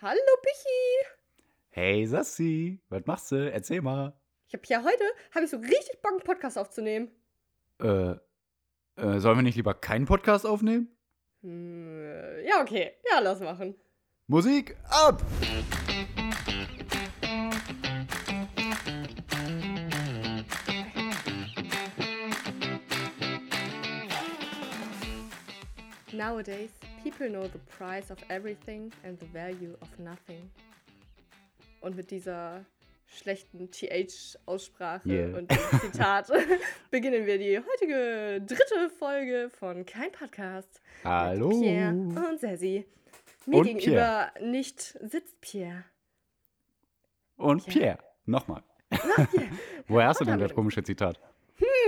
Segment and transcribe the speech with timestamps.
[0.00, 1.08] Hallo Pichi.
[1.70, 3.50] Hey Sassi, was machst du?
[3.50, 4.12] Erzähl mal.
[4.46, 5.02] Ich habe ja heute,
[5.34, 7.10] habe ich so richtig Bock, einen Podcast aufzunehmen.
[7.82, 8.12] Äh,
[8.94, 10.96] äh, sollen wir nicht lieber keinen Podcast aufnehmen?
[11.42, 12.92] Hm, ja, okay.
[13.10, 13.74] Ja, lass machen.
[14.28, 15.20] Musik ab!
[26.12, 26.70] Nowadays,
[27.18, 30.50] people know the price of everything and the value of nothing.
[31.80, 32.64] Und mit dieser
[33.06, 35.38] schlechten TH-Aussprache Yeah.
[35.38, 35.50] und
[35.80, 36.30] Zitat
[36.90, 40.80] beginnen wir die heutige dritte Folge von Kein Podcast.
[41.04, 41.48] Hallo.
[41.48, 42.86] Mit Pierre und Sassy.
[43.46, 45.84] Mir Und gegenüber nicht sitzt Pierre.
[47.36, 47.98] Und Pierre.
[48.26, 48.62] Nochmal.
[49.88, 51.18] Woher hast du denn das komische Zitat?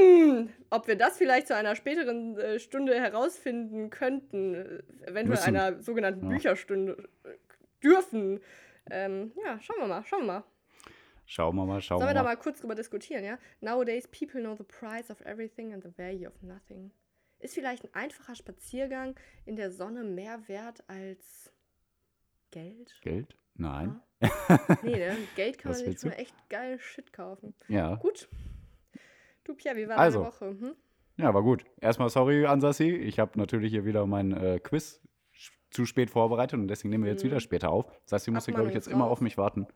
[0.01, 5.57] Hm, ob wir das vielleicht zu einer späteren äh, Stunde herausfinden könnten, äh, eventuell Müssen.
[5.57, 6.37] einer sogenannten Ja.
[6.37, 7.29] Bücherstunde äh,
[7.83, 8.41] dürfen.
[8.91, 10.45] Ähm, ja, schauen wir mal, schauen wir mal.
[11.27, 12.35] Schauen wir mal, schauen Sollen wir wir da mal.
[12.35, 13.39] mal kurz drüber diskutieren, ja?
[13.61, 16.91] Nowadays people know the price of everything and the value of nothing.
[17.39, 19.15] Ist vielleicht ein einfacher Spaziergang
[19.47, 21.53] in der Sonne mehr wert als
[22.51, 22.99] Geld?
[23.03, 23.37] Geld?
[23.55, 24.01] Nein.
[24.83, 25.17] Nee, ne?
[25.37, 27.55] Geld kann man sich echt geil Shit kaufen.
[27.69, 27.95] Ja.
[27.97, 28.29] Gut.
[29.51, 30.21] Du, Pierre, wie war Also.
[30.21, 30.47] deine Woche?
[30.51, 30.77] Hm?
[31.17, 31.65] Ja, war gut.
[31.81, 32.89] Erstmal sorry an Sassi.
[32.95, 35.01] Ich habe natürlich hier wieder mein äh, Quiz
[35.71, 37.31] zu spät vorbereitet und deswegen nehmen wir jetzt Mhm.
[37.31, 37.87] wieder später auf.
[38.05, 39.67] Sassi musste, glaube ich, jetzt immer Abmahnung auf mich warten,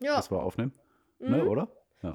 [0.00, 0.72] Ja, dass wir aufnehmen.
[1.18, 1.48] Ne, Mhm.
[1.48, 1.68] oder?
[2.02, 2.12] Ja,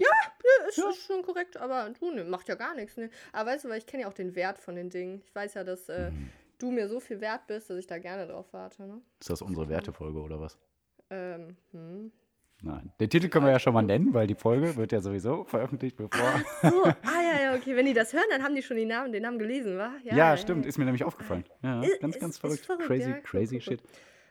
[0.69, 0.89] ist, Ja.
[0.89, 2.95] ist schon korrekt, aber du ne, macht ja gar nichts.
[2.95, 3.09] Ne?
[3.33, 5.21] Aber weißt du, weil ich kenne ja auch den Wert von den Dingen.
[5.25, 6.29] Ich weiß ja, dass äh, Mhm.
[6.57, 8.83] du mir so viel wert bist, dass ich da gerne drauf warte.
[8.83, 9.01] Ne?
[9.19, 10.57] Ist das unsere Wertefolge oder was?
[11.09, 12.11] Ähm, hm.
[12.65, 12.93] Nein.
[12.99, 15.97] Den Titel können wir ja schon mal nennen, weil die Folge wird ja sowieso veröffentlicht,
[15.97, 16.41] bevor.
[16.61, 17.75] So, ah ja, ja, okay.
[17.75, 19.91] Wenn die das hören, dann haben die schon die Namen, den Namen gelesen, wa?
[20.03, 21.43] Ja, stimmt, ist mir nämlich aufgefallen.
[21.61, 22.65] Ja, Ist- ganz, ist- ganz ist verrückt.
[22.65, 23.81] verrückt, Crazy, ja, crazy shit.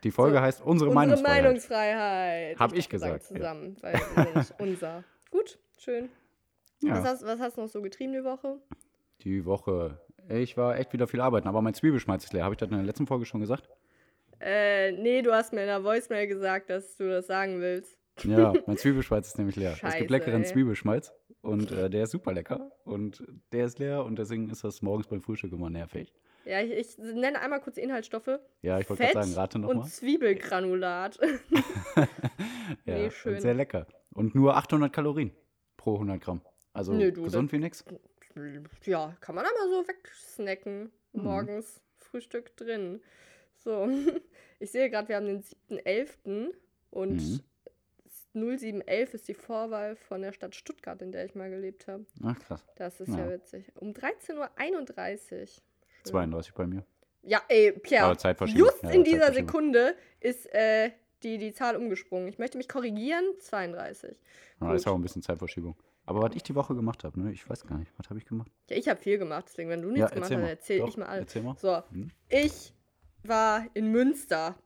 [0.03, 1.43] Die Folge So, heißt Unsere, Unsere Meinungsfreiheit.
[1.45, 2.59] Meinungsfreiheit.
[2.59, 3.37] Hab ich sagen gesagt, ja.
[3.37, 5.05] Zusammen, weil wir sind unser.
[5.31, 6.09] Gut, schön.
[6.81, 8.59] Was, Ja, hast, was hast du noch so getrieben die Woche?
[9.25, 10.01] die Woche.
[10.29, 12.43] Ich war echt wieder viel arbeiten, aber mein Zwiebelschmalz ist leer.
[12.45, 13.69] Habe ich das in der letzten Folge schon gesagt?
[14.41, 17.97] Äh, nee, du hast mir in der Voicemail gesagt, dass du das sagen willst.
[18.25, 19.73] Ja, mein Zwiebelschmalz ist nämlich leer.
[19.73, 20.49] es Scheiße, gibt leckeren ey.
[20.49, 24.83] Zwiebelschmalz und äh, der ist super lecker und der ist leer und deswegen ist das
[24.83, 26.13] morgens beim Frühstück immer nervig.
[26.45, 28.39] Ja, ich, ich nenne einmal kurz Inhaltsstoffe.
[28.63, 29.89] Ja, ich wollte gerade sagen, rate und nochmal.
[29.89, 31.19] Zwiebelgranulat.
[32.87, 33.41] Ja, nee, schön.
[33.41, 33.87] sehr lecker.
[34.13, 35.31] Und nur 800 Kalorien
[35.77, 36.41] pro 100 Gramm.
[36.73, 37.85] Also Nö, du, gesund wie nix.
[38.85, 40.91] ja, kann man einmal so wegsnacken.
[41.13, 41.23] Mhm.
[41.23, 43.01] Morgens Frühstück drin.
[43.59, 43.89] So,
[44.59, 46.53] ich sehe gerade, wir haben den 7.11.
[46.91, 47.41] und Mhm.
[48.35, 52.07] 0711 ist die Vorwahl von der Stadt Stuttgart, in der ich mal gelebt habe.
[52.25, 52.65] Ach krass.
[52.77, 53.31] Das ist ja, Ja.
[53.31, 53.71] witzig.
[53.77, 55.47] Um 13.31 Uhr.
[55.47, 55.49] Schön.
[56.05, 56.85] 32 bei mir.
[57.23, 58.65] Ja, ey, Pierre, Aber Zeitverschiebung.
[58.67, 59.33] just Ja, in dieser.
[59.33, 60.91] Sekunde ist äh,
[61.23, 62.27] die, die Zahl umgesprungen.
[62.29, 64.19] Ich möchte mich korrigieren, 32.
[64.61, 65.77] Ja, ist auch ein bisschen Zeitverschiebung.
[66.05, 67.31] Aber was ich die Woche gemacht habe, ne?
[67.33, 67.93] Ich weiß gar nicht.
[67.97, 68.51] Was habe ich gemacht?
[68.69, 71.07] Ja, ich habe viel gemacht, deswegen, wenn du nichts gemacht hast, erzähl Doch, ich mal
[71.07, 71.21] alles.
[71.27, 71.57] Erzähl mal.
[71.57, 72.11] So, Hm?
[72.29, 72.73] ich
[73.23, 74.57] war in Münster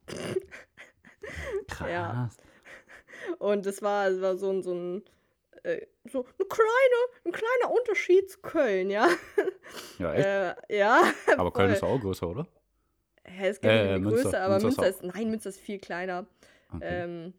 [1.69, 1.91] Krass.
[1.91, 2.31] Ja.
[3.39, 5.05] Und es war, es war so ein, so ein
[5.63, 9.09] äh, so eine kleine, ein kleiner Unterschied zu Köln, ja.
[9.99, 10.27] Ja, echt?
[10.71, 11.03] Äh, ja.
[11.37, 11.75] Aber Köln voll.
[11.75, 12.47] ist doch auch größer, oder?
[13.25, 14.23] Hä, es gibt Äh, eine Münster.
[14.23, 16.27] Größe, aber Münster Münster ist ist, nein, Münster ist viel kleiner.
[16.73, 16.85] Okay.
[17.05, 17.35] Ähm,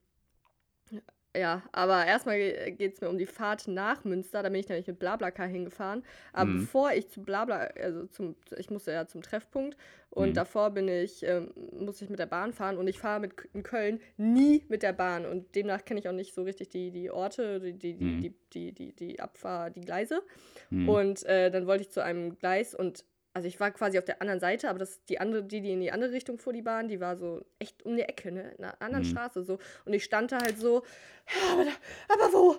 [1.38, 2.38] ja, aber erstmal
[2.72, 4.44] geht es mir um die Fahrt nach Münster.
[4.44, 6.04] Da bin ich nämlich mit Blablacar hingefahren.
[6.34, 6.62] Aber Mhm.
[6.62, 9.78] bevor ich zu Blabla, also zum, ich musste ja zum Treffpunkt
[10.10, 10.34] und Mhm.
[10.34, 13.64] davor bin ich, ähm, musste ich mit der Bahn fahren und ich fahre mit in
[13.64, 17.12] Köln nie mit der Bahn und demnach kenne ich auch nicht so richtig die, die
[17.12, 18.22] Orte, die, die, die, Mhm.
[18.22, 20.22] die, die, die, die Abfahr, die Gleise.
[20.70, 20.90] Hm.
[20.90, 23.04] Und äh, dann wollte ich zu einem Gleis und
[23.38, 25.80] also ich war quasi auf der anderen Seite, aber das die andere, die, die in
[25.80, 28.52] die andere Richtung fuhr, die Bahn, die war so echt um die Ecke, ne?
[28.58, 29.10] In einer anderen Mhm.
[29.12, 29.60] Straße so.
[29.86, 30.82] Und ich stand da halt so,
[31.28, 31.72] ja, aber, da,
[32.14, 32.56] aber wo?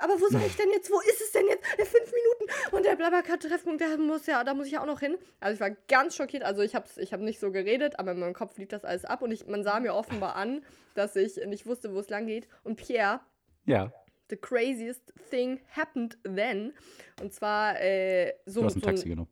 [0.00, 0.90] Aber wo soll ich denn jetzt?
[0.90, 1.62] Wo ist es denn jetzt?
[1.78, 2.74] In fünf Minuten.
[2.76, 5.16] Und der Blablacar-Treffpunkt, der muss ja, da muss ich ja auch noch hin.
[5.38, 6.42] Also ich war ganz schockiert.
[6.42, 9.04] Also ich habe ich hab nicht so geredet, aber in meinem Kopf lief das alles
[9.04, 9.22] ab.
[9.22, 10.64] Und ich, man sah mir offenbar an,
[10.94, 12.48] dass ich nicht wusste, wo es lang geht.
[12.64, 13.20] Und Pierre,
[13.64, 13.92] ja,
[14.30, 16.72] the craziest thing happened then.
[17.20, 19.30] Und zwar äh, so, du hast ein so ein- Taxi genommen.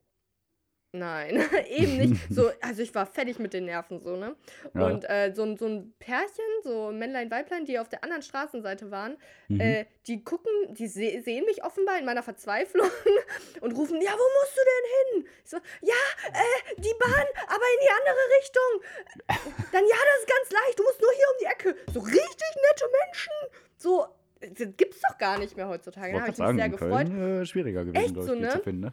[0.95, 2.23] Nein, eben nicht.
[2.31, 4.37] So, also ich war fertig mit den Nerven so, ne?
[4.75, 4.87] Ja.
[4.87, 8.91] Und äh, so, ein- so ein Pärchen, so Männlein, Weiblein, die auf der anderen Straßenseite
[8.91, 9.17] waren,
[9.49, 9.61] Mhm.
[9.61, 12.87] äh, die gucken, die se sehen mich offenbar in meiner Verzweiflung
[13.63, 15.31] und rufen, ja, wo musst du denn hin?
[15.45, 15.95] Ich so, ja,
[16.29, 19.53] äh, die Bahn, aber in die andere Richtung.
[19.73, 21.77] Dann, ja, das ist ganz leicht, du musst nur hier um die Ecke.
[21.93, 23.33] So richtig nette Menschen.
[23.79, 24.07] So,
[24.41, 26.13] das gibt's doch gar nicht mehr heutzutage.
[26.15, 27.07] Da habe ich mich sehr gefreut.
[27.09, 28.49] Köln äh, schwieriger gewesen, Echt glaube so, ne?
[28.51, 28.93] zu finden, ne?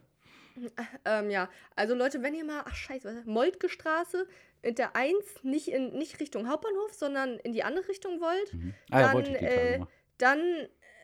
[1.05, 3.25] Ähm, ja, also Leute, wenn ihr mal, ach scheiße, was?
[3.25, 4.27] Moltke Straße
[4.61, 8.73] in der 1 nicht, in, nicht Richtung Hauptbahnhof, sondern in die andere Richtung wollt, Mhm.
[8.91, 9.79] Ah ja, dann, die äh,
[10.17, 10.39] dann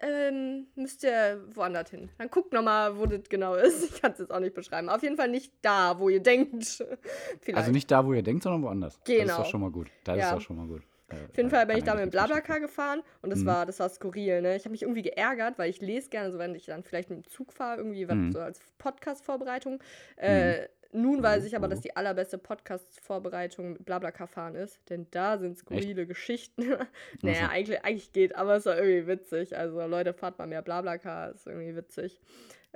[0.01, 2.09] ähm, müsst ihr woanders hin.
[2.17, 3.83] Dann guckt nochmal, wo das genau ist.
[3.95, 4.89] Ich kann es jetzt auch nicht beschreiben.
[4.89, 6.83] Auf jeden Fall nicht da, wo ihr denkt.
[7.53, 8.99] Also nicht da, wo ihr denkt, sondern woanders.
[9.05, 9.37] Das ist Genau.
[9.37, 9.87] doch schon mal gut.
[10.03, 10.25] Das Ja.
[10.25, 10.83] ist doch schon mal gut.
[11.09, 12.35] Äh, Auf jeden Fall bin ich da mit dem Blabla.
[12.35, 13.45] Blablacar gefahren und das Mhm.
[13.47, 14.55] war das war skurril, ne?
[14.55, 17.25] Ich habe mich irgendwie geärgert, weil ich lese gerne, so wenn ich dann vielleicht mit
[17.25, 18.31] dem Zug fahre, irgendwie was Mhm.
[18.31, 19.79] so als Podcast-Vorbereitung.
[20.17, 25.07] Äh, nun weiß Oh, ich aber, dass die allerbeste Podcast-Vorbereitung mit Blablacar fahren ist, denn
[25.11, 26.61] da sind skurrile Geschichten.
[27.21, 29.57] naja, eigentlich, eigentlich geht, aber es war irgendwie witzig.
[29.57, 32.19] Also Leute, fahrt mal mehr Blablacar, ist irgendwie witzig.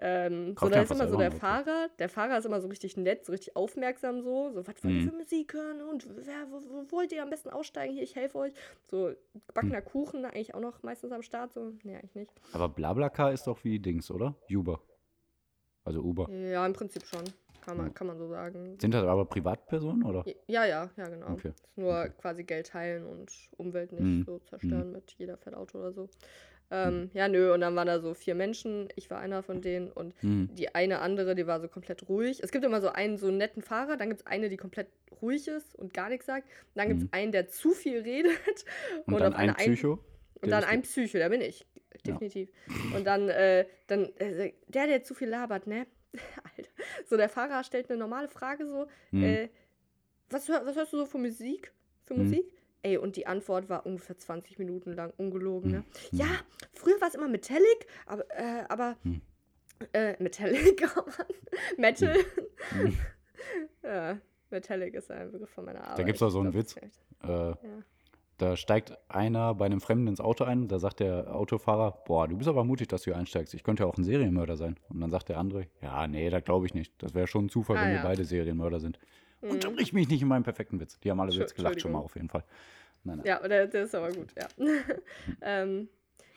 [0.01, 3.25] Ähm, so, da ist immer so der Fahrer, der Fahrer ist immer so richtig nett,
[3.25, 5.09] so richtig aufmerksam so, so, was wollt ihr Mhm.
[5.09, 8.37] für Musik hören und wer, wo, wo wollt ihr am besten aussteigen, hier, ich helfe
[8.37, 8.53] euch.
[8.89, 9.15] So, Hm.
[9.47, 12.31] gebackener Kuchen eigentlich auch noch meistens am Start, so, nee, eigentlich nicht.
[12.53, 14.35] Aber Blablacar ist doch wie Dings, oder?
[14.49, 14.81] Uber.
[15.83, 16.29] Also Uber.
[16.31, 17.23] Ja, im Prinzip schon,
[17.61, 17.93] kann man, Ja.
[17.93, 18.77] kann man so sagen.
[18.79, 20.23] Sind das aber Privatpersonen, oder?
[20.47, 21.31] Ja, ja, ja, genau.
[21.33, 21.53] Okay.
[21.75, 22.11] Nur Okay.
[22.19, 24.23] quasi Geld teilen und Umwelt nicht Mhm.
[24.25, 26.09] so zerstören mit jeder fährt Auto oder so.
[26.71, 29.91] Ähm, Ja, nö, und dann waren da so vier Menschen, ich war einer von denen
[29.91, 30.49] und Mhm.
[30.53, 32.41] die eine andere, die war so komplett ruhig.
[32.43, 34.87] Es gibt immer so einen so einen netten Fahrer, dann gibt es eine, die komplett
[35.21, 36.47] ruhig ist und gar nichts sagt.
[36.75, 37.09] Dann gibt es Mhm.
[37.13, 38.31] einen, der zu viel redet.
[39.07, 39.93] Und, dann auf ein Psycho.
[40.35, 41.65] Und der dann ein Psycho, der bin ich.
[42.05, 42.49] Definitiv.
[42.93, 45.85] Und dann, äh, dann äh, der, der zu viel labert, ne?
[46.57, 46.69] Alter.
[47.07, 49.23] So, der Fahrer stellt eine normale Frage so, Mhm.
[49.23, 49.49] äh,
[50.29, 51.71] was, hör, was hörst du so für Musik?
[52.05, 52.19] Für Mhm.
[52.21, 52.45] Musik?
[52.81, 55.77] Ey, und die Antwort war ungefähr 20 Minuten lang, ungelogen, ne?
[56.11, 56.17] Mhm.
[56.19, 56.27] Ja,
[56.73, 59.21] früher war es immer Metallic, aber, äh, aber Mhm.
[59.93, 61.27] äh, Metallic, oh Mann.
[61.77, 62.15] Metal.
[63.83, 64.17] Ja,
[64.49, 66.05] Metallic ist ein Begriff von meiner Arbeit.
[66.05, 66.75] gibt's auch so einen glaub, Witz.
[67.23, 67.57] Äh, Ja.
[68.37, 72.37] Da steigt einer bei einem Fremden ins Auto ein, da sagt der Autofahrer, boah, du
[72.37, 73.53] bist aber mutig, dass du hier einsteigst.
[73.53, 74.77] Ich könnte ja auch ein Serienmörder sein.
[74.87, 76.93] Und dann sagt der andere, ja, nee, das glaube ich nicht.
[77.03, 77.95] Das wäre schon ein Zufall, Ah, wenn ja.
[77.97, 78.97] wir beide Serienmörder sind.
[79.41, 79.51] Mhm.
[79.51, 80.99] Unterbrich mich nicht in meinem perfekten Witz.
[80.99, 82.43] Die haben alle jetzt gelacht schon mal auf jeden Fall.
[83.03, 83.25] Nein, nein.
[83.25, 84.47] Ja, der, der ist aber gut, ja.
[85.41, 85.87] ähm,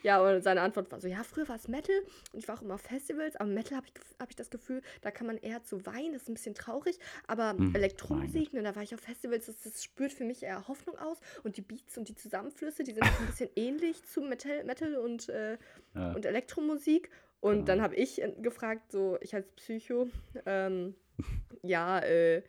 [0.05, 1.95] ja, und seine Antwort war so, ja, früher war es Metal
[2.33, 4.83] und ich war auch immer auf Festivals, aber Metal habe ich, hab ich das Gefühl,
[5.01, 8.53] da kann man eher zu weinen, das ist ein bisschen traurig, aber Hm, mein Elektromusik,
[8.53, 11.57] ne, da war ich auf Festivals, das, das spürt für mich eher Hoffnung aus und
[11.57, 15.57] die Beats und die Zusammenflüsse, die sind ein bisschen ähnlich zu Metal, Metal und, äh,
[15.95, 16.13] Ja.
[16.13, 17.09] und Elektromusik
[17.41, 17.65] und Genau.
[17.67, 20.09] dann habe ich äh, gefragt, so, ich als Psycho,
[20.47, 20.95] ähm,
[21.63, 22.43] ja, äh,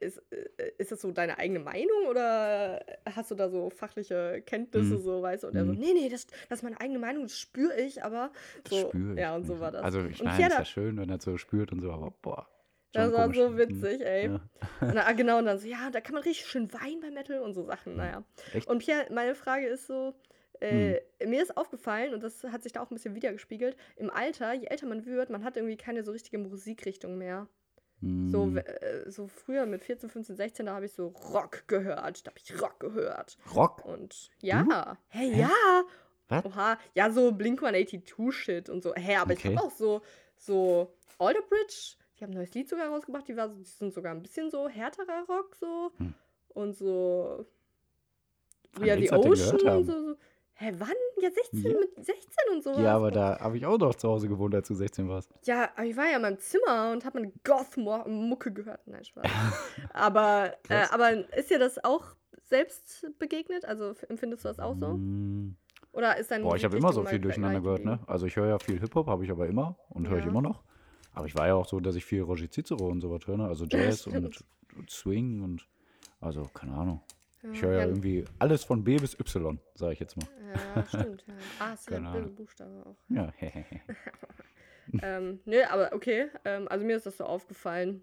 [0.00, 2.84] ist, äh, ist das so deine eigene Meinung oder
[3.14, 5.00] hast du da so fachliche Kenntnisse, Mhm.
[5.00, 5.48] so, weißt du?
[5.48, 5.78] Und er so, Mhm.
[5.78, 8.30] nee, nee, das, das ist meine eigene Meinung, das spüre ich, aber
[8.64, 9.60] Das so, ich ja, und so nicht.
[9.62, 9.82] war das.
[9.82, 12.48] Also, ich meine, Pierre, ist ja schön, wenn er so spürt und so, aber boah.
[12.92, 13.36] das war komisch.
[13.38, 13.58] so Mhm.
[13.58, 14.24] witzig, ey.
[14.26, 14.40] Ja.
[14.80, 17.40] Dann, ah, genau, und dann so, ja, da kann man richtig schön weinen bei Metal
[17.40, 18.24] und so Sachen, naja.
[18.54, 18.68] Echt?
[18.68, 20.14] Und Pierre, meine Frage ist so,
[20.60, 24.54] äh, mir ist aufgefallen, und das hat sich da auch ein bisschen wiedergespiegelt, im Alter,
[24.54, 27.46] je älter man wird, man hat irgendwie keine so richtige Musikrichtung mehr.
[28.02, 31.66] So, Mm, w- äh, so früher mit 14, 15, 16, da habe ich so Rock
[31.66, 32.26] gehört.
[32.26, 33.38] Da habe ich Rock gehört.
[33.54, 33.84] Rock?
[33.86, 35.40] Und ja, hey, Hä?
[35.40, 35.82] ja.
[36.28, 36.44] Was?
[36.44, 38.94] Oha, ja, so Blink 182 Shit und so.
[38.94, 39.48] Hä, aber Okay.
[39.50, 40.02] ich habe auch so,
[40.36, 43.94] so Alter Bridge, die haben ein neues Lied sogar rausgebracht, die, war, so- die sind
[43.94, 45.92] sogar ein bisschen so härterer Rock so.
[45.98, 46.14] Hm.
[46.48, 47.46] Und so.
[48.80, 50.16] Ja, du denn Ocean so, so.
[50.58, 50.88] Hä, wann?
[51.20, 51.78] Ja, 16 Ja.
[51.78, 52.16] mit 16
[52.52, 52.78] und sowas.
[52.78, 55.30] Ja, aber da habe ich auch noch zu Hause gewohnt, als du 16 warst.
[55.44, 58.86] Ja, aber ich war ja in meinem Zimmer und habe meine Goth-Mucke gehört.
[58.86, 59.26] Nein, Spaß.
[59.92, 62.04] aber, äh, aber ist dir das auch
[62.44, 63.66] selbst begegnet?
[63.66, 64.94] Also empfindest du das auch so?
[64.96, 65.56] Mm,
[65.92, 68.00] Oder ist dein Boah, ich habe immer so viel durcheinander gehört, ne?
[68.06, 70.30] Also ich höre ja viel Hip-Hop, habe ich aber immer und höre ich Ja.
[70.30, 70.62] immer noch.
[71.12, 73.46] Aber ich war ja auch so, dass ich viel Roger Cicero und sowas höre, ne?
[73.46, 74.44] Also Jazz und,
[74.76, 75.66] und Swing und
[76.20, 77.02] also keine Ahnung.
[77.52, 80.26] Ich Ja, höre ja, ja, irgendwie alles von B bis Y, sage ich jetzt mal.
[80.74, 81.24] Ja, stimmt.
[81.26, 81.34] Ja.
[81.58, 82.34] Ah, ist ja ein.
[82.34, 82.96] Buchstabe auch.
[83.08, 83.32] Ja,
[85.02, 86.26] ähm, nö, aber okay.
[86.44, 88.02] Ähm, also mir ist das so aufgefallen,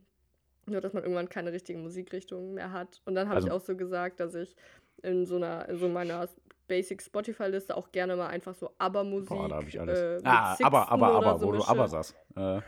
[0.65, 3.01] nur dass man irgendwann keine richtige Musikrichtung mehr hat.
[3.05, 4.55] Und dann habe ich Also- auch so gesagt, dass ich
[5.01, 6.27] in so einer, in so meiner
[6.67, 9.29] Basic Spotify-Liste auch gerne mal einfach so Aber-Musik.
[9.29, 9.99] Boah, da habe ich alles.
[9.99, 12.15] Äh, ah, aber, aber, aber, so wo du aber sagst.
[12.35, 12.61] Äh,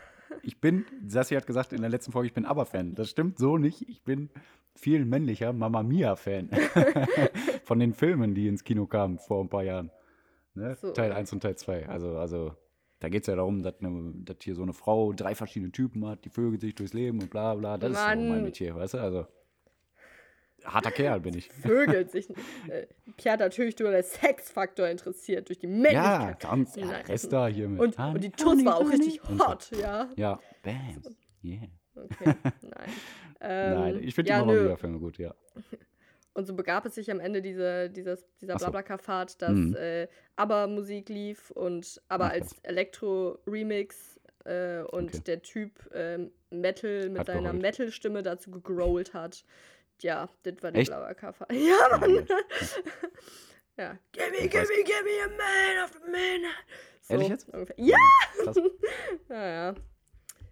[0.45, 2.95] ich bin, Sassi hat gesagt in der letzten Folge, ich bin aber-Fan.
[2.95, 3.89] Das stimmt so nicht.
[3.89, 4.29] Ich bin
[4.75, 6.49] viel männlicher Mamma Mia-Fan.
[7.63, 9.91] Von den Filmen, die ins Kino kamen vor ein paar Jahren.
[10.53, 10.75] Ne?
[10.75, 10.91] So.
[10.91, 11.89] Teil 1 und Teil 2.
[11.89, 12.53] Also, also
[12.99, 16.05] da geht es ja darum, dass, ne, dass hier so eine Frau drei verschiedene Typen
[16.05, 17.77] hat, die vögelt sich durchs Leben und bla bla.
[17.77, 18.29] Das ist so Mann.
[18.29, 18.97] mein Metier, weißt du?
[18.99, 19.27] Also,
[20.65, 21.49] harter Kerl bin ich.
[21.61, 22.29] Vögelt sich.
[22.67, 26.39] Äh, Pierre hat natürlich nur der Sexfaktor interessiert, durch die Ja, Männlichkeit.
[26.39, 26.75] ganz.
[26.75, 27.05] Ja, Nein.
[27.05, 27.79] Rest da hier mit.
[27.81, 30.09] Und, und die Tuss war auch richtig hot, ja.
[30.15, 31.01] Ja, bam.
[31.43, 31.67] Yeah.
[31.95, 32.25] Okay,
[32.61, 32.89] nein.
[33.41, 34.67] Ähm, Nein, ich finde ja, die Mama nö.
[34.67, 35.33] Mia-Filme gut, ja.
[36.33, 38.65] Und so begab es sich am Ende diese, dieses, dieser so.
[38.65, 39.75] Blablacar-Fahrt, dass Mhm.
[39.77, 45.21] äh, ABBA-Musik lief und aber als Elektro-Remix äh, und Okay.
[45.25, 47.53] der Typ ähm, Metal mit Hat seiner.
[47.53, 49.45] Metal-Stimme dazu gegrowlt hat.
[50.01, 50.89] Ja, das war die Echt?
[50.91, 51.47] Blauerkaffer.
[51.51, 52.27] Ja, Mann.
[53.77, 53.97] Ja, Ja.
[54.13, 56.51] Gimme, gimme, gimme a man of the man.
[57.01, 57.49] So, Ehrlich jetzt?
[57.53, 57.75] Ungefähr.
[57.77, 57.97] Ja,
[58.43, 58.55] Krass.
[59.29, 59.75] ja,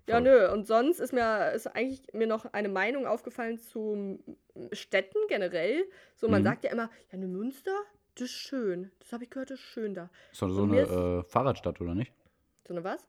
[0.08, 0.20] ja.
[0.20, 0.52] Nö.
[0.52, 4.20] Und sonst ist mir ist eigentlich mir noch eine Meinung aufgefallen zu
[4.74, 5.86] Städten generell.
[6.16, 6.46] So, man Mhm.
[6.46, 7.72] sagt ja immer, ja, ne Münster,
[8.16, 8.92] das ist schön.
[9.00, 10.10] Das habe ich gehört, das ist schön da.
[10.34, 12.14] Ist doch so Und eine äh, Fahrradstadt, oder nicht?
[12.68, 13.08] So eine was?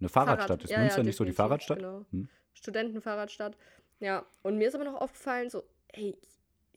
[0.00, 0.48] Eine Fahrradstadt.
[0.48, 1.78] Fahrrad- Ist ja, Münster ja, nicht so die Fahrradstadt?
[1.78, 2.04] Genau.
[2.10, 2.28] Hm.
[2.54, 3.56] Studentenfahrradstadt.
[4.00, 6.16] Ja, und mir ist aber noch aufgefallen, so, ey,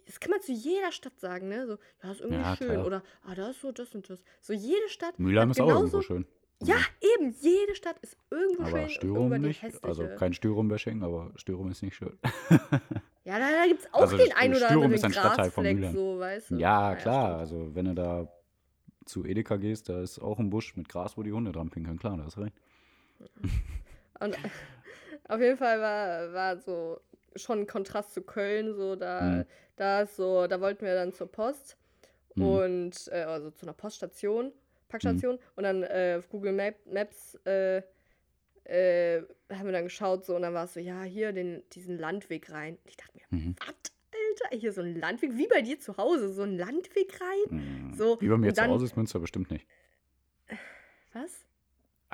[0.05, 1.65] das kann man zu jeder Stadt sagen, ne?
[1.67, 2.69] So, ja, ist irgendwie Ja, schön.
[2.69, 2.85] klar.
[2.85, 4.23] Oder, ah, da ist so das und das.
[4.41, 5.17] So, jede Stadt.
[5.19, 6.25] Mülheim ist auch irgendwo schön.
[6.63, 6.75] Ja,
[7.17, 8.75] eben, jede Stadt ist irgendwo schön.
[8.79, 9.61] Aber Styrum nicht.
[9.61, 9.83] hässliche.
[9.87, 12.17] Also kein Styrum-Bashing, aber Styrum ist nicht schön.
[13.27, 15.49] Ja, da, da gibt es auch Also den ein oder Styrum anderen ist ein Stadtteil
[15.49, 15.95] von Mülheim.
[15.95, 16.55] so, weißt du.
[16.57, 17.25] Ja, Naja, klar.
[17.27, 17.39] stimmt.
[17.39, 18.27] Also wenn du da
[19.05, 21.97] zu Edeka gehst, da ist auch ein Busch mit Gras, wo die Hunde dran pinkeln.
[21.97, 22.55] Klar, da hast du recht.
[24.19, 24.37] Und
[25.27, 26.99] auf jeden Fall war, war so
[27.35, 29.45] schon ein Kontrast zu Köln, so da, Mhm.
[29.75, 31.77] da ist so, da wollten wir dann zur Post
[32.35, 32.43] Mhm.
[32.43, 34.51] und äh, also zu einer Poststation,
[34.89, 37.81] Packstation und dann äh, auf Google Map, Maps äh,
[38.65, 41.97] äh, haben wir dann geschaut so und dann war es so, ja, hier den, diesen
[41.99, 42.75] Landweg rein.
[42.83, 43.55] Und ich dachte mir, Mhm.
[43.59, 43.75] was,
[44.41, 47.89] Alter, hier so ein Landweg, wie bei dir zu Hause, so ein Landweg rein?
[47.89, 47.93] Mhm.
[47.93, 49.67] So, Wie bei mir zu Hause ist Münster bestimmt nicht.
[51.13, 51.44] Was?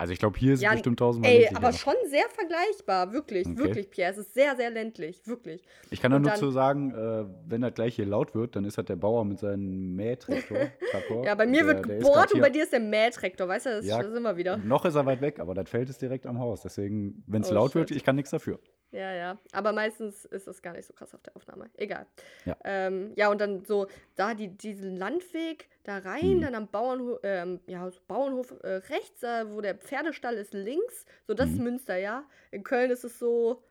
[0.02, 3.46] Also ich glaube, hier ist Ja, es bestimmt tausendmal Ey, aber schon sehr vergleichbar, wirklich,
[3.46, 3.56] Okay.
[3.58, 4.10] wirklich, Pierre.
[4.12, 5.64] Es ist sehr, sehr ländlich, wirklich.
[5.92, 8.80] Ich kann da nur zu sagen, äh, wenn das gleich hier laut wird, dann ist
[8.80, 10.58] das der Bauer mit seinem Mähtraktor.
[10.90, 11.24] Traktor.
[11.24, 13.86] Ja, bei mir Der- wird gebohrt und bei dir ist der Mähtraktor, weißt du, das
[13.86, 14.02] Ja.
[14.02, 14.58] sind wir wieder.
[14.58, 16.62] Noch ist er weit weg, aber das Feld ist direkt am Haus.
[16.64, 17.98] Deswegen, wenn es Oh, laut wird, shit.
[17.98, 18.58] ich kann nichts dafür.
[18.92, 19.38] Ja, ja.
[19.54, 21.70] Aber meistens ist das gar nicht so krass auf der Aufnahme.
[21.78, 22.06] Egal.
[22.46, 22.58] Ja.
[22.66, 26.42] Ähm, ja, und dann so, da die, diesen Landweg da rein, Mhm.
[26.42, 31.06] dann am Bauernhof, ähm, ja, so Bauernhof äh, rechts, äh, wo der Pferdestall ist links.
[31.26, 31.64] So, das ist Mhm.
[31.64, 32.26] Münster, ja.
[32.52, 33.64] In Köln ist es so,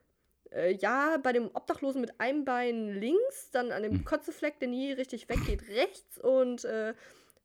[0.53, 4.05] äh, ja, bei dem Obdachlosen mit einem Bein links, dann an dem Mhm.
[4.07, 6.95] Kotzefleck, der nie richtig weggeht, rechts und äh,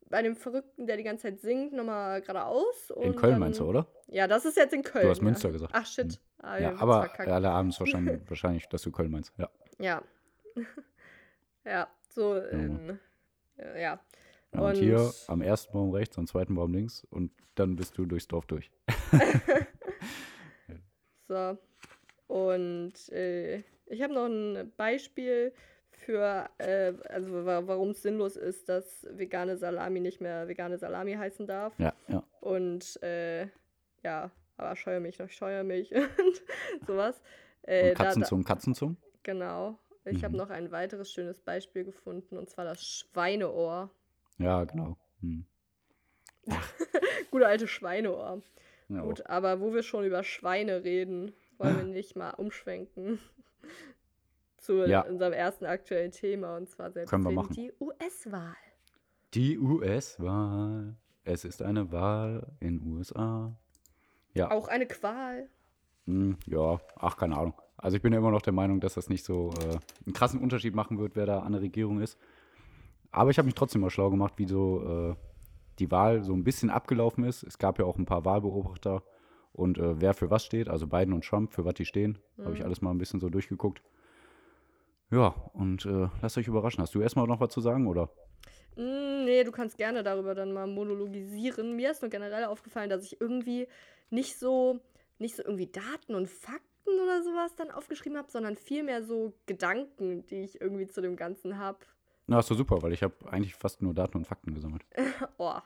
[0.08, 2.90] bei dem Verrückten, der die ganze Zeit singt, nochmal geradeaus.
[2.96, 3.86] In Köln dann, meinst du, oder?
[4.06, 5.04] Ja, das ist jetzt in Köln.
[5.04, 5.24] Du hast ja.
[5.24, 5.72] Münster gesagt.
[5.74, 6.18] Ach, shit.
[6.38, 9.32] Ah, Ja, aber alle haben es wahrscheinlich, wahrscheinlich, dass du Köln meinst.
[9.38, 9.50] Ja.
[9.78, 10.02] Ja.
[11.64, 12.98] ja, so, ähm,
[13.58, 13.78] ja.
[13.80, 14.00] Ja,
[14.52, 18.06] und, Und- hier am ersten Baum rechts, am zweiten Baum links und dann bist du
[18.06, 18.70] durchs Dorf durch.
[21.28, 21.58] So.
[22.28, 25.52] Und äh, ich habe noch ein Beispiel
[25.90, 31.14] für, äh, also wa warum es sinnlos ist, dass vegane Salami nicht mehr vegane Salami
[31.14, 31.72] heißen darf.
[31.78, 32.22] Ja, ja.
[32.40, 33.48] Und äh,
[34.04, 36.42] ja, aber scheue mich noch, scheue mich und
[36.86, 37.20] sowas.
[37.62, 38.96] Äh, Und da- da- Katzenzungen, Katzenzungen?
[39.22, 39.78] Genau.
[40.04, 40.38] Ich habe Mhm.
[40.38, 43.90] noch ein weiteres schönes Beispiel gefunden, und zwar das Schweineohr.
[44.38, 44.96] Ja, genau.
[45.20, 45.44] Hm.
[47.30, 48.42] Gute alte Schweineohr.
[48.88, 49.00] Ja.
[49.02, 53.18] Gut, aber wo wir schon über Schweine reden, wollen wir nicht mal umschwenken
[54.58, 55.00] zu Ja.
[55.02, 58.54] unserem ersten aktuellen Thema, und zwar selbstverständlich die US-Wahl.
[59.34, 60.94] Die US-Wahl.
[61.24, 63.56] Es ist eine Wahl in USA.
[64.36, 64.50] Ja.
[64.50, 65.48] Auch eine Qual.
[66.06, 67.54] Hm, ja, ach, keine Ahnung.
[67.78, 70.40] Also ich bin ja immer noch der Meinung, dass das nicht so äh, einen krassen
[70.40, 72.18] Unterschied machen wird, wer da an der Regierung ist.
[73.10, 75.16] Aber ich habe mich trotzdem mal schlau gemacht, wie so äh,
[75.78, 77.42] die Wahl so ein bisschen abgelaufen ist.
[77.42, 79.02] Es gab ja auch ein paar Wahlbeobachter
[79.52, 82.18] und äh, wer für was steht, also Biden und Trump, für was die stehen.
[82.38, 83.82] Habe ich alles mal ein bisschen so durchgeguckt.
[85.10, 86.82] Ja, und äh, lasst euch überraschen.
[86.82, 88.10] Hast du erstmal noch was zu sagen, oder?
[88.76, 91.76] Mm, nee, du kannst gerne darüber dann mal monologisieren.
[91.76, 93.68] Mir ist nur generell aufgefallen, dass ich irgendwie
[94.10, 94.80] nicht so,
[95.18, 100.24] nicht so irgendwie Daten und Fakten oder sowas dann aufgeschrieben habe, sondern vielmehr so Gedanken,
[100.26, 101.78] die ich irgendwie zu dem Ganzen habe.
[102.26, 104.84] Na, ist doch super, weil ich habe eigentlich fast nur Daten und Fakten gesammelt.
[105.38, 105.58] Oh,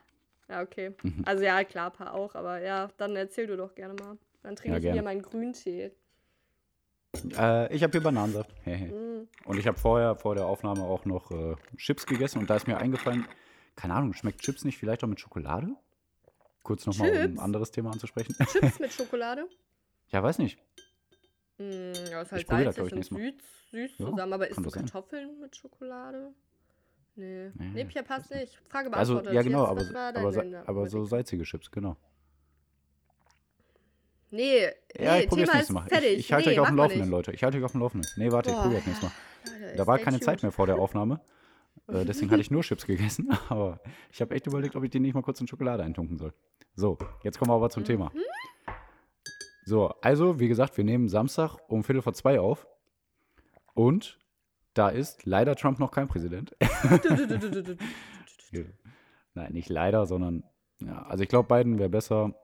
[0.49, 0.95] ja, okay.
[1.03, 1.23] Mhm.
[1.27, 4.19] Also ja, klar, ein paar auch, aber ja, dann erzähl du doch gerne mal.
[4.43, 4.95] Dann trinke Ja, ich gerne.
[4.95, 5.93] hier meinen Grüntee.
[7.37, 8.51] Äh, ich habe hier Bananensaft.
[8.67, 9.27] Mm.
[9.45, 12.67] Und ich habe vorher, vor der Aufnahme auch noch äh, Chips gegessen und da ist
[12.67, 13.27] mir eingefallen,
[13.77, 15.75] keine Ahnung, schmeckt Chips nicht vielleicht auch mit Schokolade?
[16.63, 18.35] Kurz nochmal, um ein anderes Thema anzusprechen.
[18.53, 19.49] Chips mit Schokolade?
[20.09, 20.59] ja, weiß nicht.
[21.59, 23.35] Mm, ja, ist halt Ich das, glaub ich, und nächstes süß,
[23.71, 24.85] süß Ja, zusammen, aber isst du das sein.
[24.87, 26.33] Kartoffeln mit Schokolade?
[27.17, 27.51] Nee.
[27.55, 28.59] Nee, Nee, Pia, passt nicht.
[28.69, 29.35] Frage Also, beantwortet.
[29.35, 31.97] ja genau, Jetzt, aber, aber, aber so salzige Chips, genau.
[34.31, 35.89] Nee, Ja, nee ich probiere Thema das nächste ist Mal.
[35.89, 36.13] fertig.
[36.13, 37.11] Ich, ich halte nee, euch auf dem Laufenden, nicht.
[37.11, 37.33] Leute.
[37.33, 38.09] Ich halte euch auf dem Laufenden.
[38.17, 38.63] Nee, warte, ich Boah.
[38.63, 39.13] probiere das nächste Mal.
[39.61, 41.21] Leute, Da war keine Zeit mehr vor der Aufnahme.
[41.93, 43.29] Äh, deswegen hatte ich nur Chips gegessen.
[43.49, 43.81] Aber
[44.13, 46.33] ich habe echt überlegt, ob ich die nicht mal kurz in Schokolade eintunken soll.
[46.75, 48.11] So, jetzt kommen wir aber zum Thema.
[48.15, 48.21] Mhm.
[49.65, 52.67] So, also, wie gesagt, wir nehmen Samstag um Viertel vor zwei auf.
[53.75, 54.19] Und
[54.75, 56.57] da ist leider Trump noch kein Präsident.
[59.35, 60.45] Nein, nicht leider, sondern
[60.81, 62.35] ja, also ich glaube, Biden wäre besser.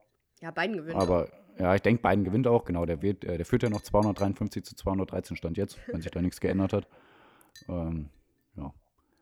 [0.41, 0.99] ja, beiden gewinnen.
[0.99, 2.65] Aber ja, ich denke, Biden gewinnt auch.
[2.65, 6.11] Genau, der, wird, äh, der führt ja noch 253 zu 213 Stand jetzt, wenn sich
[6.11, 6.87] da nichts geändert hat.
[7.69, 8.11] Ähm,
[8.57, 8.73] ja.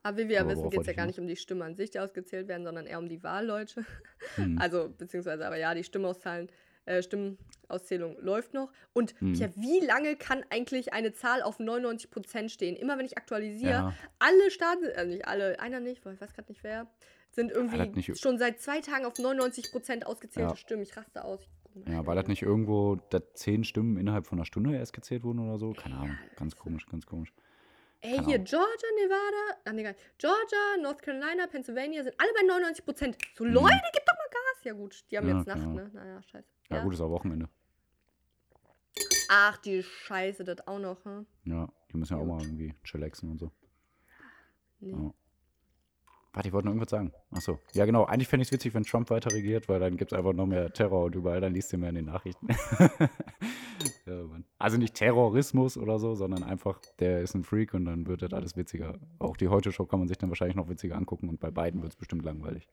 [0.05, 1.91] Aber wie wir ja wissen, geht es ja gar nicht um die Stimmen an sich,
[1.91, 3.85] die ausgezählt werden, sondern eher um die Wahlleute.
[4.37, 4.59] Hm.
[4.59, 6.49] Also, beziehungsweise, aber ja, die Stimmauszahlen,
[6.87, 8.73] äh, Stimmenauszählung läuft noch.
[8.93, 9.35] Und Hm.
[9.35, 12.75] ja, wie lange kann eigentlich eine Zahl auf 99% stehen?
[12.77, 13.95] Immer wenn ich aktualisiere, Ja.
[14.19, 16.87] alle Staaten, also nicht alle, einer nicht, weil ich weiß gerade nicht wer,
[17.31, 20.57] sind irgendwie schon seit zwei Tagen auf 99% ausgezählte Ja.
[20.57, 20.83] Stimmen.
[20.83, 21.41] Ich raste aus.
[21.89, 25.41] Ja, weil das nicht irgendwo da zehn Stimmen innerhalb von einer Stunde erst gezählt wurden
[25.41, 25.73] oder so?
[25.73, 26.19] Keine Ahnung.
[26.37, 27.33] Ganz komisch, ganz komisch.
[28.05, 28.45] Ey, Keine hier Ahnung.
[28.45, 29.95] Georgia, Nevada, ach nee.
[30.19, 33.17] Georgia, North Carolina, Pennsylvania sind alle bei 99%.
[33.35, 33.53] So, Mhm.
[33.55, 34.65] Leute, gib doch mal Gas.
[34.65, 35.75] Ja, gut, die haben Ja, jetzt Nacht, genau.
[35.75, 35.91] ne?
[35.95, 36.47] Naja, scheiße.
[36.69, 37.49] Ja, gut, ist auch Wochenende.
[39.31, 41.27] Ach, die Scheiße, das auch noch, hm?
[41.45, 43.51] Ja, die müssen ja auch mal irgendwie chillaxen und so.
[44.81, 44.91] Nee.
[44.93, 45.15] Ja.
[46.35, 47.13] Warte, ich wollte noch irgendwas sagen.
[47.31, 47.61] Achso.
[47.75, 48.07] Ja, genau.
[48.07, 50.47] Eigentlich fände ich es witzig, wenn Trump weiter regiert, weil dann gibt es einfach noch
[50.47, 52.49] mehr Terror und überall, dann liest du mehr in den Nachrichten.
[54.07, 54.25] ja,
[54.59, 58.33] also nicht Terrorismus oder so, sondern einfach, der ist ein Freak und dann wird das
[58.33, 58.99] alles witziger.
[59.21, 61.93] Auch die Heute-Show kann man sich dann wahrscheinlich noch witziger angucken und bei beiden wird
[61.93, 62.69] es bestimmt langweilig.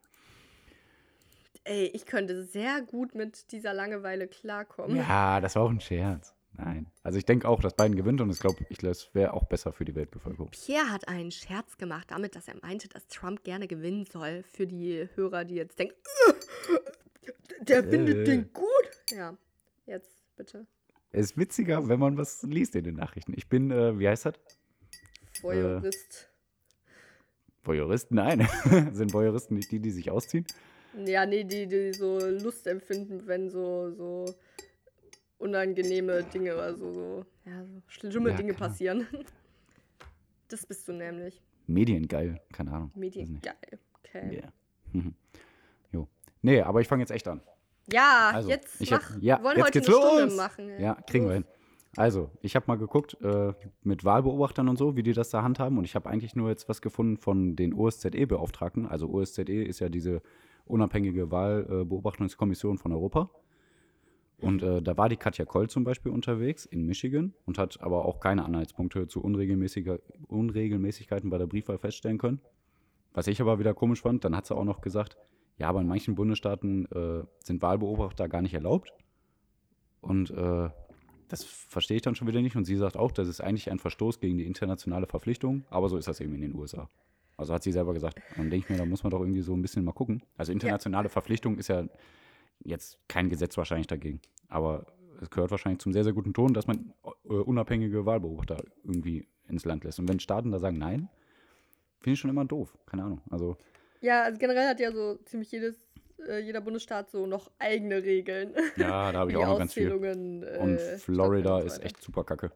[1.63, 4.97] Ey, ich könnte sehr gut mit dieser Langeweile klarkommen.
[4.97, 6.35] Ja, das war auch ein Scherz.
[6.53, 6.87] Nein.
[7.03, 9.71] Also ich denke auch, dass Biden gewinnt und ich glaube, ich, das wäre auch besser
[9.73, 10.51] für die Weltbevölkerung.
[10.51, 14.43] Pierre hat einen Scherz gemacht damit, dass er meinte, dass Trump gerne gewinnen soll.
[14.43, 15.95] Für die Hörer, die jetzt denken,
[16.27, 18.23] "Äh, der findet Äh.
[18.25, 18.67] den gut.
[19.11, 19.37] Ja,
[19.85, 20.67] jetzt bitte.
[21.11, 23.33] Es ist witziger, wenn man was liest in den Nachrichten.
[23.35, 24.33] Ich bin, äh, wie heißt das?
[25.41, 26.29] Voyeurist.
[27.63, 28.15] Voyeuristen?
[28.15, 28.47] Nein.
[28.93, 30.45] Sind Voyeuristen nicht die, die sich ausziehen?
[31.05, 34.25] Ja, nee, die, die so Lust empfinden, wenn so, so
[35.41, 38.69] unangenehme Dinge oder so, so, ja, so schlimme Ja, Dinge klar.
[38.69, 39.07] passieren.
[40.47, 41.41] Das bist du nämlich.
[41.67, 42.89] Mediengeil, keine Ahnung.
[42.89, 43.43] weiß Medien nicht.
[43.43, 43.79] geil.
[43.99, 44.29] Okay.
[44.33, 44.51] Yeah.
[44.93, 45.13] Mhm.
[45.93, 46.09] jo.
[46.41, 47.39] Nee, aber ich fange jetzt echt an.
[47.89, 49.09] Ja, Also, jetzt ich mach.
[49.13, 50.15] hab, ja, wir wollen jetzt heute geht's eine los.
[50.17, 50.79] Stunde machen.
[50.81, 51.45] Ja, kriegen wir hin.
[51.95, 55.77] Also, ich habe mal geguckt äh, mit Wahlbeobachtern und so, wie die das da handhaben.
[55.77, 58.85] Und ich habe eigentlich nur jetzt was gefunden von den OSZE-Beauftragten.
[58.85, 60.21] Also OSZE ist ja diese
[60.65, 63.29] unabhängige Wahlbeobachtungskommission von Europa.
[64.41, 68.05] Und äh, da war die Katja Koll zum Beispiel unterwegs in Michigan und hat aber
[68.05, 72.41] auch keine Anhaltspunkte zu Unregelmäßigkeiten bei der Briefwahl feststellen können.
[73.13, 75.17] Was ich aber wieder komisch fand, dann hat sie auch noch gesagt,
[75.57, 78.91] ja, aber in manchen Bundesstaaten äh, sind Wahlbeobachter gar nicht erlaubt.
[80.01, 80.69] Und äh,
[81.27, 82.55] das verstehe ich dann schon wieder nicht.
[82.55, 85.97] Und sie sagt auch, das ist eigentlich ein Verstoß gegen die internationale Verpflichtung, aber so
[85.97, 86.89] ist das eben in den USA.
[87.37, 88.19] Also hat sie selber gesagt.
[88.31, 90.23] Und dann denke ich mir, da muss man doch irgendwie so ein bisschen mal gucken.
[90.35, 91.85] Also internationale Verpflichtung ist ja
[92.63, 94.21] jetzt kein Gesetz wahrscheinlich dagegen.
[94.47, 94.85] Aber
[95.21, 96.93] es gehört wahrscheinlich zum sehr, sehr guten Ton, dass man
[97.25, 99.99] äh, unabhängige Wahlbeobachter irgendwie ins Land lässt.
[99.99, 101.09] Und wenn Staaten da sagen Nein,
[101.99, 102.77] finde ich schon immer doof.
[102.85, 103.21] Keine Ahnung.
[103.29, 103.57] Also
[104.01, 105.75] Ja, also generell hat ja so ziemlich jedes,
[106.27, 108.53] äh, jeder Bundesstaat so noch eigene Regeln.
[108.77, 109.91] ja, da habe ich auch noch ganz viel.
[109.91, 112.51] Äh, Und Florida und so ist echt super kacke.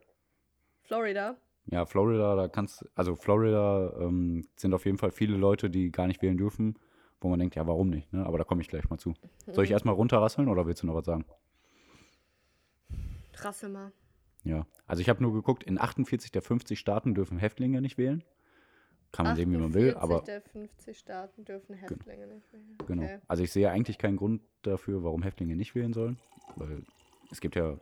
[0.82, 1.36] Florida?
[1.68, 6.06] Ja, Florida, da kannst also Florida ähm, sind auf jeden Fall viele Leute, die gar
[6.06, 6.78] nicht wählen dürfen,
[7.26, 8.24] wo man denkt, ja, warum nicht, ne?
[8.24, 9.14] Aber da komme ich gleich mal zu.
[9.46, 11.24] Soll ich erstmal runterrasseln oder willst du noch was sagen?
[13.34, 13.92] Rassel mal.
[14.44, 18.22] Ja, also ich habe nur geguckt, in 48 der 50 Staaten dürfen Häftlinge nicht wählen.
[19.10, 22.78] Kann man sehen, wie man will, 48 aber der 50 Staaten dürfen Häftlinge nicht wählen.
[22.86, 23.02] genau.
[23.02, 23.18] Okay.
[23.26, 26.18] Also ich sehe eigentlich keinen Grund dafür, warum Häftlinge nicht wählen sollen,
[26.54, 26.82] weil
[27.30, 27.78] es gibt ja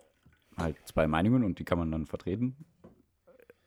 [0.56, 2.56] halt zwei Meinungen und die kann man dann vertreten.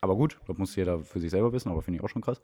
[0.01, 2.41] Aber gut, das muss jeder für sich selber wissen, aber finde ich auch schon krass.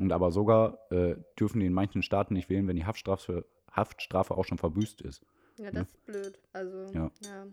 [0.00, 4.34] Und aber sogar äh, dürfen die in manchen Staaten nicht wählen, wenn die Haftstrafe, Haftstrafe
[4.36, 5.22] auch schon verbüßt ist.
[5.58, 6.38] Ja, das ist blöd.
[6.54, 7.10] Also, Ja.
[7.22, 7.46] ja.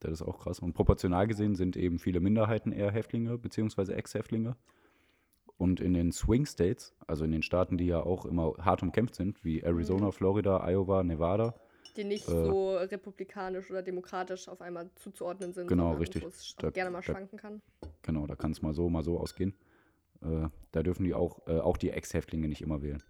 [0.00, 0.60] Das ist auch krass.
[0.60, 4.56] Und proportional gesehen sind eben viele Minderheiten eher Häftlinge beziehungsweise Ex-Häftlinge.
[5.56, 9.14] Und in den Swing States, also in den Staaten, die ja auch immer hart umkämpft
[9.14, 9.66] sind, wie Mhm.
[9.68, 11.54] Arizona, Florida, Iowa, Nevada,
[11.96, 15.66] Die nicht Äh, so republikanisch oder demokratisch auf einmal zuzuordnen sind.
[15.68, 16.24] Genau, richtig.
[16.24, 17.62] Wo es Da- gerne mal da- schwanken kann.
[18.02, 19.54] genau, da kann es mal so, mal so ausgehen.
[20.22, 23.02] Äh, da dürfen die auch, äh, auch die Ex-Häftlinge nicht immer wählen.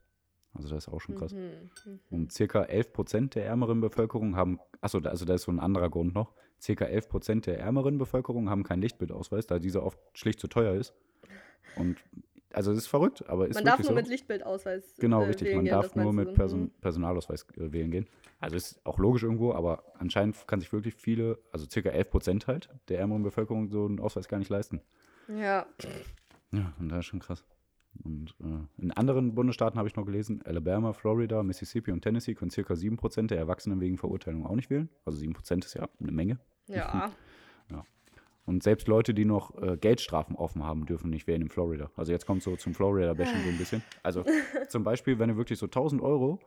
[0.54, 1.32] Also das ist auch schon krass.
[1.34, 1.40] Mhm.
[1.84, 2.00] mhm.
[2.10, 5.60] Und circa 11 Prozent der ärmeren Bevölkerung haben, achso, da- also da ist so ein
[5.60, 9.98] anderer Grund noch, circa 11 Prozent der ärmeren Bevölkerung haben keinen Lichtbildausweis, da dieser oft
[10.14, 10.94] schlicht zu teuer ist.
[11.76, 11.98] Und
[12.52, 13.94] also es ist verrückt, aber ist Man darf nur so.
[13.94, 14.96] mit Lichtbildausweis.
[14.98, 15.48] Genau, äh, richtig.
[15.48, 16.32] wählen Man gehen, darf nur mit?
[16.32, 16.70] Person Mhm.
[16.80, 18.06] Personalausweis äh, wählen gehen.
[18.40, 22.46] Also ist auch logisch irgendwo, aber anscheinend kann sich wirklich viele, also circa 11 Prozent
[22.46, 24.80] halt der ärmeren Bevölkerung so einen Ausweis gar nicht leisten.
[25.28, 25.66] Ja,
[26.52, 27.44] Ja, und das ist schon krass.
[28.04, 32.50] Und äh, in anderen Bundesstaaten habe ich noch gelesen, Alabama, Florida, Mississippi und Tennessee können
[32.50, 34.90] circa 7% der Erwachsenen wegen Verurteilung auch nicht wählen.
[35.04, 36.38] Also 7% ist ja eine Menge.
[36.66, 37.12] ja.
[38.46, 41.90] Und selbst Leute, die noch äh, Geldstrafen offen haben, dürfen nicht wählen in Florida.
[41.96, 43.82] Also jetzt kommt so zum Florida-Bashing so ein bisschen.
[44.04, 44.24] Also
[44.68, 46.38] zum Beispiel, wenn du wirklich so 1000 Euro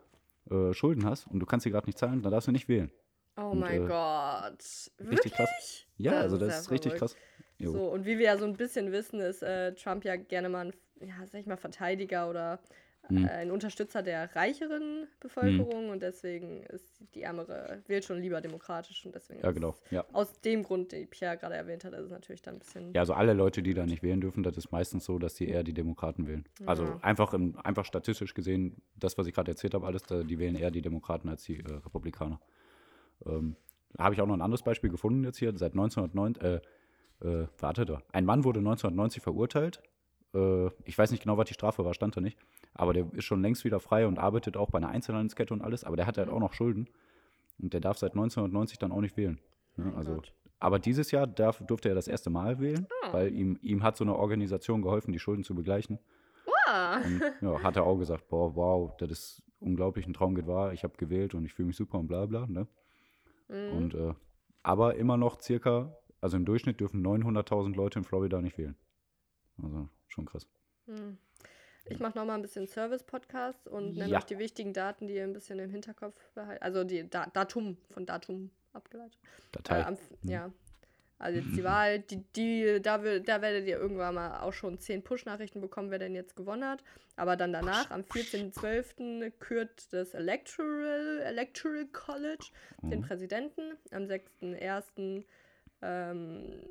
[0.50, 2.90] äh, Schulden hast und du kannst sie gerade nicht zahlen, dann darfst du nicht wählen.
[3.36, 4.64] Oh Und, mein äh, Gott.
[5.12, 5.50] Richtig krass.
[5.50, 5.88] Wirklich?
[5.98, 7.18] Ja, also das ja ist richtig krass.
[7.60, 7.72] Jo.
[7.74, 10.68] So, und wie wir ja so ein bisschen wissen, ist äh, Trump ja gerne mal
[10.68, 10.74] ein,
[11.08, 12.60] ja, sag ich mal, Verteidiger oder
[13.08, 13.26] Hm.
[13.26, 19.06] äh, ein Unterstützer der reicheren Bevölkerung und deswegen ist die ärmere, wählt schon lieber demokratisch
[19.06, 19.76] und deswegen Ja, ist genau.
[19.90, 20.06] Ja.
[20.14, 22.94] aus dem Grund, den Pierre gerade erwähnt hat, ist es natürlich dann ein bisschen.
[22.94, 25.48] Ja, also alle Leute, die da nicht wählen dürfen, das ist meistens so, dass die
[25.50, 26.46] eher die Demokraten wählen.
[26.66, 27.00] Also Ja.
[27.02, 30.70] einfach, im, einfach statistisch gesehen, das, was ich gerade erzählt habe, alles, die wählen eher
[30.72, 32.40] die Demokraten als die äh, Republikaner.
[33.26, 33.56] Ähm,
[33.94, 35.52] da habe ich auch noch ein anderes Beispiel gefunden jetzt hier.
[35.58, 36.62] Seit 1990, äh,
[37.22, 38.02] äh, warte da.
[38.12, 39.82] Ein Mann wurde 1990 verurteilt.
[40.34, 42.38] Äh, ich weiß nicht genau, was die Strafe war, stand da nicht.
[42.74, 45.84] Aber der ist schon längst wieder frei und arbeitet auch bei einer Einzelhandelskette und alles.
[45.84, 46.88] Aber der hat halt auch noch Schulden.
[47.62, 49.40] Und der darf seit 1990 dann auch nicht wählen.
[49.76, 49.86] Ne?
[49.86, 50.22] Mein Also,
[50.60, 53.14] aber dieses Jahr darf, durfte er das erste Mal wählen, Ah.
[53.14, 56.00] weil ihm, ihm hat so eine Organisation geholfen, die Schulden zu begleichen.
[57.06, 60.74] Und ja, hat er auch gesagt, boah, wow, das ist unglaublich, ein Traum geht wahr,
[60.74, 62.46] ich habe gewählt und ich fühle mich super und bla bla.
[62.48, 62.68] Ne?
[63.48, 63.78] Mhm.
[63.78, 64.14] Und, äh,
[64.62, 68.76] aber immer noch circa, also im Durchschnitt dürfen 900.000 Leute in Florida nicht wählen.
[69.62, 70.48] Also schon krass.
[70.88, 71.18] Hm.
[71.86, 74.18] Ich mache nochmal ein bisschen Service-Podcast und nenne Ja.
[74.20, 76.62] euch die wichtigen Daten, die ihr ein bisschen im Hinterkopf behalten.
[76.64, 79.18] Also die da Datum, von Datum abgeleitet.
[79.52, 79.80] Datei.
[79.80, 80.52] Äh, am, Ja.
[81.22, 84.80] Also jetzt die Wahl, die, die, da, will, da werdet ihr irgendwann mal auch schon
[84.80, 86.82] zehn Push-Nachrichten bekommen, wer denn jetzt gewonnen hat.
[87.18, 89.30] Aber dann danach, am 14.12.
[89.40, 92.46] kürt das Electoral, Electoral College
[92.84, 93.04] den Mhm.
[93.04, 93.74] Präsidenten.
[93.92, 95.26] Am 6.1.
[95.82, 96.62] Ähm,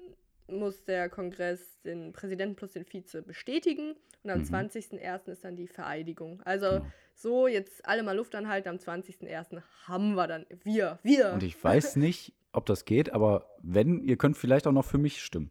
[0.51, 3.95] muss der Kongress den Präsidenten plus den Vize bestätigen.
[4.23, 4.45] Und am Mhm.
[4.45, 5.29] 20.01.
[5.33, 6.41] ist dann die Vereidigung.
[6.45, 6.87] Also Genau.
[7.15, 8.69] so, jetzt alle mal Luft anhalten.
[8.69, 9.63] Am 20.01.
[9.87, 11.33] haben wir dann, wir, wir.
[11.33, 14.99] Und ich weiß nicht, ob das geht, aber wenn, ihr könnt vielleicht auch noch für
[14.99, 15.51] mich stimmen.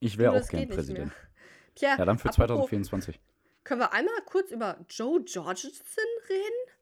[0.00, 1.12] Ich wäre auch gern Präsident.
[1.74, 3.20] Pierre, Ja, dann für apropos, 2024.
[3.64, 5.74] Können wir einmal kurz über Joe Jorgensen
[6.28, 6.72] reden?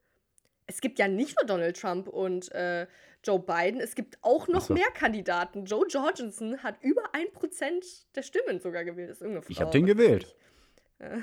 [0.66, 2.86] Es gibt ja nicht nur Donald Trump und äh,
[3.24, 4.74] Joe Biden, es gibt auch noch so.
[4.74, 5.64] mehr Kandidaten.
[5.64, 7.84] Joe Jorgensen hat über ein Prozent
[8.16, 9.10] der Stimmen sogar gewählt.
[9.10, 9.50] Das ist irgendeine Frau.
[9.50, 10.36] Ich hab den gewählt.
[10.98, 11.18] Äh,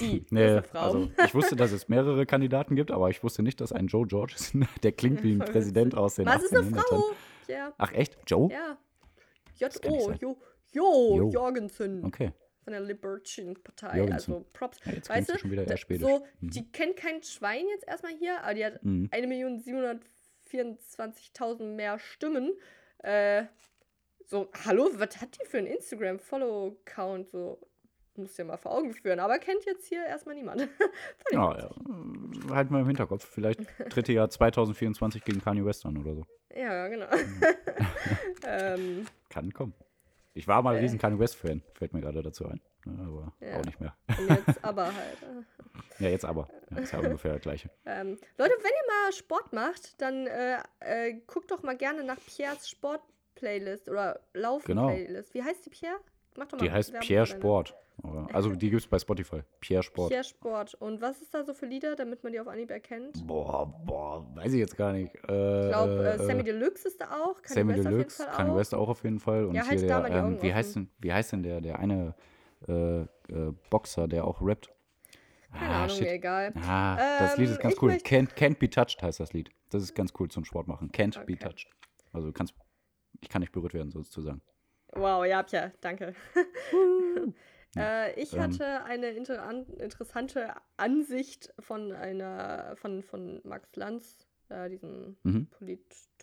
[0.00, 0.78] die, Nee, Frau.
[0.78, 4.06] also ich wusste, dass es mehrere Kandidaten gibt, aber ich wusste nicht, dass ein Joe
[4.06, 4.54] George ist.
[4.82, 6.80] Der klingt wie ein Präsident aus den Was ist eine 1800ern.
[6.88, 7.02] Frau?
[7.48, 8.16] Ja, Ach echt?
[8.26, 8.50] Joe?
[8.50, 8.78] ja.
[9.56, 10.12] J.O.
[10.20, 10.36] Jo,
[10.72, 11.30] jo, Jo.
[11.30, 12.04] Jorgensen.
[12.04, 12.32] Okay.
[12.64, 13.98] Von der Libertine Partei.
[13.98, 14.32] Jorgensen.
[14.32, 14.78] Also Props.
[14.84, 16.08] Ja, jetzt weißt du schon wieder eher schwedisch.
[16.08, 16.50] so, Mhm.
[16.50, 19.08] die kennt kein Schwein jetzt erstmal hier, aber die hat Mhm.
[20.54, 22.52] 1.724.000 mehr Stimmen.
[22.98, 23.44] Äh,
[24.26, 27.28] so, hallo, was hat die für einen Instagram-Follow-Count?
[27.28, 27.58] So,
[28.16, 30.68] muss ja mal vor Augen führen, aber kennt jetzt hier erstmal niemand.
[31.32, 31.70] Ja, ja.
[32.50, 33.24] Halt mal im Hinterkopf.
[33.24, 36.24] Vielleicht dritte Jahr 2024 gegen Kanye West an oder so.
[36.54, 37.06] ja, ja, genau.
[38.46, 39.74] ähm, Kann kommen.
[40.34, 40.82] Ich war mal ein Äh.
[40.82, 42.60] riesen Kanye West-Fan, fällt mir gerade dazu ein.
[42.86, 43.58] Ne, aber Ja.
[43.60, 43.94] auch nicht mehr.
[44.18, 45.22] und jetzt aber halt.
[45.22, 45.42] äh.
[46.04, 46.48] Ja, jetzt aber.
[46.70, 47.70] Ja, ist ja ungefähr das gleiche.
[47.86, 52.18] Ähm, Leute, wenn ihr mal Sport macht, dann äh, äh, guckt doch mal gerne nach
[52.26, 55.34] Pierres Sport-Playlist oder Lauf-Playlist.
[55.34, 55.96] Wie heißt die Pierre?
[56.36, 57.74] Mach doch mal Die heißt Werbung Pierre Sport.
[58.32, 59.42] Also die gibt es bei Spotify.
[59.60, 60.08] Pierre Sport.
[60.10, 60.74] Pierre Sport.
[60.74, 63.24] Und was ist da so für Lieder, damit man die auf Anhieb erkennt?
[63.26, 65.14] Boah, boah, weiß ich jetzt gar nicht.
[65.28, 67.40] Äh, Ich glaube, äh, äh, Sammy Deluxe ist da auch.
[67.40, 68.56] Kanye Sammy West Deluxe, auf jeden Fall Kanye auch.
[68.56, 69.44] West auch auf jeden Fall.
[69.44, 72.14] Und Ja, halt hier der, ähm, wie, heißt denn, wie heißt denn der, der eine
[72.68, 73.06] äh, äh,
[73.70, 74.70] Boxer, der auch rappt?
[75.52, 76.52] Keine Ahnung, mir egal.
[76.56, 77.92] Ah, das Lied ist Ähm, ganz cool.
[77.92, 79.50] Can't, Can't Be Touched heißt das Lied.
[79.70, 80.90] Das ist ganz cool zum Sport machen.
[80.90, 81.36] Can't Be Okay.
[81.36, 81.68] Touched.
[82.12, 82.54] Also du kannst,
[83.20, 84.40] ich kann nicht berührt werden, sozusagen.
[84.92, 86.14] Wow, ja, Pierre, danke.
[87.76, 88.40] äh, ich Ähm.
[88.40, 95.48] hatte eine inter an interessante Ansicht von einer, von, von Max Lanz, äh, diesen Mhm.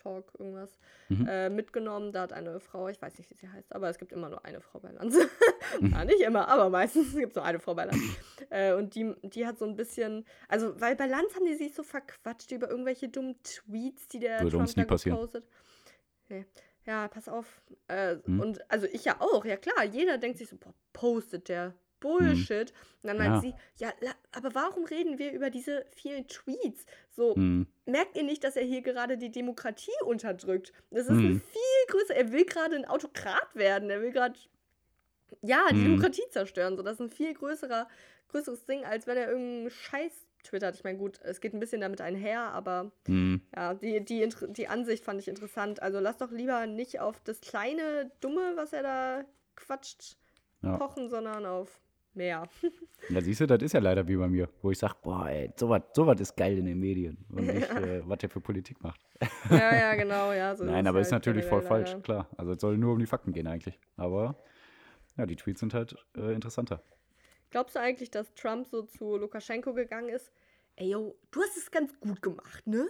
[0.02, 1.26] Polit-Talk, irgendwas, Mhm.
[1.28, 2.12] äh, mitgenommen.
[2.12, 4.44] Da hat eine Frau, ich weiß nicht, wie sie heißt, aber es gibt immer nur
[4.44, 5.16] eine Frau bei Lanz.
[5.80, 8.02] ja, nicht immer, aber meistens gibt es nur eine Frau bei Lanz.
[8.50, 11.74] äh, und die, die hat so ein bisschen, also, weil bei Lanz haben die sich
[11.74, 15.16] so verquatscht über irgendwelche dummen Tweets, die der Würde Trump da passieren.
[15.16, 15.46] gepostet.
[16.28, 16.46] Nee.
[16.84, 17.62] Ja, pass auf.
[17.88, 18.40] Äh, Hm.
[18.40, 22.72] Und also ich ja auch, ja klar, jeder denkt sich so, boah, postet der Bullshit.
[23.02, 23.40] Und dann meint Ja.
[23.40, 23.92] sie, ja,
[24.32, 26.84] aber warum reden wir über diese vielen Tweets?
[27.10, 27.66] So, Mhm.
[27.86, 30.72] merkt ihr nicht, dass er hier gerade die Demokratie unterdrückt?
[30.90, 31.40] Das ist ein Mhm.
[31.40, 34.38] viel größer, er will gerade ein Autokrat werden, er will gerade,
[35.40, 35.84] ja, die Mhm.
[35.84, 36.76] Demokratie zerstören.
[36.76, 37.88] So, das ist ein viel größerer,
[38.28, 40.12] größeres Ding, als wenn er irgendeinen Scheiß
[40.44, 40.74] twittert.
[40.74, 43.40] Ich meine, gut, es geht ein bisschen damit einher, aber Mhm.
[43.54, 45.82] ja, die, die, die Ansicht fand ich interessant.
[45.82, 49.24] Also lass doch lieber nicht auf das kleine Dumme, was er da
[49.56, 50.16] quatscht,
[50.62, 50.76] Ja.
[50.78, 51.80] pochen, sondern auf
[52.16, 52.48] mehr.
[53.08, 55.50] Ja, siehst du, das ist ja leider wie bei mir, wo ich sage, boah, ey,
[55.56, 57.24] sowas sowas ist geil in den Medien.
[57.30, 59.00] Und nicht, äh, was der für Politik macht.
[59.50, 60.54] ja, ja, genau, ja.
[60.56, 62.02] So Nein, es aber ist halt natürlich voll falsch, leider.
[62.02, 62.28] klar.
[62.36, 63.76] Also es soll nur um die Fakten gehen eigentlich.
[63.96, 64.36] Aber
[65.16, 66.80] ja, die Tweets sind halt äh, interessanter.
[67.50, 70.32] Glaubst du eigentlich, dass Trump so zu Lukaschenko gegangen ist?
[70.76, 72.86] Ey, yo, du hast es ganz gut gemacht, ne?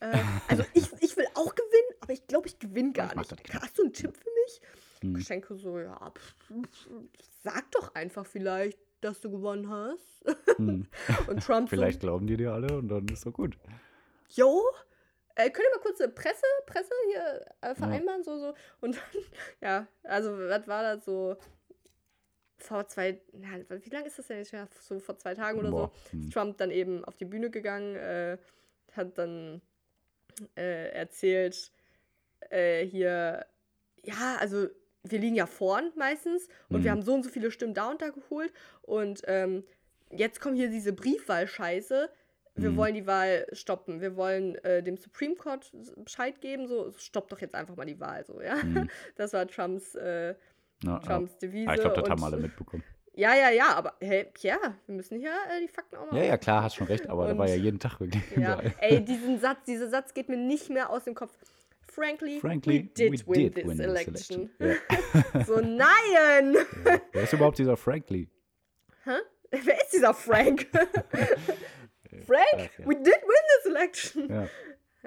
[0.00, 3.54] Äh, also ich, ich will auch gewinnen, aber ich glaube, ich gewinne gar Ich nicht.
[3.54, 4.60] Hast du einen Tipp für mich?
[5.02, 5.16] Hm.
[5.16, 6.12] Ich denke so, ja,
[7.42, 10.24] sag doch einfach vielleicht, dass du gewonnen hast.
[10.56, 10.86] Hm.
[11.28, 13.58] Und Trump Vielleicht glauben die dir alle und dann ist doch gut.
[14.28, 14.62] so, jo,
[15.36, 18.54] äh, könnt ihr mal kurz eine Presse, Presse hier äh, vereinbaren, so, so.
[18.80, 19.22] Und dann,
[19.62, 21.36] ja, also was war das so
[22.58, 24.52] vor zwei, na, wie lange ist das denn jetzt?
[24.52, 26.12] Ja, so vor zwei Tagen oder Boah, so.
[26.12, 26.24] hm.
[26.24, 28.36] Ist Trump dann eben auf die Bühne gegangen, äh,
[28.92, 29.62] hat dann
[30.56, 31.72] äh, erzählt,
[32.50, 33.46] äh, hier,
[34.02, 34.68] ja, also
[35.04, 36.96] wir liegen ja vorn meistens und wir Mhm.
[36.96, 39.64] haben so und so viele Stimmen da und da geholt und ähm,
[40.10, 42.10] jetzt kommt hier diese Briefwahl-Scheiße.
[42.56, 42.76] Wir Mhm.
[42.76, 44.00] wollen die Wahl stoppen.
[44.00, 48.00] Wir wollen äh, dem Supreme Court Bescheid geben, so stopp doch jetzt einfach mal die
[48.00, 48.56] Wahl, so, ja.
[48.56, 48.88] Mhm.
[49.16, 50.34] Das war Trumps, äh, Ja,
[50.84, 50.98] ja.
[50.98, 51.68] Trumps Devise.
[51.70, 52.82] Ah, ich glaube, das und- haben alle mitbekommen.
[53.14, 56.24] Ja, ja, ja, aber hey, Pierre, wir müssen hier äh, die Fakten auch mal Ja,
[56.24, 58.74] ja, klar, hast schon recht, aber da Und- war ja jeden Tag wirklich Ja, überall.
[58.80, 61.32] ey, diesen Satz, dieser Satz geht mir nicht mehr aus dem Kopf.
[61.90, 64.50] Frankly, Frankly, we did, win, this election.
[64.60, 64.74] Ja.
[65.46, 66.54] So, nein!
[66.84, 67.00] Ja.
[67.12, 68.28] Wer ist überhaupt dieser Frankly?
[69.04, 69.16] Hä?
[69.50, 70.68] Wer ist dieser Frank?
[72.26, 72.86] Frank, Ach, ja.
[72.86, 74.28] we did win this election.
[74.28, 74.48] Ja.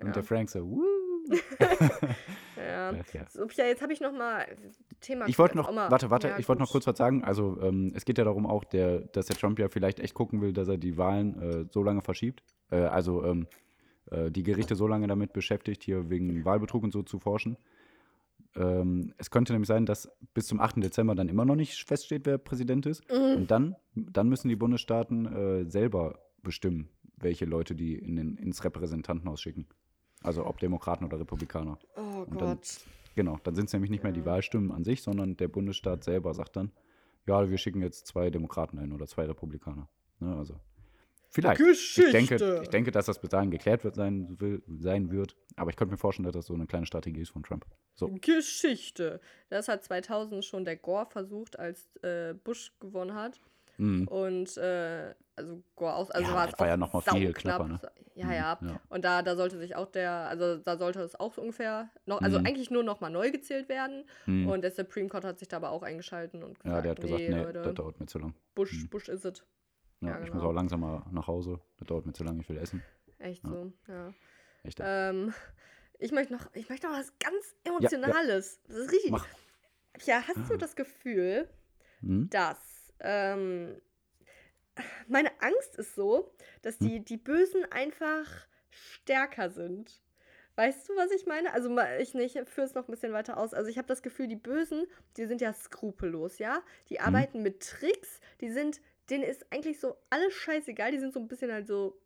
[0.02, 0.84] Und der Frank so, Woo.
[2.58, 2.92] Ja.
[2.92, 3.26] Ja.
[3.30, 4.46] So, Pia, jetzt habe ich noch mal
[5.00, 5.28] Thema.
[5.28, 7.24] Ich wollte noch, mal- warte, warte, Ja, ich wollte noch kurz was sagen.
[7.24, 10.42] Also, ähm, es geht ja darum auch, der, dass der Trump ja vielleicht echt gucken
[10.42, 12.44] will, dass er die Wahlen äh, so lange verschiebt.
[12.72, 13.48] Äh, also, ähm,
[14.12, 17.58] äh, die Gerichte so lange damit beschäftigt, hier wegen Wahlbetrug und so zu forschen.
[18.56, 20.78] Ähm, es könnte nämlich sein, dass bis zum 8.
[20.84, 23.04] Dezember dann immer noch nicht feststeht, wer Präsident ist.
[23.10, 23.38] Mhm.
[23.38, 28.64] Und dann, dann müssen die Bundesstaaten äh, selber bestimmen, welche Leute die in den, ins
[28.64, 29.66] Repräsentantenhaus schicken.
[30.22, 31.80] Also ob Demokraten oder Republikaner.
[31.96, 32.86] Oh Und dann- Gott.
[33.16, 36.34] Genau, dann sind es nämlich nicht mehr die Wahlstimmen an sich, sondern der Bundesstaat selber
[36.34, 36.72] sagt dann,
[37.28, 39.88] ja, wir schicken jetzt zwei Demokraten ein oder zwei Republikaner.
[40.20, 40.56] Ne, also
[41.34, 41.58] vielleicht.
[41.60, 42.06] Geschichte.
[42.18, 45.36] Ich denke, ich denke, dass das bis dahin geklärt wird sein, will, sein wird.
[45.56, 47.66] Aber ich könnte mir vorstellen, dass das so eine kleine Strategie ist von Trump.
[47.96, 48.08] So.
[48.22, 49.20] Geschichte.
[49.50, 53.40] Das hat 2000 schon der Gore versucht, als äh, Bush gewonnen hat.
[53.78, 54.08] Mhm.
[54.08, 57.34] Und äh, also Gore aus, also Ja, war das es war ja noch mal viel
[57.34, 57.80] knapper, ne?
[58.14, 58.58] Ja, Mhm, ja.
[58.62, 58.80] ja.
[58.90, 62.22] Und da, da sollte sich auch der, also da sollte es auch so ungefähr noch,
[62.22, 62.46] also Mhm.
[62.46, 64.04] eigentlich nur noch mal neu gezählt werden.
[64.28, 64.48] Mhm.
[64.48, 67.02] Und der Supreme Court hat sich da aber auch eingeschalten und gesagt, Ja, der hat
[67.02, 68.36] gesagt, nee, nee, Leute, das dauert mir zu lang.
[68.54, 68.90] Bush, Mhm.
[68.90, 69.44] Bush ist es.
[70.04, 70.50] Ja, Ja, Ich muss genau.
[70.50, 71.60] auch langsam mal nach Hause.
[71.78, 72.84] Das dauert mir zu lange, ich will essen.
[73.20, 73.50] Echt Ja.
[73.52, 74.14] so, ja.
[74.64, 74.80] Echt.
[74.82, 75.34] Ähm,
[76.00, 77.56] ich möchte noch, ich möchte noch was ganz.
[77.64, 78.60] Emotionales.
[78.68, 79.12] Das ist richtig.
[79.12, 79.28] Mach.
[80.06, 81.48] Ja, hast du das Gefühl,
[82.02, 82.30] Mhm.
[82.30, 82.58] dass
[83.00, 83.80] ähm,
[85.08, 86.88] meine Angst ist so, dass Hm.
[86.88, 88.28] die, die Bösen einfach
[88.70, 90.02] stärker sind.
[90.56, 91.52] Weißt du, was ich meine?
[91.54, 93.54] Also ich nicht, führe es noch ein bisschen weiter aus.
[93.54, 94.86] Also ich habe das Gefühl, die Bösen,
[95.18, 96.62] die sind ja skrupellos, ja?
[96.90, 97.06] Die Hm.
[97.08, 101.28] arbeiten mit Tricks, die sind, denen ist eigentlich so alles scheißegal, die sind so ein
[101.28, 102.00] bisschen halt so,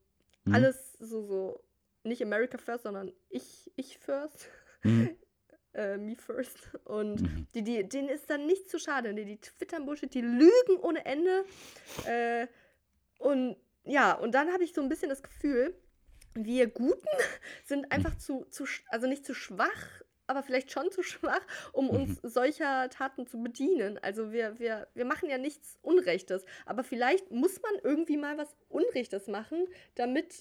[0.45, 0.53] Mhm.
[0.55, 1.63] alles so, so,
[2.03, 4.49] nicht America first, sondern ich, ich first.
[4.83, 5.09] Mhm.
[5.73, 6.57] äh, me first.
[6.85, 7.47] Und Mhm.
[7.53, 9.13] die, die, denen ist dann nichts zu schade.
[9.13, 11.45] Die, die twittern Bullshit, die lügen ohne Ende.
[12.05, 12.47] Äh,
[13.19, 15.75] und ja, und dann habe ich so ein bisschen das Gefühl,
[16.33, 17.05] wir Guten
[17.65, 21.41] sind einfach zu, zu, sch- also nicht zu schwach, aber vielleicht schon zu schwach,
[21.73, 23.97] um uns solcher Taten zu bedienen.
[24.01, 28.55] Also wir, wir, wir machen ja nichts Unrechtes, aber vielleicht muss man irgendwie mal was
[28.69, 30.33] Unrechtes machen, damit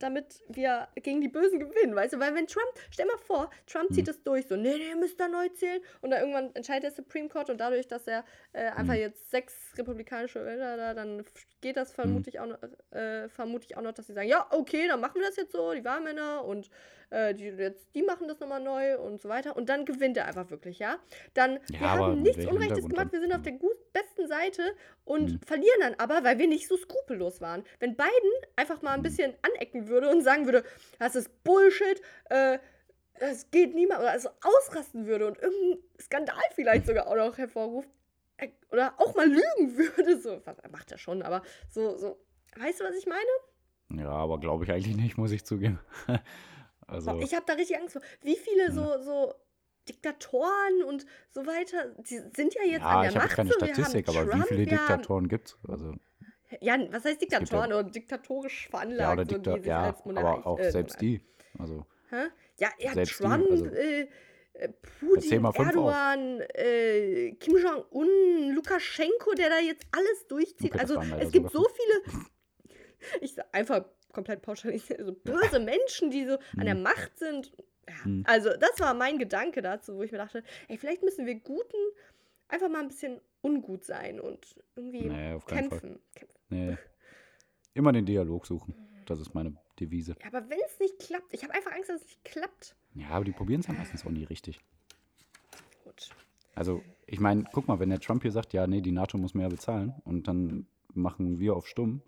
[0.00, 2.18] damit wir gegen die Bösen gewinnen, weißt du?
[2.18, 5.18] Weil wenn Trump, stell mal vor, Trump zieht es durch, so, nee, nee, ihr müsst
[5.20, 8.66] da neu zählen und dann irgendwann entscheidet der Supreme Court und dadurch, dass er äh,
[8.70, 8.98] einfach Mhm.
[9.00, 11.24] jetzt sechs republikanische Wähler da, dann
[11.60, 12.58] geht das vermutlich auch noch,
[12.90, 15.52] äh, vermute ich auch noch, dass sie sagen, ja, okay, dann machen wir das jetzt
[15.52, 16.70] so, die Wahlmänner und
[17.10, 20.26] äh, die jetzt, die machen das nochmal neu und so weiter und dann gewinnt er
[20.26, 20.98] einfach wirklich, ja?
[21.34, 24.62] Dann, Ja, wir haben nichts Unrechtes gemacht, wir sind auf der gut, besten Seite
[25.04, 25.40] und Mhm.
[25.46, 27.64] verlieren dann aber, weil wir nicht so skrupellos waren.
[27.80, 30.64] Wenn Biden einfach mal ein bisschen anecken würde und sagen würde,
[30.98, 32.58] das ist Bullshit, äh,
[33.20, 37.88] es geht niemand, oder also ausrasten würde und irgendeinen Skandal vielleicht sogar auch noch hervorruft,
[38.38, 42.18] äh, oder auch mal lügen würde, so, was er macht er schon, aber so, so,
[42.56, 44.02] weißt du, was ich meine?
[44.02, 45.78] Ja, aber glaube ich eigentlich nicht, muss ich zugeben.
[46.86, 48.02] also, Ich habe da richtig Angst vor.
[48.22, 49.34] Wie viele so, so
[49.88, 53.36] Diktatoren und so weiter, die sind ja jetzt ja, an der ich habe Macht.
[53.36, 55.58] keine so, wir haben Statistik, aber wie Trump, viele wir haben- Diktatoren gibt es?
[55.68, 55.94] Also,
[56.60, 59.96] Ja, was heißt gibt ja- Diktatoren oder diktatorisch veranlagt, ja, oder so, Diktator, sich ja,
[60.06, 61.20] aber auch äh, selbst die.
[61.58, 62.26] Also, Hä?
[62.58, 64.08] Ja, ja Selbst die, Trump, also- äh,
[64.54, 64.68] äh,
[65.00, 65.44] Putin.
[65.44, 70.72] Erdogan, äh, Kim Jong-un, Lukaschenko, der da jetzt alles durchzieht.
[70.72, 72.24] Okay, also es gibt so viele,
[73.20, 76.82] ich sag einfach komplett pauschalisiert, so böse Menschen, die so an der Hm.
[76.82, 77.52] Macht sind.
[77.88, 78.24] Ja, Hm.
[78.26, 81.76] Also das war mein Gedanke dazu, wo ich mir dachte, ey, vielleicht müssen wir Guten
[82.48, 85.40] einfach mal ein bisschen ungut sein und irgendwie Fall.
[85.46, 86.00] kämpfen.
[86.14, 86.38] kämpfen.
[86.48, 86.76] Nee.
[87.74, 88.74] Immer den Dialog suchen.
[89.06, 90.14] Das ist meine Devise.
[90.20, 92.74] Ja, aber wenn es nicht klappt, ich habe einfach Angst, dass es nicht klappt.
[92.94, 94.60] Ja, aber die probieren es ja meistens auch nie richtig.
[95.82, 96.08] Gut.
[96.54, 99.34] Also, ich meine, guck mal, wenn der Trump hier sagt, ja, nee, die NATO muss
[99.34, 102.00] mehr bezahlen und dann machen wir auf stumm,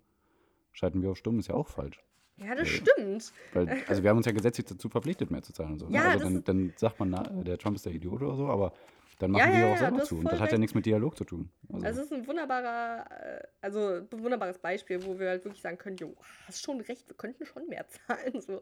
[0.77, 1.99] schalten wir auf stumm, ist ja auch falsch.
[2.37, 3.33] Ja, das stimmt.
[3.53, 5.87] Weil, also wir haben uns ja gesetzlich dazu verpflichtet, mehr zu zahlen und so.
[5.89, 5.95] ne?
[5.95, 8.73] Ja, also dann, dann sagt man, na, der Trump ist der Idiot oder so, aber
[9.17, 10.17] dann Ja, machen wir ja, auch ja, selber zu.
[10.19, 11.49] Und das hat ja nichts mit Dialog zu tun.
[11.73, 15.63] Also, Also es ist ein wunderbarer, äh, also ein wunderbares Beispiel, wo wir halt wirklich
[15.63, 16.13] sagen können, jo,
[16.45, 18.39] hast schon recht, wir könnten schon mehr zahlen.
[18.39, 18.61] So.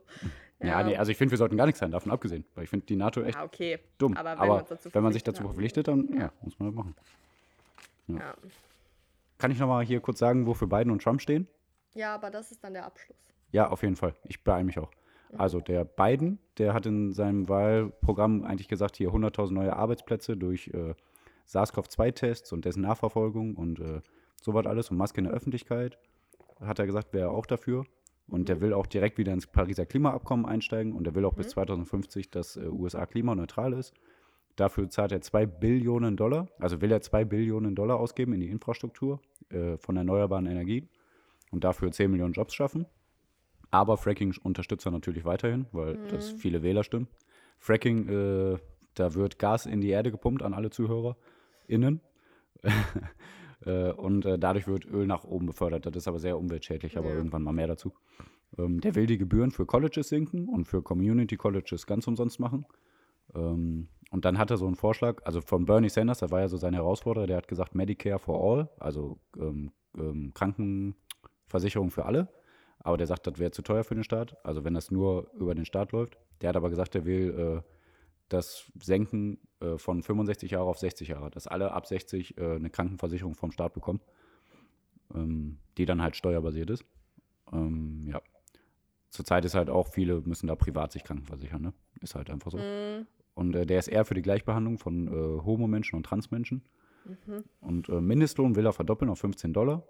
[0.64, 2.46] ja, nee, also ich finde, wir sollten gar nichts sein, davon abgesehen.
[2.56, 3.80] Weil ich finde die NATO echt ja, okay.
[3.98, 4.16] dumm.
[4.16, 6.96] Aber Aber, wenn dazu wenn man sich dazu verpflichtet, dann ja, muss man das machen.
[8.08, 8.34] Ja.
[9.38, 11.50] Kann ich nochmal hier kurz sagen, wofür Biden und Trump stehen?
[11.96, 13.18] Ja, aber das ist dann der Abschluss.
[13.52, 14.14] Ja, auf jeden Fall.
[14.26, 14.92] Ich beeile mich auch.
[15.38, 20.68] Also der Biden, der hat in seinem Wahlprogramm eigentlich gesagt, hier 100.000 neue Arbeitsplätze durch
[20.74, 20.94] äh,
[21.48, 24.02] SARS-CoV-2-Tests und dessen Nachverfolgung und äh,
[24.42, 25.98] sowas alles und Maske in der Öffentlichkeit.
[26.60, 27.86] Hat er gesagt, wäre er auch dafür.
[28.28, 31.50] Und der will auch direkt wieder ins Pariser Klimaabkommen einsteigen und er will auch bis
[31.50, 33.94] 2050, dass äh, USA klimaneutral ist.
[34.56, 38.50] Dafür zahlt er 2 Billionen Dollar, also will er 2 Billionen Dollar ausgeben in die
[38.50, 40.90] Infrastruktur äh, von erneuerbaren Energien
[41.56, 42.86] und dafür 10 Millionen Jobs schaffen.
[43.72, 47.08] Aber Fracking unterstützt er natürlich weiterhin, weil das viele Wähler stimmen.
[47.60, 48.58] Fracking, äh,
[48.94, 52.02] da wird Gas in die Erde gepumpt an alle ZuhörerInnen.
[53.66, 55.86] äh, und äh, dadurch wird Öl nach oben befördert.
[55.86, 57.16] Das ist aber sehr umweltschädlich, aber Ja.
[57.16, 57.94] irgendwann mal mehr dazu.
[58.58, 62.66] Ähm, der will die Gebühren für Colleges sinken und für Community Colleges ganz umsonst machen.
[63.34, 66.48] Ähm, und dann hat er so einen Vorschlag, also von Bernie Sanders, das war ja
[66.48, 70.32] so sein Herausforderer, der hat gesagt Medicare for all, also ähm, ähm,
[71.46, 72.28] Krankenversicherung für alle.
[72.80, 75.56] Aber der sagt, das wäre zu teuer für den Staat, also wenn das nur über
[75.56, 76.18] den Staat läuft.
[76.42, 77.72] Der hat aber gesagt, er will äh,
[78.30, 82.70] das senken äh, von 65 Jahre auf 60 Jahre, dass alle ab 60 äh, eine
[82.70, 84.02] Krankenversicherung vom Staat bekommen,
[85.14, 86.86] ähm, die dann halt steuerbasiert ist.
[87.52, 88.22] Ähm, ja.
[89.10, 91.74] Zurzeit ist halt auch, viele müssen da privat sich krankenversichern, ne?
[92.02, 92.58] Ist halt einfach so.
[92.58, 93.08] Mhm.
[93.34, 96.64] Und äh, der ist eher für die Gleichbehandlung von äh, Homo-Menschen und Transmenschen.
[97.06, 97.44] Mhm.
[97.62, 99.88] Und äh, Mindestlohn will er verdoppeln auf 15 Dollar.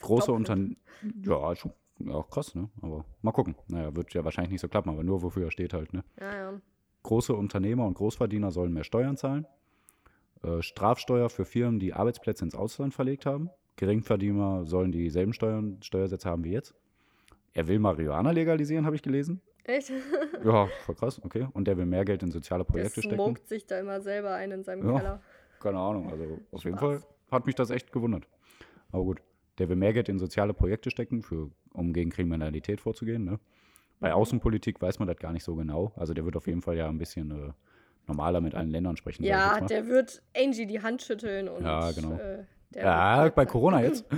[0.00, 0.32] Große.
[0.32, 0.76] Unternehmen.
[1.24, 2.68] Ja, schon ja, auch krass, ne?
[2.82, 3.54] Aber mal gucken.
[3.68, 6.02] Naja, wird ja wahrscheinlich nicht so klappen, aber nur wofür er steht halt, ne?
[6.20, 6.60] Ja, ja.
[7.02, 9.46] Große Unternehmer und Großverdiener sollen mehr Steuern zahlen.
[10.42, 13.50] Äh, Strafsteuer für Firmen, die Arbeitsplätze ins Ausland verlegt haben.
[13.76, 16.74] Geringverdiener sollen dieselben Steuern, Steuersätze haben wie jetzt.
[17.52, 19.40] Er will Marihuana legalisieren, habe ich gelesen.
[19.64, 19.90] Echt?
[20.44, 21.48] Ja, voll krass, okay.
[21.54, 23.14] Und der will mehr Geld in soziale Der Projekte stecken.
[23.16, 24.96] smoked sich da immer selber ein in seinem Ja.
[24.98, 25.22] Keller.
[25.58, 27.00] Keine Ahnung, also auf jeden Spaß.
[27.00, 28.28] Fall hat mich das echt gewundert.
[28.92, 29.22] Aber gut,
[29.58, 33.24] der will mehr Geld in soziale Projekte stecken, für, um gegen Kriminalität vorzugehen.
[33.24, 33.38] Ne?
[34.00, 34.14] Bei Mhm.
[34.14, 35.92] Außenpolitik weiß man das gar nicht so genau.
[35.96, 37.52] Also der wird auf jeden Fall ja ein bisschen äh,
[38.06, 39.24] normaler mit allen Ländern sprechen.
[39.24, 41.64] Ja, der wird Angie die Hand schütteln und.
[41.64, 42.12] Ja, genau.
[42.14, 44.04] Äh, ja, bei Corona jetzt.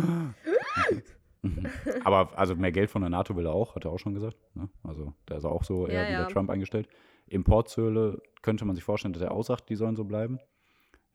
[2.04, 4.36] Aber also mehr Geld von der NATO will er auch, hat er auch schon gesagt.
[4.54, 4.68] Ne?
[4.82, 6.18] Also da ist er auch so eher Ja, wie ja.
[6.20, 6.88] der Trump eingestellt.
[7.28, 10.38] Importzölle könnte man sich vorstellen, dass er auch sagt, die sollen so bleiben.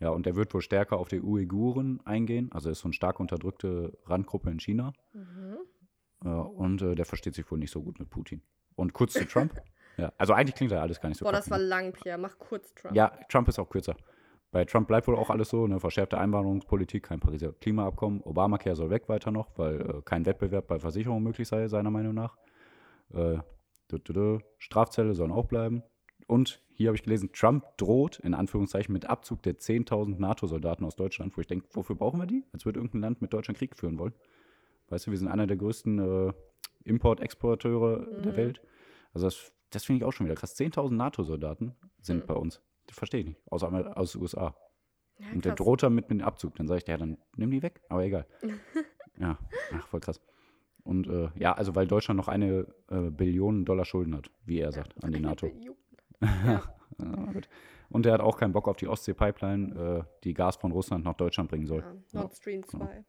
[0.02, 2.52] Ja, und der wird wohl stärker auf die Uiguren eingehen.
[2.52, 4.94] Also ist so eine stark unterdrückte Randgruppe in China.
[5.14, 5.58] Mhm.
[6.26, 8.42] Äh, und äh, der versteht sich wohl nicht so gut mit Putin.
[8.76, 9.54] Und kurz zu Trump.
[9.98, 11.66] ja, also eigentlich klingt ja alles gar nicht so Boah, das war ne?
[11.66, 12.18] lang, Pierre.
[12.18, 12.96] Mach kurz, Trump.
[12.96, 13.96] Ja, Trump ist auch kürzer.
[14.50, 18.22] Bei Trump bleibt wohl auch alles so, eine verschärfte Einwanderungspolitik, kein Pariser Klimaabkommen.
[18.22, 22.16] Obamacare soll weg weiter noch, weil äh, kein Wettbewerb bei Versicherungen möglich sei, seiner Meinung
[22.16, 22.36] nach.
[23.14, 23.38] Äh,
[23.92, 24.40] dü, dü, dü.
[24.58, 25.84] Strafzelle sollen auch bleiben.
[26.28, 30.96] Und hier habe ich gelesen, Trump droht, in Anführungszeichen, mit Abzug der 10.000 NATO-Soldaten aus
[30.96, 32.44] Deutschland, wo ich denke, wofür brauchen wir die?
[32.54, 34.14] Als würde irgendein Land mit Deutschland Krieg führen wollen.
[34.90, 36.34] Weißt du, wir sind einer der größten äh,
[36.84, 38.62] Import-Exporteure der Welt.
[39.14, 40.58] Also das, das finde ich auch schon wieder krass.
[40.58, 42.62] 10.000 NATO-Soldaten sind bei uns.
[42.88, 43.42] Das verstehe ich nicht.
[43.50, 44.56] Aus, aus den USA.
[45.20, 46.56] Ja, Und der droht damit mit dem Abzug.
[46.56, 47.82] Dann sage ich, ja, dann nimm die weg.
[47.90, 48.28] Aber egal.
[49.20, 49.38] ja,
[49.74, 50.20] ach, voll krass.
[50.84, 54.72] Und äh, ja, also weil Deutschland noch eine äh, Billion Dollar Schulden hat, wie er
[54.72, 55.48] sagt, an die NATO.
[55.48, 55.76] Billion.
[57.00, 57.50] Ja, gut.
[57.90, 61.16] Und er hat auch keinen Bock auf die Ostsee-Pipeline, äh, die Gas von Russland nach
[61.16, 61.80] Deutschland bringen soll.
[62.12, 63.04] Ja, Nord Stream 2.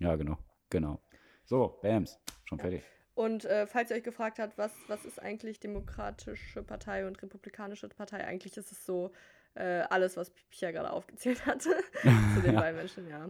[0.00, 0.36] Ja, genau.
[0.70, 1.00] Genau.
[1.44, 2.18] So, Bams.
[2.44, 2.82] Schon fertig.
[3.14, 7.88] Und äh, falls ihr euch gefragt habt, was, was ist eigentlich Demokratische Partei und Republikanische
[7.88, 9.12] Partei, eigentlich ist es so
[9.54, 11.70] äh, alles, was Pia gerade aufgezählt hatte.
[12.34, 12.60] zu den Ja.
[12.60, 13.28] beiden Menschen, ja.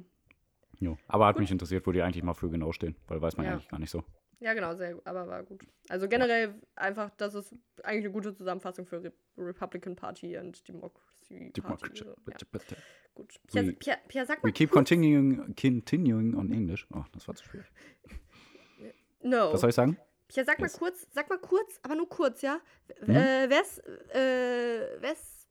[0.81, 0.99] Jo.
[1.07, 3.53] Aber hat mich interessiert, wo die eigentlich mal für genau stehen, weil weiß man Ja.
[3.53, 4.05] eigentlich gar nicht so.
[4.41, 5.63] Ja, genau, sehr gut, aber war gut.
[5.89, 11.51] Also generell einfach, das ist eigentlich eine gute Zusammenfassung für Re Republican Party und Democracy
[11.51, 11.53] Party.
[11.61, 11.99] Democracy.
[11.99, 12.15] So, ja,
[13.15, 13.35] gut.
[13.53, 16.87] We- Pia, Pia, Pia, sag mal We keep continuing, continuing on English.
[16.95, 17.67] Oh, das war zu schwierig.
[19.21, 19.53] No.
[19.53, 19.99] Was soll ich sagen?
[20.29, 20.75] Pia, sag Yes.
[20.75, 22.61] mal kurz, sag mal kurz, aber nur kurz, ja?
[23.01, 23.17] Hm?
[23.17, 23.79] Äh, wer's,
[24.15, 25.49] äh, wer's,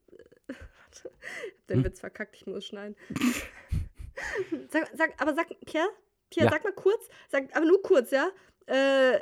[0.48, 1.12] warte,
[1.70, 1.84] den Hm?
[1.84, 2.96] Witz verkackt, ich muss schneiden.
[4.70, 5.90] sag, sag, aber sag, Pierre,
[6.30, 6.52] Pierre, Ja.
[6.54, 8.30] sag mal kurz, sag, aber nur kurz, ja?
[8.68, 9.20] Äh,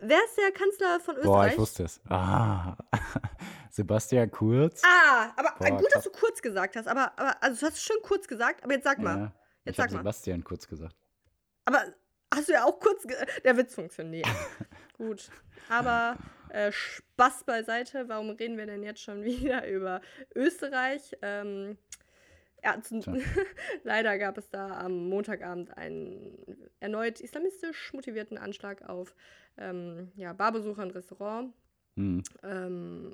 [0.00, 1.24] wer ist der Kanzler von Österreich?
[1.24, 2.00] Boah, ich wusste es.
[2.08, 2.76] Ah,
[3.70, 4.82] Sebastian Kurz.
[4.84, 6.88] Ah, aber Boah, gut, dass du kurz gesagt hast.
[6.88, 9.16] Aber, aber also du hast es schön kurz gesagt, aber jetzt sag mal.
[9.16, 9.32] Ja,
[9.64, 10.00] Jetzt ich sag habe mal.
[10.00, 10.96] Sebastian Kurz gesagt.
[11.64, 11.84] Aber
[12.34, 13.06] hast du ja auch kurz.
[13.44, 14.26] Der Witz funktioniert.
[14.96, 15.30] Gut.
[15.68, 16.16] Aber
[16.48, 18.08] äh, Spaß beiseite.
[18.08, 20.00] Warum reden wir denn jetzt schon wieder über
[20.34, 21.16] Österreich?
[21.22, 21.78] Ähm,
[22.62, 22.80] ja,
[23.84, 29.14] leider gab es da am Montagabend einen erneut islamistisch motivierten Anschlag auf
[29.56, 31.52] ähm, ja, Barbesucher und Restaurant
[31.98, 32.22] Hm.
[32.44, 33.12] ähm,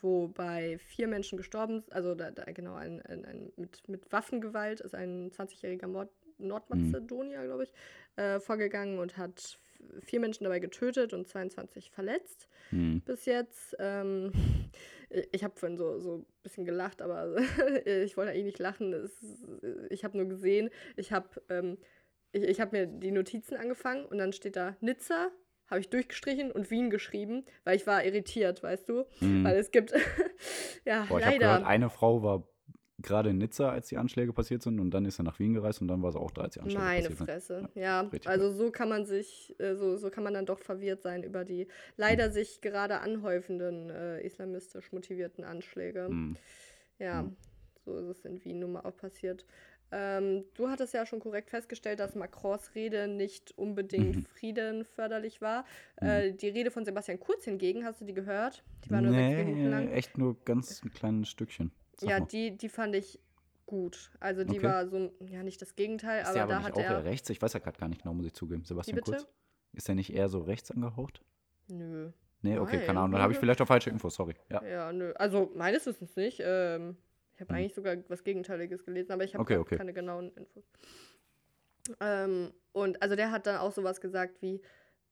[0.00, 4.80] wobei vier Menschen gestorben sind, also da, da genau ein, ein, ein mit, mit Waffengewalt
[4.80, 7.72] ist ein 20-jähriger Mord Nordmazedonier, glaube ich,
[8.16, 9.58] äh, vorgegangen und hat
[10.00, 13.02] vier Menschen dabei getötet und 22 verletzt Hm.
[13.04, 13.76] bis jetzt.
[13.80, 14.32] Ähm,
[15.32, 17.36] ich habe vorhin so, so ein bisschen gelacht, aber
[17.84, 18.92] ich wollte eigentlich nicht lachen.
[18.92, 19.12] Es,
[19.90, 21.78] ich habe nur gesehen, ich habe ähm,
[22.32, 25.30] ich, ich hab mir die Notizen angefangen und dann steht da Nizza,
[25.66, 29.04] habe ich durchgestrichen und Wien geschrieben, weil ich war irritiert, weißt du?
[29.18, 29.44] Hm.
[29.44, 29.92] Weil es gibt,
[30.84, 31.38] ja, Boah, ich leider.
[31.38, 32.48] gehört, eine Frau war
[33.02, 35.80] gerade in Nizza, als die Anschläge passiert sind, und dann ist sie nach Wien gereist
[35.80, 37.26] und dann war es auch da, als die Anschläge Meine passiert sind.
[37.26, 37.68] Fresse.
[37.74, 41.02] Ja, richtig also so kann man sich, äh, so, so kann man dann doch verwirrt
[41.02, 42.32] sein über die leider Hm.
[42.32, 46.06] sich gerade anhäufenden äh, islamistisch motivierten Anschläge.
[46.06, 46.36] Hm.
[46.98, 47.36] Ja, Hm.
[47.84, 49.46] so ist es in Wien nun mal auch passiert.
[49.92, 54.22] Ähm, du hattest ja schon korrekt festgestellt, dass Macrons Rede nicht unbedingt Mhm.
[54.26, 55.64] friedenförderlich war.
[55.96, 58.62] Äh, die Rede von Sebastian Kurz hingegen, hast du die gehört?
[58.84, 59.88] Die war nur nee, sechs Minuten lang.
[59.90, 61.72] echt nur ganz ein kleines Stückchen.
[62.00, 62.26] Sag Ja, mal.
[62.26, 63.20] die, die fand ich
[63.66, 64.10] gut.
[64.20, 64.62] Also die Okay.
[64.66, 67.04] war so, ja nicht das Gegenteil, ist aber der aber da hat auch er.
[67.04, 67.28] rechts?
[67.30, 68.64] Ich weiß ja gerade gar nicht genau, muss ich zugeben.
[68.64, 69.00] Sebastian?
[69.02, 69.26] Kurz.
[69.72, 71.22] Ist er nicht eher so rechts angehaucht?
[71.68, 72.10] Nö.
[72.42, 72.86] Nee, okay, Nein.
[72.86, 73.12] keine Ahnung.
[73.12, 74.34] Dann habe ich vielleicht auch falsche Infos, sorry.
[74.50, 74.64] Ja.
[74.64, 75.12] Ja, nö.
[75.16, 76.40] Also meines Wissens nicht.
[76.42, 76.96] Ähm,
[77.34, 77.58] ich habe Mhm.
[77.58, 79.76] eigentlich sogar was Gegenteiliges gelesen, aber ich habe Okay, okay.
[79.76, 80.64] keine genauen Infos.
[82.00, 84.60] Ähm, und also der hat dann auch sowas gesagt wie,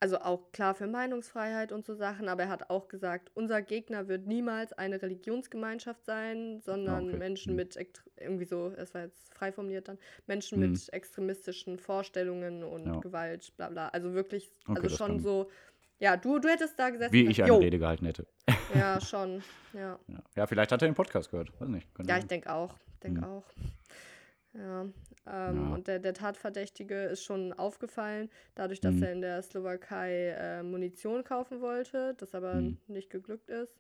[0.01, 4.07] also auch klar für Meinungsfreiheit und so Sachen, aber er hat auch gesagt, unser Gegner
[4.09, 7.19] wird niemals eine Religionsgemeinschaft sein, sondern okay.
[7.19, 7.57] Menschen Mhm.
[7.57, 7.79] mit,
[8.17, 10.71] irgendwie so, das war jetzt frei formuliert dann, Menschen Mhm.
[10.73, 13.01] mit extremistischen Vorstellungen und Ja.
[13.01, 13.89] Gewalt, bla bla.
[13.89, 15.51] Also wirklich, Okay, also schon so,
[15.99, 18.27] ja, du, du hättest da gesessen Wie ich eine "Jo." Rede gehalten hätte.
[18.75, 19.43] Ja, schon,
[19.73, 19.99] ja.
[20.37, 20.47] Ja.
[20.47, 21.51] vielleicht hat er den Podcast gehört.
[21.61, 21.93] Weiß nicht.
[21.95, 22.75] Könnte Ja, ich denke auch.
[23.03, 23.25] Denke Mhm.
[23.25, 23.45] auch.
[24.55, 24.83] Ja.
[24.83, 24.95] Ähm,
[25.27, 25.75] Ja.
[25.75, 29.03] Und der, der Tatverdächtige ist schon aufgefallen, dadurch, dass Mhm.
[29.03, 32.79] er in der Slowakei äh, Munition kaufen wollte, das aber Mhm.
[32.87, 33.75] nicht geglückt ist.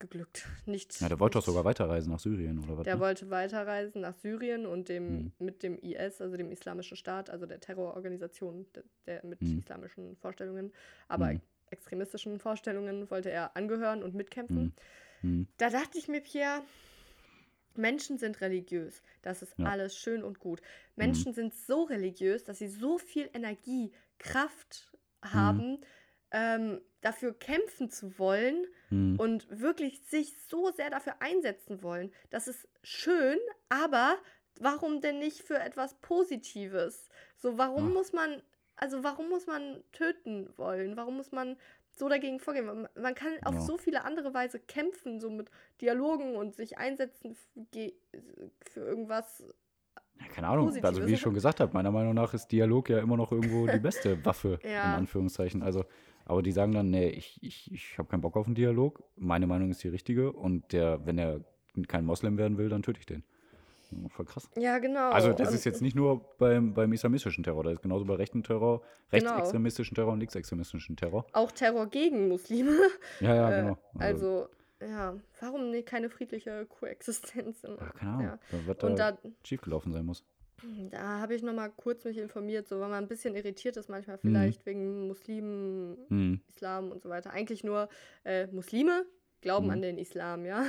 [0.00, 1.00] Geglückt, nicht.
[1.00, 2.84] ja, der wollte doch sogar weiterreisen nach Syrien oder was?
[2.84, 3.00] Der ne?
[3.00, 5.32] wollte weiterreisen nach Syrien und dem, Mhm.
[5.38, 9.58] mit dem IS, also dem Islamischen Staat, also der Terrororganisation der, der mit Mhm.
[9.60, 10.72] islamischen Vorstellungen,
[11.06, 11.40] aber Mhm.
[11.70, 14.74] extremistischen Vorstellungen, wollte er angehören und mitkämpfen.
[15.22, 15.46] Mhm.
[15.56, 16.62] Da dachte ich mir, Pierre,
[17.78, 19.02] Menschen sind religiös.
[19.22, 19.66] Das ist Ja.
[19.66, 20.60] alles schön und gut.
[20.96, 25.80] Menschen sind so religiös, dass sie so viel Energie, Kraft haben,
[26.30, 29.18] ähm, dafür kämpfen zu wollen Mhm.
[29.18, 32.12] und wirklich sich so sehr dafür einsetzen wollen.
[32.30, 34.18] Das ist schön, aber
[34.60, 37.08] warum denn nicht für etwas Positives?
[37.36, 37.94] So, warum Ach.
[37.94, 38.42] muss man,
[38.76, 40.96] also warum muss man töten wollen?
[40.96, 41.56] Warum muss man
[41.96, 42.66] so dagegen vorgehen?
[42.66, 43.60] Man, man kann auf Ja.
[43.60, 47.36] so viele andere Weise kämpfen, so mit Dialogen und sich einsetzen
[47.72, 49.44] für irgendwas.
[50.20, 50.68] Ja, keine Ahnung.
[50.68, 51.08] Also Positives.
[51.08, 53.78] wie ich schon gesagt habe, meiner Meinung nach ist Dialog ja immer noch irgendwo die
[53.80, 54.84] beste Waffe, Ja.
[54.92, 55.62] in Anführungszeichen.
[55.62, 55.84] Also,
[56.24, 59.02] aber die sagen dann, nee, ich, ich, ich habe keinen Bock auf einen Dialog.
[59.16, 60.32] Meine Meinung ist die richtige.
[60.32, 61.40] Und der, wenn er
[61.88, 63.24] kein Moslem werden will, dann töte ich den.
[64.02, 64.48] Ja, Voll krass.
[64.56, 65.10] Ja, genau.
[65.10, 68.14] Also das Und- ist jetzt nicht nur beim, beim islamistischen Terror, das ist genauso bei
[68.14, 69.30] rechten Terror, Genau.
[69.30, 71.26] rechtsextremistischen Terror und linksextremistischen Terror.
[71.32, 72.72] auch Terror gegen Muslime.
[73.20, 73.78] Ja, ja, Äh, genau.
[73.98, 74.48] Also,
[74.80, 77.64] ja, warum nicht keine friedliche Koexistenz?
[77.64, 78.38] Im, ja, keine Ahnung, ja.
[78.50, 80.24] da wird Und da da, schiefgelaufen sein muss.
[80.90, 83.88] da habe ich noch mal kurz mich informiert, so weil man ein bisschen irritiert ist
[83.88, 83.94] Mhm.
[83.94, 86.40] manchmal vielleicht wegen Muslimen, Hm.
[86.48, 87.30] Islam und so weiter.
[87.32, 87.88] Eigentlich nur
[88.24, 89.04] äh, Muslime
[89.44, 89.72] glauben Mhm.
[89.72, 90.64] an den Islam, ja.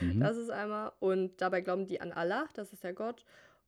[0.00, 0.20] Mhm.
[0.20, 0.92] Das ist einmal.
[1.00, 3.24] Und dabei glauben die an Allah, das ist der Gott.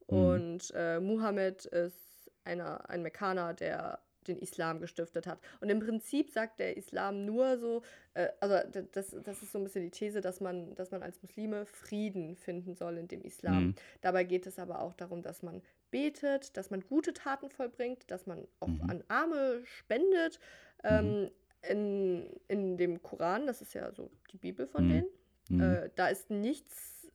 [0.08, 0.16] Mhm.
[0.18, 3.98] Und äh, Muhammad ist einer, ein Mekkaner, der
[4.28, 5.40] den Islam gestiftet hat.
[5.62, 7.82] Und im Prinzip sagt der Islam nur so,
[8.12, 8.54] äh, also
[8.92, 12.36] das, das ist so ein bisschen die These, dass man, dass man als Muslime Frieden
[12.36, 13.64] finden soll in dem Islam.
[13.68, 13.74] Mhm.
[14.02, 18.26] Dabei geht es aber auch darum, dass man betet, dass man gute Taten vollbringt, dass
[18.26, 18.90] man auch Mhm.
[18.90, 20.38] an Arme spendet.
[20.84, 21.30] Ähm,
[21.68, 24.88] in, in dem Koran, das ist ja so die Bibel von Mhm.
[24.88, 25.06] denen,
[25.50, 25.60] Mhm.
[25.60, 27.10] äh, da ist nichts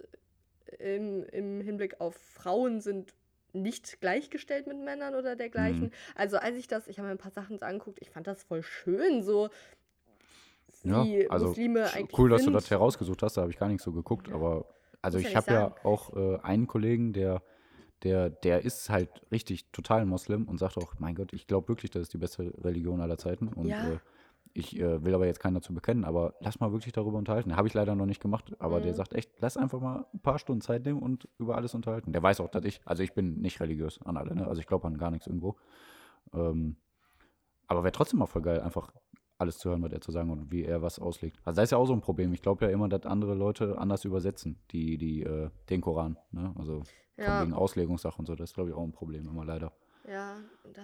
[0.79, 3.13] im, im Hinblick auf Frauen sind
[3.53, 5.87] nicht gleichgestellt mit Männern oder dergleichen.
[5.87, 5.91] Mhm.
[6.15, 8.43] Also als ich das, ich habe mir ein paar Sachen so angeguckt, ich fand das
[8.43, 9.49] voll schön, so
[10.83, 13.69] ja, wie also Muslime eigentlich cool, dass du das herausgesucht hast, da habe ich gar
[13.69, 14.65] nicht so geguckt, aber
[15.01, 17.41] also ja ich nicht habe ja auch äh, einen Kollegen, der,
[18.03, 21.91] der, der ist halt richtig total Moslem und sagt auch, mein Gott, ich glaube wirklich,
[21.91, 23.47] das ist die beste Religion aller Zeiten.
[23.47, 23.93] Und Ja.
[23.93, 23.97] äh,
[24.57, 27.55] ich äh, will aber jetzt keinen dazu bekennen, aber lass mal wirklich darüber unterhalten.
[27.57, 28.95] Habe ich leider noch nicht gemacht, aber der Mhm.
[28.95, 32.13] sagt echt, lass einfach mal ein paar Stunden Zeit nehmen und über alles unterhalten.
[32.13, 34.47] Der weiß auch, dass ich, also ich bin nicht religiös an alle, ne?
[34.47, 35.57] also ich glaube an gar nichts irgendwo.
[36.33, 36.77] Ähm,
[37.67, 38.93] aber wäre trotzdem mal voll geil, einfach
[39.37, 41.37] alles zu hören, was er zu sagen und wie er was auslegt.
[41.43, 42.31] Also das ist ja auch so ein Problem.
[42.31, 46.17] Ich glaube ja immer, dass andere Leute anders übersetzen, die, die, äh, den Koran.
[46.31, 46.53] Ne?
[46.57, 46.83] Also
[47.17, 47.41] von Ja.
[47.41, 49.73] wegen Auslegungssachen und so, das ist, glaube ich, auch ein Problem immer leider.
[50.07, 50.37] Ja,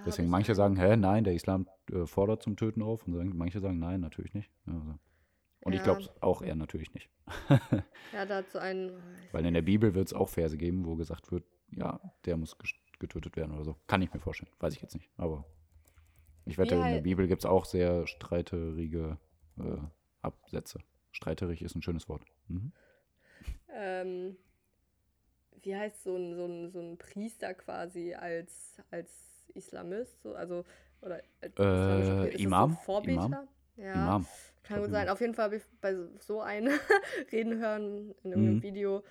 [0.05, 3.59] Deswegen ich manche sagen, hä, nein, der Islam äh, fordert zum Töten auf und manche
[3.59, 4.49] sagen, nein, natürlich nicht.
[4.65, 4.95] Ja, also.
[5.63, 5.83] Und ich Ja.
[5.83, 7.09] glaube es auch eher natürlich nicht.
[8.13, 8.91] Ja, dazu einen.
[9.31, 12.57] Weil in der Bibel wird es auch Verse geben, wo gesagt wird, ja, der muss
[12.99, 13.75] getötet werden oder so.
[13.87, 14.51] Kann ich mir vorstellen.
[14.59, 15.09] Weiß ich jetzt nicht.
[15.17, 15.45] Aber
[16.45, 19.17] ich wette, in der Bibel gibt es auch sehr streiterige
[19.59, 19.77] äh,
[20.21, 20.79] Absätze.
[21.11, 22.25] Streiterig ist ein schönes Wort.
[22.47, 22.71] Mhm.
[23.73, 24.37] ähm,
[25.63, 29.09] wie heißt so ein, so ein, so ein Priester quasi als, als
[29.53, 30.21] Islamist?
[30.23, 30.63] So, also,
[31.01, 31.21] oder?
[31.41, 32.71] Ist das Imam?
[32.71, 33.25] So Vorbeter?
[33.25, 33.47] Imam?
[33.77, 34.25] Ja, Imam.
[34.63, 35.09] kann gut sein.
[35.09, 36.71] Auf jeden Fall habe ich bei so einem
[37.31, 38.63] reden hören in irgendeinem Mhm.
[38.63, 39.03] Video.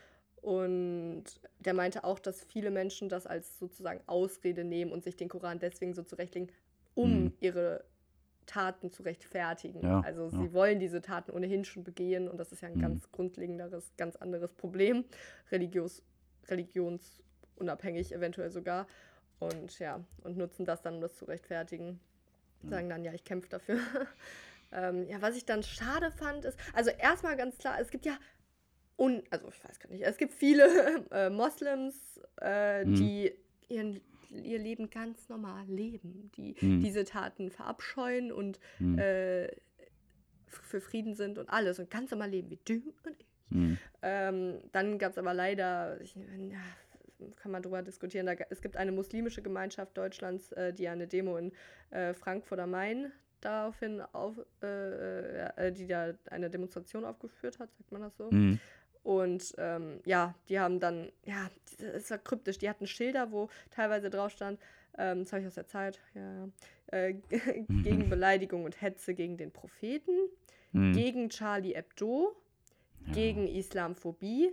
[0.42, 1.24] Und
[1.58, 5.58] der meinte auch, dass viele Menschen das als sozusagen Ausrede nehmen und sich den Koran
[5.58, 6.50] deswegen so zurechtlegen,
[6.94, 7.32] um Mhm.
[7.40, 7.84] ihre
[8.46, 9.82] Taten zu rechtfertigen.
[9.82, 10.30] Ja, also ja.
[10.30, 12.80] sie wollen diese Taten ohnehin schon begehen und das ist ja ein Mhm.
[12.80, 15.04] ganz grundlegenderes, ganz anderes Problem.
[15.52, 16.02] Religios,
[16.50, 18.86] religionsunabhängig eventuell sogar.
[19.38, 21.98] Und ja, und nutzen das dann, um das zu rechtfertigen.
[22.68, 23.78] Sagen dann, ja, ich kämpfe dafür.
[24.72, 28.18] ähm, ja, was ich dann schade fand, ist, also erstmal ganz klar, es gibt ja,
[28.98, 30.66] un, also ich weiß gar nicht, es gibt viele
[31.10, 32.94] äh, Moslems, äh, Mhm.
[32.96, 33.32] die
[33.68, 36.80] ihren, ihr Leben ganz normal leben, die Mhm.
[36.80, 38.98] diese Taten verabscheuen und Mhm.
[38.98, 39.48] äh,
[40.46, 43.26] für Frieden sind und alles und ganz normal leben wie du und ich.
[43.50, 43.78] Mhm.
[44.02, 46.58] Ähm, dann gab es aber leider, ich, ja,
[47.36, 51.36] kann man drüber diskutieren, da, es gibt eine muslimische Gemeinschaft Deutschlands, äh, die eine Demo
[51.36, 51.52] in
[51.90, 57.70] äh, Frankfurt am Main daraufhin auf, äh, ja, äh, die da eine Demonstration aufgeführt hat,
[57.74, 58.30] sagt man das so.
[58.30, 58.58] Mhm.
[59.02, 64.10] Und ähm, ja, die haben dann, ja, es war kryptisch, die hatten Schilder, wo teilweise
[64.10, 64.60] drauf stand,
[64.98, 66.48] ähm, das habe ich aus der Zeit, ja,
[66.88, 67.14] äh,
[67.82, 70.12] gegen Beleidigung und Hetze gegen den Propheten,
[70.72, 70.92] Mhm.
[70.92, 72.36] gegen Charlie Hebdo,
[73.06, 73.12] Ja.
[73.12, 74.50] gegen Islamophobie,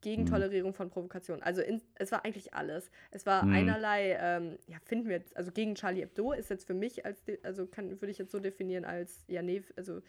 [0.00, 0.26] gegen Mhm.
[0.26, 1.42] Tolerierung von Provokation.
[1.42, 2.90] Also in, es war eigentlich alles.
[3.10, 3.52] Es war Mhm.
[3.52, 7.22] einerlei, ähm, ja, finden wir jetzt, also gegen Charlie Hebdo ist jetzt für mich als,
[7.42, 10.00] also kann, würde ich jetzt so definieren als, ja, nee, also,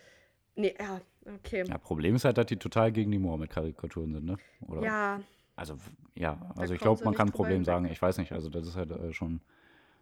[0.56, 1.02] nee, ja,
[1.36, 1.64] okay.
[1.68, 4.38] Ja, Problem ist halt, dass die total gegen die Mohammed-Karikaturen sind, ne?
[4.68, 4.82] Oder?
[4.84, 5.22] Ja,
[5.56, 5.78] Also,
[6.16, 7.86] ja, Da also ich kommen glaube, man kann drüber Problem sagen.
[7.86, 9.42] Ich weiß nicht, also das ist halt äh, schon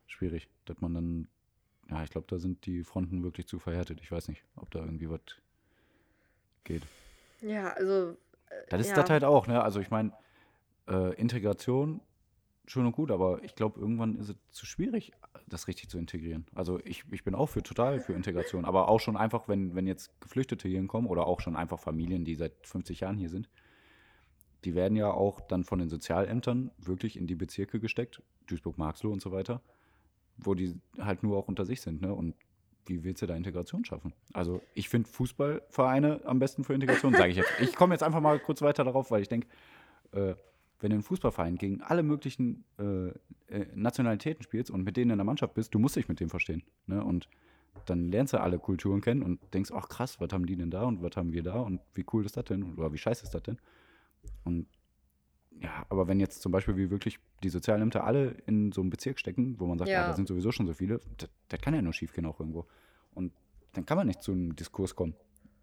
[0.08, 1.28] schwierig, dass man dann,
[1.90, 4.02] ja, ich glaube, da sind die Fronten wirklich zu verhärtet.
[4.02, 5.22] Ich weiß nicht, ob da irgendwie was
[6.64, 6.84] geht.
[7.42, 8.18] Ja, also,
[8.70, 8.96] Das ist ja.
[8.96, 9.62] das halt auch, ne?
[9.64, 10.12] Also ich meine,
[10.88, 12.02] äh, Integration,
[12.68, 15.12] schön und gut, aber ich glaube, irgendwann ist es zu schwierig,
[15.48, 16.46] das richtig zu integrieren.
[16.56, 19.88] Also ich, ich bin auch für total für Integration, aber auch schon einfach, wenn, wenn
[19.88, 23.50] jetzt Geflüchtete hier hinkommen oder auch schon einfach Familien, die seit 50 Jahren hier sind,
[24.64, 29.12] die werden ja auch dann von den Sozialämtern wirklich in die Bezirke gesteckt, Duisburg, Marxloh
[29.12, 29.62] und so weiter,
[30.38, 32.14] wo die halt nur auch unter sich sind, ne?
[32.14, 32.36] Und
[32.86, 34.14] wie willst du da Integration schaffen?
[34.34, 37.52] Also ich finde Fußballvereine am besten für Integration, sage ich jetzt.
[37.60, 39.48] Ich komme jetzt einfach mal kurz weiter darauf, weil ich denke,
[40.12, 40.36] äh,
[40.80, 43.08] wenn du einen Fußballverein gegen alle möglichen äh,
[43.48, 46.30] äh, Nationalitäten spielst und mit denen in der Mannschaft bist, du musst dich mit denen
[46.30, 46.64] verstehen.
[46.88, 47.04] Ne?
[47.04, 47.30] Und
[47.86, 50.84] dann lernst du alle Kulturen kennen und denkst, ach krass, was haben die denn da
[50.84, 53.34] und was haben wir da und wie cool ist das denn oder wie scheiße ist
[53.34, 53.58] das denn?
[54.44, 54.68] Und
[55.62, 59.20] ja, aber wenn jetzt zum Beispiel wie wirklich die Sozialämter alle in so einem Bezirk
[59.20, 60.08] stecken, wo man sagt, ja, Ja.
[60.08, 62.66] da sind sowieso schon so viele, das, das kann ja nur schief gehen auch irgendwo.
[63.14, 63.32] Und
[63.74, 65.16] dann kann man nicht zu einem Diskurs kommen.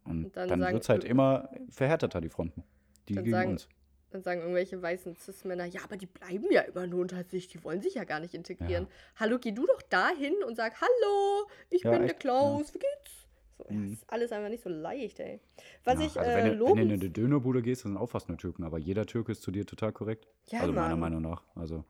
[0.04, 2.64] Und Und dann dann, wird es halt immer verhärteter, die Fronten.
[3.08, 3.68] Die gegen sagen- uns.
[4.10, 7.64] Dann sagen irgendwelche weißen Cis-Männer, ja, aber die bleiben ja immer nur unter sich, die
[7.64, 8.86] wollen sich ja gar nicht integrieren.
[9.16, 12.78] Hallo, geh du doch dahin und sag, hallo, ich Ja, bin der echt, Klaus, wie
[12.78, 13.21] geht's?
[13.68, 13.92] So, Mhm.
[13.92, 15.40] ist alles einfach nicht so leicht, ey.
[15.84, 18.00] Was Ja, ich also äh, wenn, du, wenn du in eine Dönerbude gehst, dann sind
[18.00, 20.26] auch fast nur Türken, aber jeder Türke ist zu dir total korrekt.
[20.50, 21.00] Ja, also meiner Mann.
[21.12, 21.42] Meinung nach.
[21.54, 21.84] Also,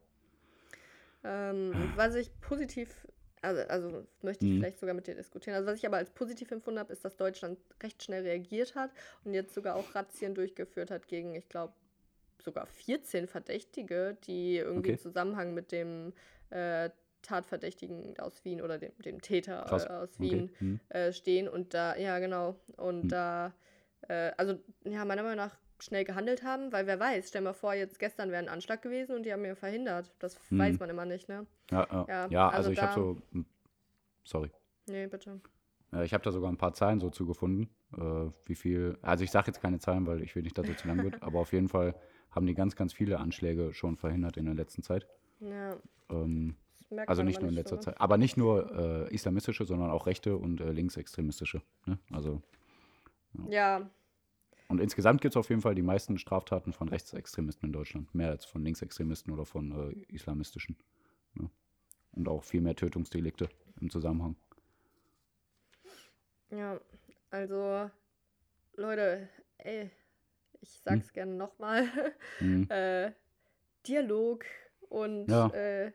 [1.24, 3.06] Ähm, was ich positiv,
[3.42, 4.58] also, also möchte ich Mhm.
[4.58, 5.56] vielleicht sogar mit dir diskutieren.
[5.56, 8.90] Also was ich aber als positiv empfunden habe, ist, dass Deutschland recht schnell reagiert hat
[9.24, 11.74] und jetzt sogar auch Razzien durchgeführt hat gegen, ich glaube,
[12.42, 14.92] sogar 14 Verdächtige, die irgendwie Okay.
[14.92, 16.12] im Zusammenhang mit dem
[16.50, 16.90] äh,
[17.22, 19.84] Tatverdächtigen aus Wien oder dem, dem Täter Krass.
[19.86, 20.20] äh, aus okay.
[20.20, 20.80] Wien Hm.
[20.90, 23.08] äh, stehen und da, ja genau, und Hm.
[23.08, 23.52] da,
[24.08, 27.74] äh, also ja, meiner Meinung nach schnell gehandelt haben, weil wer weiß, stell mal vor,
[27.74, 30.12] jetzt gestern wäre ein Anschlag gewesen und die haben ihn verhindert.
[30.20, 30.58] Das Hm.
[30.58, 31.46] weiß man immer nicht, ne?
[31.70, 32.04] Ja, ja.
[32.08, 33.22] Ja, ja, also also ich habe so.
[33.32, 33.46] hm,
[34.24, 34.50] Sorry.
[34.86, 35.40] Nee, bitte.
[36.04, 39.48] Ich habe da sogar ein paar Zahlen so zugefunden, äh, wie viel, also ich sage
[39.48, 41.68] jetzt keine Zahlen, weil ich will nicht, dass es zu lang wird, aber auf jeden
[41.68, 41.94] Fall
[42.30, 45.06] haben die ganz, ganz viele Anschläge schon verhindert in der letzten Zeit.
[45.40, 45.76] Ja,
[46.10, 46.56] Ähm,
[46.92, 47.80] merkt also nicht nur in letzter ne?
[47.82, 48.00] Zeit.
[48.00, 51.62] Aber nicht nur äh, islamistische, sondern auch rechte und äh, linksextremistische.
[51.86, 51.98] Ne?
[52.12, 52.42] Also,
[53.48, 53.90] Ja,
[54.68, 58.14] und insgesamt gibt es auf jeden Fall die meisten Straftaten von Rechtsextremisten in Deutschland.
[58.14, 60.76] Mehr als von Linksextremisten oder von äh, islamistischen.
[61.34, 61.50] Ne?
[62.12, 63.48] Und auch viel mehr Tötungsdelikte
[63.80, 64.36] im Zusammenhang.
[66.50, 66.80] ja.
[67.30, 67.90] Also,
[68.76, 69.28] Leute,
[69.58, 69.90] ey,
[70.60, 70.80] ich Hm.
[70.84, 71.88] sag's gerne nochmal.
[72.40, 72.66] Mhm.
[72.70, 73.12] äh,
[73.86, 74.44] Dialog
[74.88, 75.48] und Ja.
[75.48, 75.92] äh,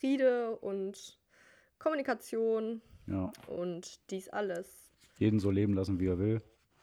[0.00, 1.18] Friede und
[1.78, 3.32] Kommunikation Ja.
[3.48, 4.90] und dies alles.
[5.18, 6.42] Jeden so leben lassen, wie er will,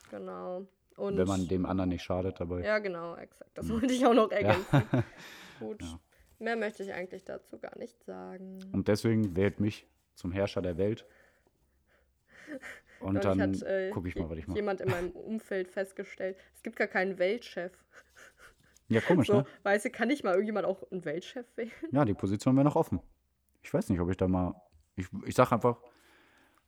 [0.09, 0.67] Genau.
[0.95, 2.61] Und wenn man dem anderen nicht schadet dabei.
[2.63, 3.49] Ja, genau, exakt.
[3.57, 4.83] Das wollte ich auch noch ergänzen.
[5.59, 5.81] Gut.
[5.81, 5.99] Ja.
[6.37, 8.59] Mehr möchte ich eigentlich dazu gar nicht sagen.
[8.73, 11.05] Und deswegen wählt mich zum Herrscher der Welt.
[12.99, 14.57] Und Neulich dann hat, äh, gucke ich mal, was ich mache.
[14.57, 17.71] jemand in meinem Umfeld festgestellt, es gibt gar keinen Weltchef.
[18.89, 19.45] Ja, komisch, So, ne?
[19.63, 21.71] weißt du, kann nicht mal irgendjemand auch einen Weltchef wählen?
[21.91, 22.99] Ja, die Position wäre noch offen.
[23.61, 24.53] Ich weiß nicht, ob ich da mal.
[24.95, 25.77] Ich, ich sag einfach,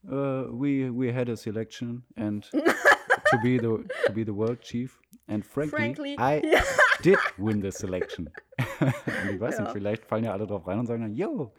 [0.06, 5.00] äh, we, we had a selection and to be the to be the world chief.
[5.28, 6.62] And frankly, Frankly, I ja.
[7.04, 8.30] did win the selection.
[8.80, 9.64] und ich weiß Ja.
[9.64, 11.52] nicht, vielleicht fallen ja alle drauf rein und sagen dann, yo,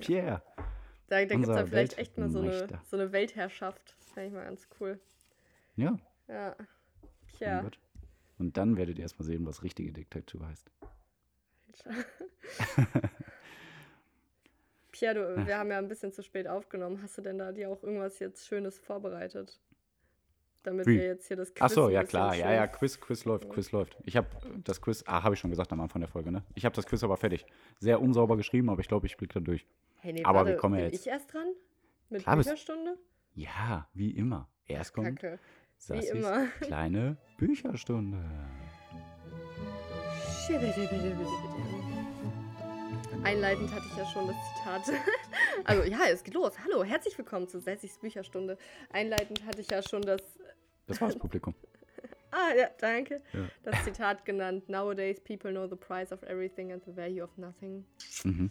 [0.00, 0.42] Pierre.
[1.08, 3.94] Da, da gibt es dann vielleicht echt mal so eine, so eine Weltherrschaft.
[3.98, 4.98] Das fände ich mal ganz cool.
[5.76, 5.96] Ja,
[6.28, 7.60] Ja.
[7.62, 7.78] Gott.
[8.38, 10.70] Und dann werdet ihr erstmal sehen, was richtige Diktatur heißt.
[14.92, 17.00] Pierre, du, wir haben ja ein bisschen zu spät aufgenommen.
[17.02, 19.60] Hast du denn da dir auch irgendwas jetzt Schönes vorbereitet?
[20.62, 20.96] Damit Wie?
[20.96, 23.50] wir jetzt hier das Quiz Ach so, ein ja klar, ja, ja, Quiz, Quiz läuft,
[23.50, 23.98] Quiz läuft.
[24.04, 24.28] Ich habe
[24.64, 26.42] das Quiz, ah, habe ich schon gesagt am Anfang der Folge, ne?
[26.54, 27.44] Ich habe das Quiz aber fertig.
[27.80, 29.66] Sehr unsauber geschrieben, aber ich glaube, ich blick da durch.
[29.98, 31.48] Hey, nee, Aber warte, wir kommen ja bin jetzt- ich erst dran?
[32.08, 32.96] Mit Klar Bücherstunde?
[33.34, 34.48] Ja, wie immer.
[34.66, 35.38] Erst kommt Kacke.
[35.86, 36.46] Sassis immer.
[36.60, 38.18] kleine Bücherstunde.
[43.22, 45.00] Einleitend hatte ich ja schon das Zitat.
[45.64, 46.52] Also ja, es geht los.
[46.64, 48.58] Hallo, herzlich willkommen zu Sessis Bücherstunde.
[48.90, 50.20] Einleitend hatte ich ja schon das.
[50.86, 51.54] Das war das Publikum.
[52.30, 53.22] Ah, ja, danke.
[53.32, 53.48] Ja.
[53.62, 54.68] Das Zitat genannt.
[54.68, 57.86] Nowadays people know the price of everything and the value of nothing.
[58.24, 58.50] Mhm.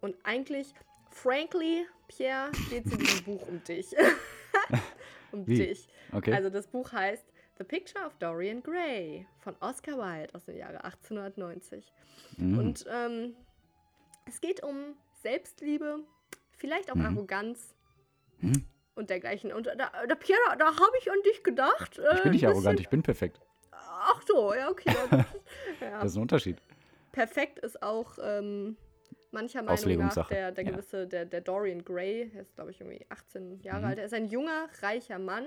[0.00, 0.74] Und eigentlich,
[1.10, 3.94] frankly, Pierre, geht es in diesem Buch um dich.
[5.40, 5.56] Um Wie?
[5.56, 5.88] dich.
[6.12, 6.32] Okay.
[6.32, 7.24] Also das Buch heißt
[7.58, 11.92] The Picture of Dorian Gray von Oscar Wilde aus dem Jahre 1890.
[12.36, 12.58] Mhm.
[12.58, 13.34] Und ähm,
[14.26, 16.00] es geht um Selbstliebe,
[16.56, 17.06] vielleicht auch Mhm.
[17.06, 17.74] Arroganz
[18.40, 18.64] Mhm.
[18.94, 19.52] und dergleichen.
[19.52, 21.98] Und da, da Pierre, da habe ich an dich gedacht.
[22.16, 23.40] ich bin nicht äh, arrogant, ich bin perfekt.
[23.72, 24.94] Ach so, ja, okay.
[25.10, 25.10] das-
[25.80, 26.00] ja.
[26.00, 26.60] Das ist ein Unterschied.
[27.12, 28.76] Perfekt ist auch ähm,
[29.36, 30.70] mancher Meinung nach der, der ja.
[30.70, 33.84] gewisse, der, der Dorian Gray, der ist glaube ich irgendwie 18 Jahre Mhm.
[33.86, 35.44] alt, er ist ein junger, reicher Mann.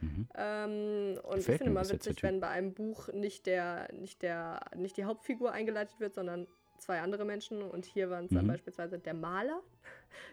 [0.00, 0.28] Mhm.
[0.36, 3.88] Ähm, und ich Gefällt finde bis jetzt der witzig, wenn bei einem Buch nicht der,
[3.92, 6.46] nicht der, nicht die Hauptfigur eingeleitet wird, sondern
[6.78, 7.62] zwei andere Menschen.
[7.62, 8.50] Und hier waren es dann Mhm.
[8.52, 9.60] beispielsweise der Maler,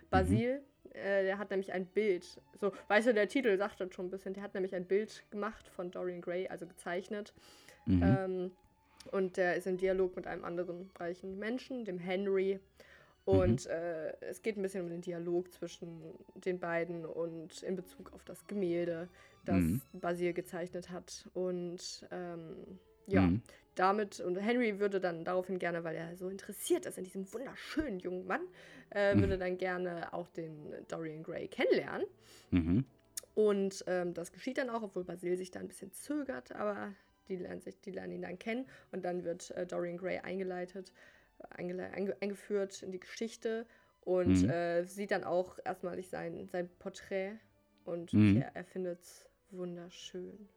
[0.10, 0.62] Basil.
[0.94, 2.40] Äh, der hat nämlich ein Bild.
[2.60, 4.34] So, weißt du, der Titel sagt das schon ein bisschen.
[4.34, 7.34] Der hat nämlich ein Bild gemacht von Dorian Gray, also gezeichnet.
[7.86, 8.04] Mhm.
[8.04, 8.52] Ähm,
[9.12, 12.60] und der ist im Dialog mit einem anderen reichen Menschen, dem Henry.
[13.26, 16.00] Und äh, es geht ein bisschen um den Dialog zwischen
[16.36, 19.10] den beiden und in Bezug auf das Gemälde,
[19.46, 19.82] das Mhm.
[19.94, 21.28] Basil gezeichnet hat.
[21.34, 23.42] Und ähm, ja, Mhm.
[23.74, 28.00] damit, und Henry würde dann daraufhin gerne, weil er so interessiert ist in diesem wunderschönen
[28.00, 28.42] jungen Mann,
[28.92, 29.22] äh, Mhm.
[29.22, 32.06] würde dann gerne auch den Dorian Gray kennenlernen.
[32.52, 32.86] Mhm.
[33.34, 36.94] Und ähm, das geschieht dann auch, obwohl Basil sich da ein bisschen zögert, aber
[37.28, 40.94] die lernen, sich, die lernen ihn dann kennen und dann wird äh, Dorian Gray eingeleitet,
[40.94, 40.94] eingele
[41.50, 43.66] einge eingeführt in die Geschichte
[44.02, 44.50] und Mhm.
[44.50, 47.34] äh, sieht dann auch erstmalig sein, sein Porträt
[47.86, 48.38] und Mhm.
[48.38, 50.50] er, er findet es wunderschön.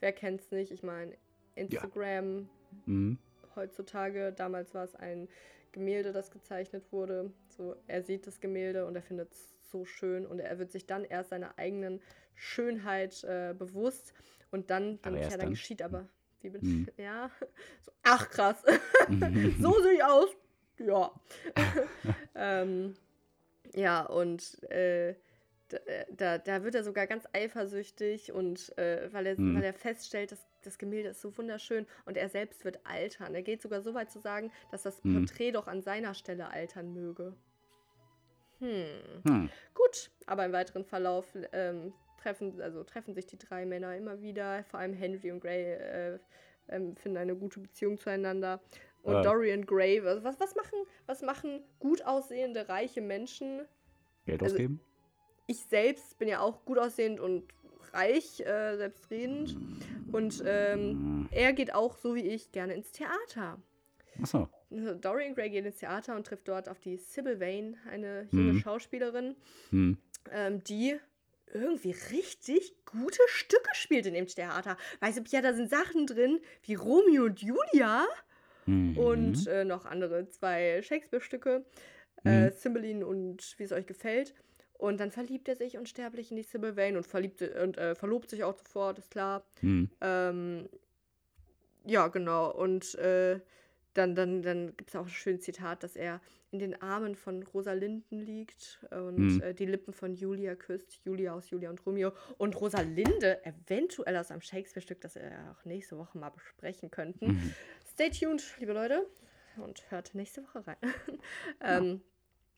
[0.00, 0.72] Wer kennt's nicht?
[0.72, 1.16] Ich meine,
[1.54, 2.48] Instagram
[2.86, 3.18] Mhm.
[3.54, 5.28] heutzutage, damals war es ein
[5.72, 7.32] Gemälde, das gezeichnet wurde.
[7.48, 10.86] So, er sieht das Gemälde und er findet es so schön und er wird sich
[10.86, 12.00] dann erst seiner eigenen
[12.34, 14.12] Schönheit äh, bewusst
[14.50, 15.50] und dann, Aber ja, dann dann?
[15.50, 16.08] geschieht aber,
[16.42, 16.88] wie bin Mhm.
[16.96, 17.30] ja,
[17.84, 18.62] so, ach krass,
[19.60, 20.30] so sehe ich aus,
[20.78, 21.12] ja.
[22.34, 22.94] ähm,
[23.74, 25.14] ja, und äh,
[25.68, 25.78] da,
[26.10, 29.56] da, da wird er sogar ganz eifersüchtig und äh, weil, er, Mhm.
[29.56, 33.34] weil er feststellt, dass das Gemälde ist so wunderschön und er selbst wird altern.
[33.34, 35.24] Er geht sogar so weit zu sagen, dass das Mhm.
[35.26, 37.34] Porträt doch an seiner Stelle altern möge.
[38.58, 38.84] Hm.
[39.26, 39.50] Hm.
[39.74, 41.92] Gut, aber im weiteren Verlauf ähm,
[42.22, 44.64] treffen, also treffen sich die drei Männer immer wieder.
[44.64, 46.18] Vor allem Henry und Gray äh,
[46.68, 48.60] ähm, finden eine gute Beziehung zueinander.
[49.02, 49.22] Und Ja.
[49.22, 53.62] Dorian Gray, was, was, was, machen, was machen gut aussehende, reiche Menschen?
[54.26, 54.80] Geld Also- ausgeben?
[55.48, 57.42] Ich selbst bin ja auch gut aussehend und
[57.92, 59.56] reich, äh, selbstredend.
[60.12, 63.58] Und ähm, er geht auch, so wie ich, gerne ins Theater.
[64.22, 64.48] Achso.
[64.70, 68.52] Also Dorian Gray geht ins Theater und trifft dort auf die Sybil Vane, eine junge
[68.54, 68.58] Mhm.
[68.60, 69.34] Schauspielerin,
[69.70, 69.98] Hm.
[70.30, 70.98] ähm, die
[71.52, 74.76] irgendwie richtig gute Stücke spielt in dem Theater.
[75.00, 78.06] Weißt du, ja, da sind Sachen drin wie Romeo und Julia
[78.66, 78.96] Mhm.
[78.96, 81.64] und äh, noch andere zwei Shakespeare-Stücke,
[82.24, 84.34] äh, Cymbeline und wie es euch gefällt.
[84.74, 88.30] Und dann verliebt er sich unsterblich in die Sybil Vane und, verliebt, und äh, verlobt
[88.30, 89.44] sich auch sofort, ist klar.
[89.60, 89.90] Hm.
[90.00, 90.68] Ähm,
[91.84, 92.50] ja, genau.
[92.52, 93.40] Und äh,
[93.94, 96.20] dann, dann, dann gibt es auch ein schönes Zitat, dass er
[96.50, 99.42] in den Armen von Rosalinden liegt und Mhm.
[99.42, 101.00] äh, die Lippen von Julia küsst.
[101.04, 102.12] Julia aus Julia und Romeo.
[102.36, 107.26] Und Rosalinde eventuell aus einem Shakespeare-Stück, das wir auch nächste Woche mal besprechen könnten.
[107.26, 107.54] Mhm.
[107.90, 109.06] Stay tuned, liebe Leute.
[109.56, 110.76] Und hört nächste Woche rein.
[111.62, 112.02] ähm,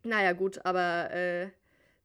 [0.03, 1.51] naja, gut, aber äh,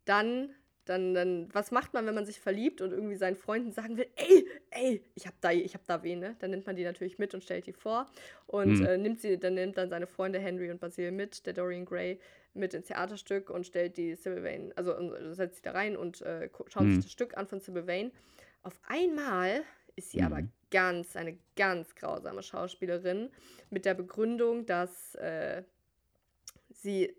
[0.05, 0.53] dann,
[0.89, 4.07] dann, dann, was macht man, wenn man sich verliebt und irgendwie seinen Freunden sagen will,
[4.15, 6.35] ey, ey, ich hab da, ich hab da wen, ne?
[6.39, 8.09] Dann nimmt man die natürlich mit und stellt die vor
[8.47, 8.85] und Mhm.
[8.85, 12.19] äh, nimmt sie, dann nimmt dann seine Freunde Henry und Basil mit, der Dorian Gray,
[12.53, 16.21] mit ins Theaterstück und stellt die Sybil Vane, also äh, setzt sie da rein und
[16.21, 16.95] äh, schaut Mhm.
[16.95, 18.11] sich das Stück an von Sybil Vane.
[18.63, 19.61] Auf einmal
[19.95, 20.51] ist sie aber Mhm.
[20.71, 23.29] ganz, eine ganz grausame Schauspielerin
[23.69, 25.63] mit der Begründung, dass äh,
[26.69, 27.15] sie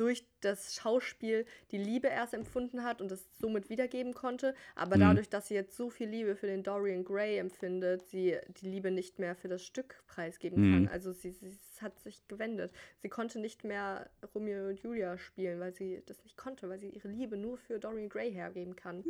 [0.00, 5.00] durch das Schauspiel die Liebe erst empfunden hat und das somit wiedergeben konnte, aber Mhm.
[5.00, 8.90] dadurch, dass sie jetzt so viel Liebe für den Dorian Gray empfindet, sie die Liebe
[8.90, 10.72] nicht mehr für das Stück preisgeben Mhm.
[10.86, 10.88] kann.
[10.88, 12.72] Also sie, sie hat sich gewendet.
[13.02, 16.88] Sie konnte nicht mehr Romeo und Julia spielen, weil sie das nicht konnte, weil sie
[16.88, 19.04] ihre Liebe nur für Dorian Gray hergeben kann.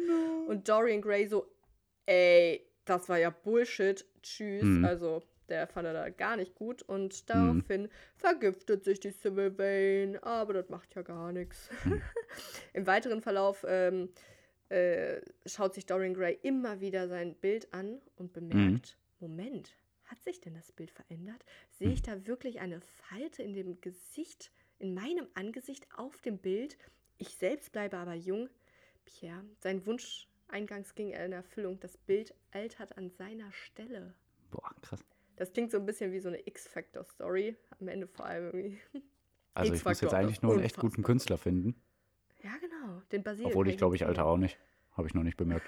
[0.48, 1.46] Und Dorian Gray so,
[2.06, 4.64] ey, das war ja Bullshit, tschüss.
[4.64, 4.84] Mhm.
[4.84, 6.82] Also, der fand er da gar nicht gut.
[6.82, 11.68] Und daraufhin vergiftet sich die Sybil Vane, aber das macht ja gar nichts.
[12.72, 14.10] Im weiteren Verlauf ähm,
[14.68, 19.74] äh, schaut sich Dorian Gray immer wieder sein Bild an und bemerkt, Moment,
[20.04, 21.44] hat sich denn das Bild verändert?
[21.70, 26.78] Sehe ich da wirklich eine Falte in dem Gesicht, in meinem Angesicht auf dem Bild?
[27.18, 28.48] Ich selbst bleibe aber jung.
[29.04, 31.78] Pierre, sein Wunsch eingangs ging in Erfüllung.
[31.80, 34.14] Das Bild altert an seiner Stelle.
[34.50, 35.04] Boah, krass.
[35.40, 37.56] Das klingt so ein bisschen wie so eine X-Factor-Story.
[37.80, 38.78] Am Ende vor allem irgendwie.
[39.54, 41.02] Also ich muss jetzt eigentlich nur einen echt guten.
[41.02, 41.82] Künstler finden.
[42.42, 43.02] Ja, genau.
[43.10, 43.46] Den Basil.
[43.46, 44.06] Obwohl ich glaube ich.
[44.06, 44.58] Alter auch nicht.
[44.92, 45.66] Habe ich noch nicht bemerkt.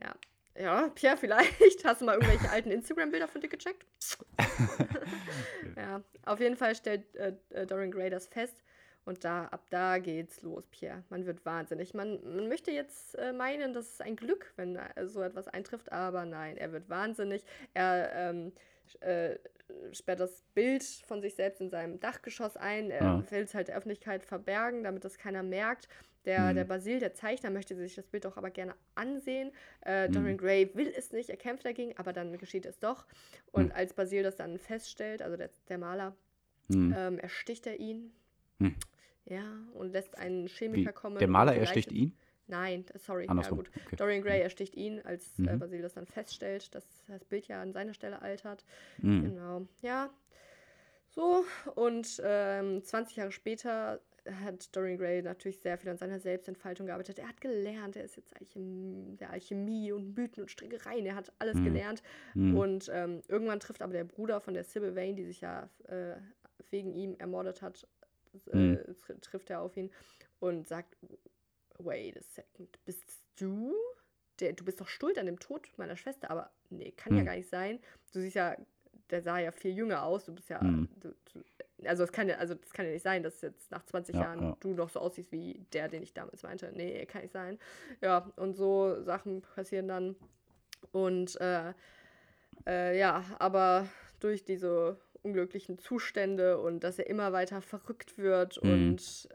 [0.00, 0.14] Ja.
[0.56, 1.52] Ja, Pierre, vielleicht.
[1.84, 3.84] Hast du mal irgendwelche alten Instagram-Bilder von dir gecheckt?
[5.76, 8.64] ja, auf jeden Fall stellt äh, äh, Dorian Gray das fest.
[9.04, 11.02] Und da, ab da geht's los, Pierre.
[11.10, 11.92] Man wird wahnsinnig.
[11.92, 15.92] Man, man möchte jetzt äh, meinen, das ist ein Glück, wenn äh, so etwas eintrifft,
[15.92, 17.44] aber nein, er wird wahnsinnig.
[17.74, 18.52] Er ähm,
[19.00, 19.36] äh,
[19.92, 22.90] sperrt das Bild von sich selbst in seinem Dachgeschoss ein.
[22.90, 23.24] Er Ah.
[23.30, 25.88] will es halt der Öffentlichkeit verbergen, damit das keiner merkt.
[26.24, 26.54] Der, Mhm.
[26.54, 29.52] der Basil, der Zeichner, möchte sich das Bild auch aber gerne ansehen.
[29.84, 30.12] Äh, Mhm.
[30.12, 33.04] Dorian Gray will es nicht, er kämpft dagegen, aber dann geschieht es doch.
[33.52, 36.16] Und als Basil das dann feststellt, also der, der Maler,
[36.70, 36.94] Hm.
[36.96, 38.10] ähm, ersticht er ihn.
[39.26, 41.18] Ja, und lässt einen Wie, Chemiker kommen.
[41.18, 42.12] der Maler ersticht ihn?
[42.46, 43.58] Nein, sorry, Andersrum.
[43.60, 43.70] ja gut.
[43.86, 43.96] Okay.
[43.96, 45.58] Dorian Gray ersticht ihn, als äh, Mhm.
[45.58, 48.64] Basil das dann feststellt, dass das Bild ja an seiner Stelle altert.
[49.00, 49.22] Hm.
[49.22, 50.10] Genau, ja.
[51.08, 51.44] So,
[51.74, 54.00] und ähm, 20 Jahre später
[54.42, 57.18] hat Dorian Gray natürlich sehr viel an seiner Selbstentfaltung gearbeitet.
[57.18, 61.32] Er hat gelernt, er ist jetzt Alchem der Alchemie und Mythen und Strickereien, er hat
[61.38, 61.64] alles Mhm.
[61.64, 62.02] gelernt.
[62.34, 62.56] Hm.
[62.56, 66.16] Und ähm, irgendwann trifft aber der Bruder von der Sybil Vane, die sich ja äh,
[66.70, 68.03] wegen ihm ermordet hat, äh,
[68.52, 68.78] Mhm.
[69.06, 69.90] tr trifft er auf ihn
[70.40, 70.96] und sagt,
[71.78, 73.02] wait a second, bist
[73.36, 73.74] du?
[74.40, 77.26] Der, du bist doch schuld an dem Tod meiner Schwester, aber nee, kann ja Mhm.
[77.26, 77.78] gar nicht sein.
[78.12, 78.56] Du siehst ja,
[79.10, 80.88] der sah ja viel jünger aus, du bist ja, Mhm.
[81.00, 81.44] du, du,
[81.86, 84.22] also es kann ja, also das kann ja nicht sein, dass jetzt nach 20 Ja,
[84.22, 84.56] Jahren ja.
[84.60, 86.72] du noch so aussiehst wie der, den ich damals meinte.
[86.74, 87.58] Nee, kann nicht sein.
[88.00, 90.16] Ja, und so Sachen passieren dann.
[90.92, 91.72] Und äh,
[92.66, 93.88] äh, ja, aber
[94.20, 98.70] durch diese unglücklichen Zustände und dass er immer weiter verrückt wird Mhm.
[98.90, 99.28] und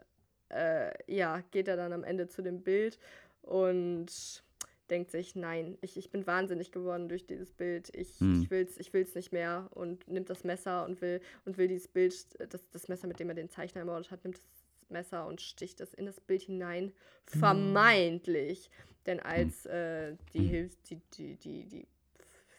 [0.50, 2.98] äh, ja, geht er dann am Ende zu dem Bild
[3.42, 4.42] und
[4.88, 7.94] denkt sich, nein, ich, ich bin wahnsinnig geworden durch dieses Bild.
[7.94, 8.42] Ich, Mhm.
[8.42, 11.86] ich will's, ich will's nicht mehr und nimmt das Messer und will und will dieses
[11.88, 12.14] Bild,
[12.52, 15.80] das, das Messer, mit dem er den Zeichner ermordet hat, nimmt das Messer und sticht
[15.80, 16.92] es in das Bild hinein.
[17.26, 18.70] Vermeintlich.
[19.06, 20.48] Denn als äh, die Mhm.
[20.48, 21.86] Hilfs, die, die, die, die,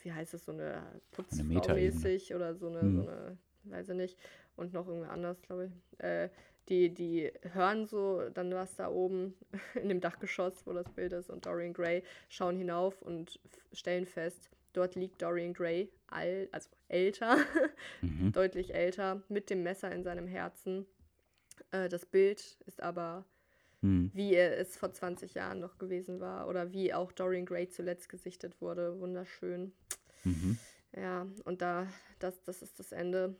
[0.03, 0.81] wie heißt es, so eine
[1.11, 2.95] Putzfrau mäßig oder so eine, Mhm.
[2.95, 4.17] so eine, weiß ich nicht,
[4.55, 5.99] und noch irgendwer anders, glaube ich.
[6.03, 6.29] Äh,
[6.69, 9.35] die, die hören so dann was da oben
[9.75, 13.39] in dem Dachgeschoss, wo das Bild ist, und Dorian Gray schauen hinauf und
[13.73, 17.37] stellen fest, dort liegt Dorian Gray, all, also älter,
[18.01, 18.31] Mhm.
[18.31, 20.85] deutlich älter, mit dem Messer in seinem Herzen.
[21.71, 23.25] Äh, das Bild ist aber,
[23.81, 24.11] Hm.
[24.13, 28.09] wie er es vor 20 Jahren noch gewesen war oder wie auch Dorian Gray zuletzt
[28.09, 28.99] gesichtet wurde.
[28.99, 29.73] Wunderschön.
[30.23, 30.59] Mhm.
[30.95, 31.87] Ja, und da,
[32.19, 33.35] das, das ist das Ende.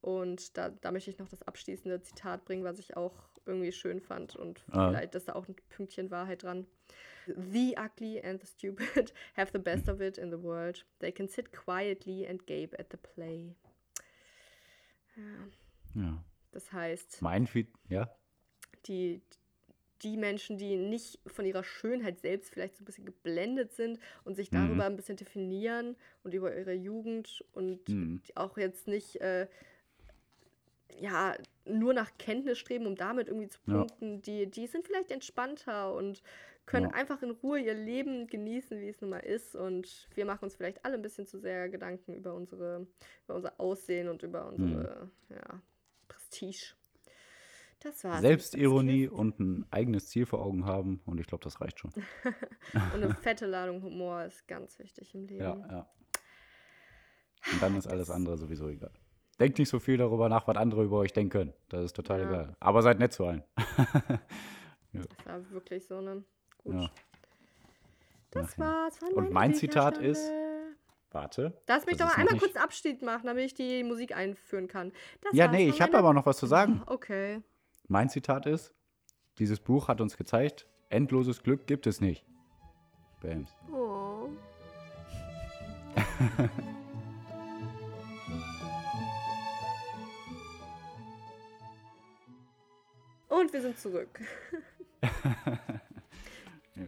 [0.00, 3.14] Und da, da möchte ich noch das abschließende Zitat bringen, was ich auch
[3.46, 4.34] irgendwie schön fand.
[4.36, 4.88] Und Ah.
[4.90, 6.66] vielleicht ist da auch ein Pünktchen Wahrheit dran.
[7.26, 10.84] The ugly and the stupid have the best of it in the world.
[10.98, 13.54] They can sit quietly and gape at the play.
[15.16, 16.24] Ja, Ja.
[16.52, 18.10] das heißt, Mein Feed, ja.
[18.86, 19.22] die,
[20.02, 24.34] die Menschen, die nicht von ihrer Schönheit selbst vielleicht so ein bisschen geblendet sind und
[24.34, 24.54] sich Mhm.
[24.54, 28.22] darüber ein bisschen definieren und über ihre Jugend und Mhm.
[28.26, 29.46] die auch jetzt nicht äh,
[31.00, 33.74] ja, nur nach Kenntnis streben, um damit irgendwie zu Ja.
[33.74, 36.22] punkten, die, die sind vielleicht entspannter und
[36.66, 36.92] können Ja.
[36.92, 39.54] einfach in Ruhe ihr Leben genießen, wie es nun mal ist.
[39.54, 42.86] Und wir machen uns vielleicht alle ein bisschen zu sehr Gedanken über unsere,
[43.24, 44.64] über unser Aussehen und über Mhm.
[44.64, 45.62] unsere ja,
[46.08, 46.74] Prestige.
[47.92, 51.92] Selbstironie und ein eigenes Ziel vor Augen haben und ich glaube, das reicht schon.
[52.74, 55.42] Und eine fette Ladung Humor ist ganz wichtig im Leben.
[55.42, 55.88] Ja, ja.
[57.52, 58.90] Und dann ist alles andere sowieso egal.
[59.38, 61.52] Denkt nicht so viel darüber nach, was andere über euch denken.
[61.68, 62.28] Das ist total Ja.
[62.28, 62.56] egal.
[62.60, 63.42] Aber seid nett zu allen.
[64.92, 66.24] Das war wirklich so eine.
[66.58, 66.74] Gut.
[66.74, 66.90] Ja.
[68.30, 68.64] Das ja.
[68.64, 70.30] war's von Und mein Zitat ist-
[71.10, 71.60] Warte.
[71.68, 74.92] Lass mich doch mal einmal kurz Abschied machen, damit ich die Musik einführen kann.
[75.20, 76.82] Das Ja, nee, ich habe aber noch was zu sagen.
[76.86, 77.40] Okay.
[77.88, 78.72] Mein Zitat ist:
[79.38, 82.24] Dieses Buch hat uns gezeigt, endloses Glück gibt es nicht.
[83.20, 83.54] Bams.
[83.72, 84.28] Oh.
[93.28, 94.20] Und wir sind zurück.
[96.76, 96.82] Ja.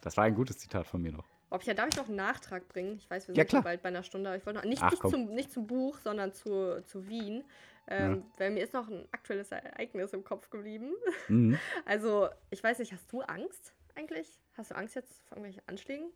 [0.00, 1.24] Das war ein gutes Zitat von mir noch.
[1.50, 2.96] Ob ich ja, darf ich noch einen Nachtrag bringen?
[2.96, 3.58] Ich weiß, wir Ja, sind klar.
[3.62, 5.66] schon bald bei einer Stunde, aber ich wollte noch nicht, Ach, nicht, zum, nicht zum
[5.66, 7.42] Buch, sondern zu, zu Wien.
[7.88, 10.92] Ähm, Weil mir ist noch ein aktuelles Ereignis im Kopf geblieben.
[11.28, 11.58] Mhm.
[11.84, 14.38] Also, ich weiß nicht, hast du Angst eigentlich?
[14.54, 16.10] Hast du Angst jetzt vor irgendwelchen Anschlägen?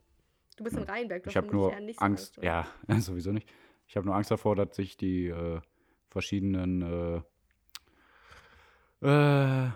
[0.56, 2.46] Du bist in Rheinberg, du Ich hast nur nicht Angst, oder?
[2.46, 2.66] ja,
[3.00, 3.48] sowieso nicht.
[3.88, 5.60] Ich habe nur Angst davor, dass sich die äh,
[6.10, 7.22] verschiedenen,
[9.02, 9.70] äh, äh,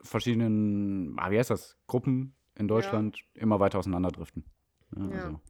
[0.00, 4.44] verschiedenen, ah, wie heißt das, Gruppen in Deutschland immer weiter auseinanderdriften.
[4.96, 5.10] Ja, Ja.
[5.10, 5.40] Also,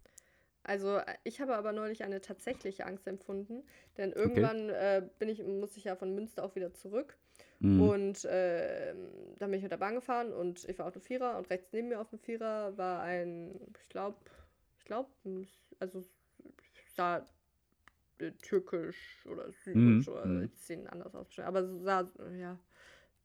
[0.66, 3.62] Also äh, ich habe aber neulich eine tatsächliche Angst empfunden,
[3.96, 7.16] denn irgendwann äh, bin ich, muss ich ja von Münster auch wieder zurück
[7.60, 7.80] mhm.
[7.80, 8.94] und äh,
[9.38, 11.72] dann bin ich mit der Bahn gefahren und ich war auf dem Vierer und rechts
[11.72, 14.18] neben mir auf dem Vierer war ein, ich glaube,
[14.78, 15.08] ich glaube,
[15.78, 16.02] also
[16.96, 17.24] sah
[18.18, 20.50] äh, türkisch oder syrisch Mhm, oder mhm.
[20.54, 22.58] sehen anders aus, aber sah, ja,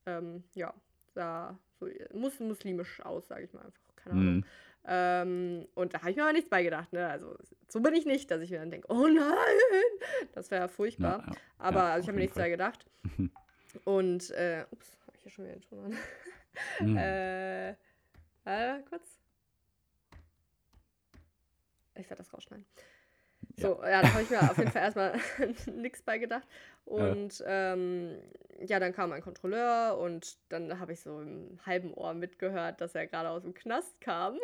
[0.05, 0.73] ähm, ja,
[1.15, 4.45] sah so, muss muslimisch aus, sage ich mal einfach, keine Ahnung.
[4.85, 6.91] Ähm, und da habe ich mir aber nichts bei gedacht.
[6.91, 7.07] Ne?
[7.07, 9.35] Also so bin ich nicht, dass ich mir dann denke, oh nein,
[10.33, 11.19] das wäre ja furchtbar.
[11.19, 11.39] Ja, ja.
[11.59, 12.49] Aber also ich habe mir nichts Fall.
[12.49, 12.85] dabei gedacht.
[13.85, 15.97] Und, äh, ups, habe ich hier schon wieder den Ton an.
[16.81, 16.97] Mhm.
[16.97, 17.75] Äh,
[18.43, 19.21] warte kurz.
[21.95, 22.65] Ich werde das rausschneiden.
[23.61, 25.19] So, ja, da habe ich mir auf jeden Fall erstmal
[25.75, 26.47] nichts bei gedacht.
[26.85, 28.17] Und ähm,
[28.59, 32.95] ja, dann kam ein Kontrolleur und dann habe ich so im halben Ohr mitgehört, dass
[32.95, 34.37] er gerade aus dem Knast kam.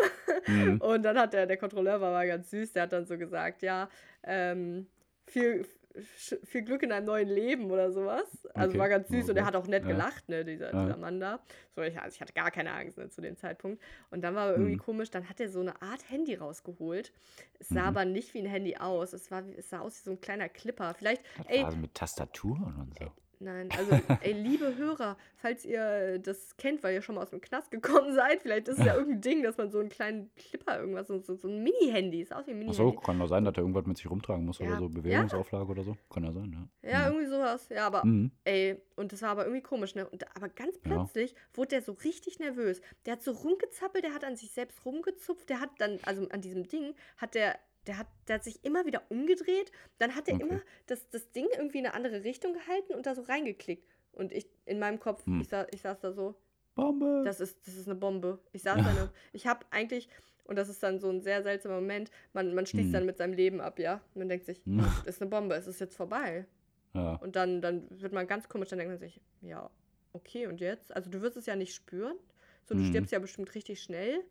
[0.48, 0.78] Mhm.
[0.82, 3.62] Und dann hat der, der Kontrolleur war mal ganz süß, der hat dann so gesagt,
[3.62, 3.90] ja,
[4.24, 4.88] ähm,
[5.26, 5.66] viel,
[6.02, 8.48] viel Glück in einem neuen Leben oder sowas.
[8.54, 8.80] Also Okay.
[8.80, 9.90] war ganz süß Ja, und er hat auch nett Ja.
[9.90, 10.84] gelacht, ne, dieser, Ja.
[10.86, 11.40] dieser Mann da.
[11.76, 13.82] So, ich, also ich hatte gar keine Angst ne, zu dem Zeitpunkt.
[14.12, 14.80] Und dann war aber irgendwie Mhm.
[14.80, 17.12] komisch, dann hat er so eine Art Handy rausgeholt.
[17.60, 17.88] Es sah Mhm.
[17.88, 19.14] aber nicht wie ein Handy aus.
[19.14, 20.94] Es, war, es sah aus wie so ein kleiner Clipper.
[20.94, 23.12] Vielleicht, ey, mit Tastatur und so.
[23.40, 27.40] Nein, also, ey, liebe Hörer, falls ihr das kennt, weil ihr schon mal aus dem
[27.42, 30.80] Knast gekommen seid, vielleicht ist es ja irgendein Ding, dass man so einen kleinen Clipper,
[30.80, 32.98] irgendwas, so, so, ein Mini-Handy, ist aus wie ein Mini-Handy.
[33.04, 34.66] kann doch sein, dass er irgendwas mit sich rumtragen muss Ja.
[34.68, 34.90] oder so.
[34.90, 35.96] Bewegungsauflage oder so.
[36.10, 36.90] Kann ja sein, ja.
[36.90, 37.70] Ja, irgendwie sowas.
[37.70, 38.32] Ja, aber, Mhm.
[38.46, 40.08] ey, und das war aber irgendwie komisch, ne?
[40.10, 40.82] Und, aber ganz Ja.
[40.84, 42.82] plötzlich wurde der so richtig nervös.
[43.06, 46.42] Der hat so rumgezappelt, der hat an sich selbst rumgezupft, der hat dann, also an
[46.42, 47.58] diesem Ding, hat der.
[47.88, 50.44] Der hat, der hat sich immer wieder umgedreht, dann hat er Okay.
[50.44, 53.88] immer das, das Ding irgendwie in eine andere Richtung gehalten und da so reingeklickt.
[54.12, 55.42] Und ich in meinem Kopf, Hm.
[55.42, 56.36] ich, sa ich saß da so,
[56.76, 57.22] Bombe!
[57.24, 58.40] Das ist, das ist eine Bombe.
[58.52, 60.10] Ich saß da nur, ich habe eigentlich,
[60.44, 62.94] und das ist dann so ein sehr seltsamer Moment, man, man schließt Mhm.
[62.94, 64.02] dann mit seinem Leben ab, ja.
[64.16, 64.80] Man denkt sich, Mhm.
[65.06, 66.46] das ist eine Bombe, es ist jetzt vorbei.
[66.94, 67.16] ja.
[67.16, 69.70] Und dann, dann wird man ganz komisch, dann denkt man sich, ja,
[70.14, 70.96] okay, und jetzt?
[70.96, 72.18] Also du wirst es ja nicht spüren.
[72.66, 72.86] So, du Mhm.
[72.86, 74.24] stirbst ja bestimmt richtig schnell.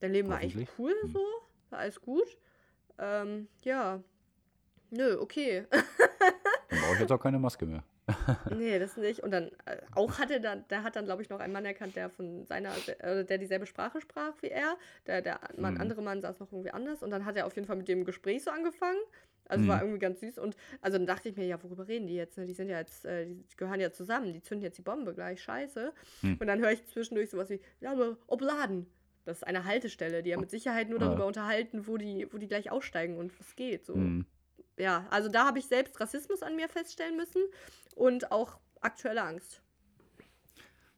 [0.00, 1.08] Dein Leben war eigentlich cool Mhm.
[1.10, 1.20] so,
[1.70, 2.38] war alles gut.
[2.98, 4.00] Ähm, ja.
[4.90, 5.66] Nö, okay.
[5.70, 7.82] Dann brauche ich jetzt auch keine Maske mehr.
[8.50, 9.20] Nee, das nicht.
[9.20, 11.96] Und dann äh, auch hatte dann, der hat dann, glaube ich, noch einen Mann erkannt,
[11.96, 14.76] der von seiner, äh, der dieselbe Sprache sprach wie er.
[15.06, 15.80] Der, der Mann, Mhm.
[15.80, 17.02] andere Mann saß noch irgendwie anders.
[17.02, 18.98] Und dann hat er auf jeden Fall mit dem Gespräch so angefangen.
[19.48, 19.82] Also war Mhm.
[19.82, 20.38] irgendwie ganz süß.
[20.38, 22.36] Und also dann dachte ich mir, ja, worüber reden die jetzt?
[22.36, 22.44] Ne?
[22.44, 25.42] Die sind ja jetzt, äh, die gehören ja zusammen, die zünden jetzt die Bombe gleich,
[25.42, 25.92] scheiße.
[26.22, 26.36] Mhm.
[26.38, 28.86] Und dann höre ich zwischendurch sowas wie, ja, aber Obladen.
[29.24, 32.46] Das ist eine Haltestelle, die ja mit Sicherheit nur darüber unterhalten, wo die, wo die
[32.48, 33.86] gleich aussteigen und was geht.
[33.86, 33.96] So.
[33.96, 34.26] Mhm.
[34.78, 37.42] ja, also da habe ich selbst Rassismus an mir feststellen müssen
[37.94, 39.62] und auch aktuelle Angst.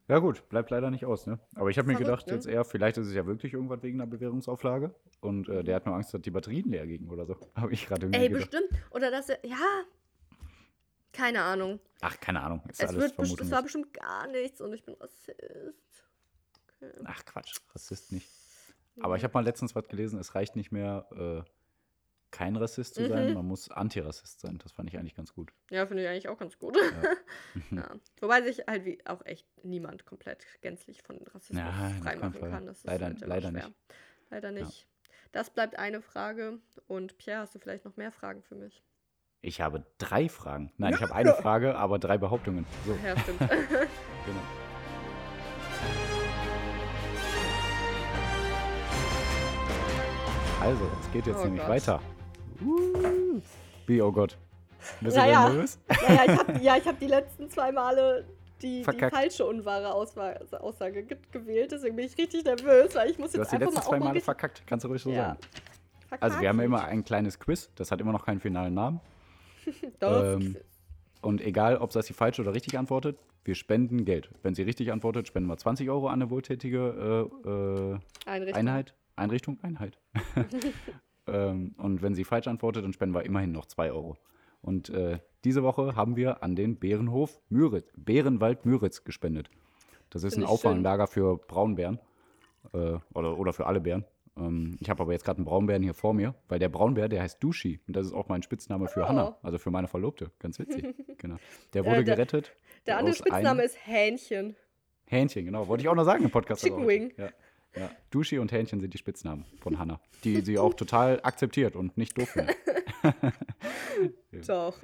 [0.08, 1.40] Ja, gut, bleibt leider nicht aus, ne?
[1.56, 2.34] Aber ich habe mir gedacht, ne?
[2.34, 4.94] jetzt eher, vielleicht ist es ja wirklich irgendwas wegen einer Bewährungsauflage.
[5.20, 7.36] Und äh, der hat nur Angst, dass die Batterien leer gingen oder so.
[7.56, 8.50] Habe ich gerade Ey, gedacht.
[8.50, 8.82] bestimmt.
[8.90, 9.82] Oder dass er, ja,
[11.12, 11.80] keine Ahnung.
[12.02, 12.62] Ach, keine Ahnung.
[12.68, 15.85] Ist Es, alles wird, es war bestimmt gar nichts und ich bin Rassist.
[17.04, 17.58] Ach, Quatsch.
[17.74, 18.28] Rassist nicht.
[19.00, 21.06] Aber ich habe mal letztens was gelesen, es reicht nicht mehr,
[21.46, 21.50] äh,
[22.30, 23.34] kein Rassist zu sein, Mhm.
[23.34, 24.58] man muss Antirassist sein.
[24.58, 25.52] Das fand ich eigentlich ganz gut.
[25.70, 26.76] Ja, finde ich eigentlich auch ganz gut.
[26.76, 27.12] Ja.
[27.70, 27.90] ja.
[28.20, 31.72] Wobei sich halt wie auch echt niemand komplett gänzlich von Rassismus Ja,
[32.02, 32.66] freimachen kann.
[32.66, 33.66] Das ist Leider- halt leider schwer.
[33.66, 33.74] nicht.
[34.30, 34.86] Leider nicht.
[35.32, 36.58] Das bleibt eine Frage.
[36.86, 38.82] Und Pierre, hast du vielleicht noch mehr Fragen für mich?
[39.42, 40.72] Ich habe drei Fragen.
[40.78, 42.66] Nein, ich habe eine Frage, aber drei Behauptungen.
[42.86, 43.38] So, Ja, stimmt.
[43.50, 44.42] genau.
[50.66, 51.70] Also, es geht jetzt Oh nämlich Gott.
[51.70, 52.00] weiter.
[52.60, 53.40] Uh.
[53.86, 54.36] Wie, oh Gott.
[55.00, 55.44] Bist du Naja.
[55.46, 55.78] denn nervös?
[56.08, 58.24] naja, ich habe ja, ich hab die letzten zwei Male
[58.60, 59.14] die, die Verkackt.
[59.14, 61.70] falsche unwahre Aussage ge gewählt.
[61.70, 63.80] Deswegen bin ich richtig nervös, weil ich muss Du jetzt hast die einfach letzten mal
[63.80, 65.36] auch zwei mal Male richtig- verkackt, kannst du ruhig so Ja.
[66.10, 66.18] sagen.
[66.20, 69.00] Also, wir haben ja immer ein kleines Quiz, das hat immer noch keinen finalen Namen.
[70.00, 70.56] Das ähm,
[71.22, 74.30] Und egal, ob Sassi falsch oder richtig antwortet, wir spenden Geld.
[74.42, 78.52] Wenn sie richtig antwortet, spenden wir 20 Euro an eine wohltätige äh, äh.
[78.52, 78.94] Einheit.
[79.16, 79.58] Einrichtung?
[79.62, 79.98] Einheit.
[81.26, 84.16] ähm, und wenn sie falsch antwortet, dann spenden wir immerhin noch 2 Euro.
[84.62, 89.50] Und äh, diese Woche haben wir an den Bärenhof Müritz, Bärenwald Müritz gespendet.
[90.10, 92.00] Das ist Finde ein Auffanglager für Braunbären.
[92.72, 94.04] Äh, oder, oder für alle Bären.
[94.36, 97.22] Ähm, ich habe aber jetzt gerade einen Braunbären hier vor mir, weil der Braunbär, der
[97.22, 97.80] heißt Dushi.
[97.86, 99.08] Und das ist auch mein Spitzname für Oh.
[99.08, 100.30] Hannah, also für meine Verlobte.
[100.40, 100.94] Ganz witzig.
[101.18, 101.36] genau.
[101.74, 102.52] Der wurde Äh, der- gerettet.
[102.86, 104.56] Der andere Spitzname ist Hähnchen.
[105.06, 105.68] Hähnchen, genau.
[105.68, 106.62] Wollte ich auch noch sagen im Podcast.
[106.62, 106.86] Chicken.
[106.86, 107.12] Wing.
[107.16, 107.28] Ja.
[107.76, 107.90] Ja.
[108.10, 112.18] Dushi und Hähnchen sind die Spitznamen von Hannah, die sie auch total akzeptiert und nicht
[112.18, 112.56] doof findet.
[114.46, 114.76] Doch.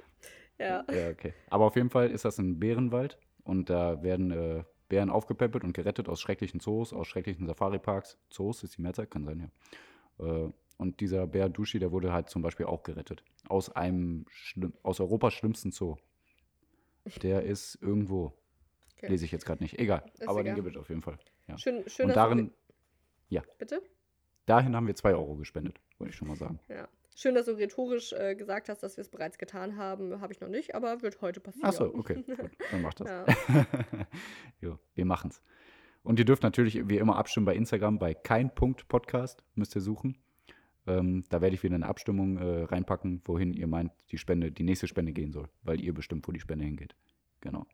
[0.58, 0.84] Ja.
[0.92, 1.34] Ja, okay.
[1.48, 5.72] Aber auf jeden Fall ist das ein Bärenwald und da werden äh, Bären aufgepäppelt und
[5.72, 8.18] gerettet aus schrecklichen Zoos, aus schrecklichen Safari-Parks.
[8.28, 9.50] Zoos ist die Mehrzahl, kann sein,
[10.18, 10.26] ja.
[10.26, 13.22] Äh, und dieser Bär Dushi, der wurde halt zum Beispiel auch gerettet.
[13.48, 15.96] Aus einem, schlimm, aus Europas schlimmsten Zoo.
[17.22, 18.32] Der ist irgendwo.
[18.96, 19.08] Okay.
[19.08, 19.78] Lese ich jetzt gerade nicht.
[19.78, 20.04] Egal.
[20.14, 20.62] Ist aber den egal.
[20.62, 21.18] gibt es auf jeden Fall.
[21.48, 21.58] Ja.
[21.58, 22.52] Schön, schön und dass darin,
[23.40, 23.82] du, bitte?
[24.46, 26.60] dahin haben wir zwei Euro gespendet, wollte ich schon mal sagen.
[26.68, 26.88] Ja.
[27.14, 30.20] Schön, dass du rhetorisch äh, gesagt hast, dass wir es bereits getan haben.
[30.22, 31.68] Habe ich noch nicht, aber wird heute passieren.
[31.68, 32.22] Ach so, okay.
[32.22, 33.08] Gut, dann macht das.
[33.48, 33.66] Ja.
[34.60, 35.42] jo, wir machen's.
[36.02, 40.16] Und ihr dürft natürlich wie immer abstimmen bei Instagram, bei kein.podcast müsst ihr suchen.
[40.86, 44.64] Ähm, da werde ich wieder eine Abstimmung äh, reinpacken, wohin ihr meint, die Spende, die
[44.64, 46.96] nächste Spende gehen soll, weil ihr bestimmt, wo die Spende hingeht.
[47.40, 47.66] Genau.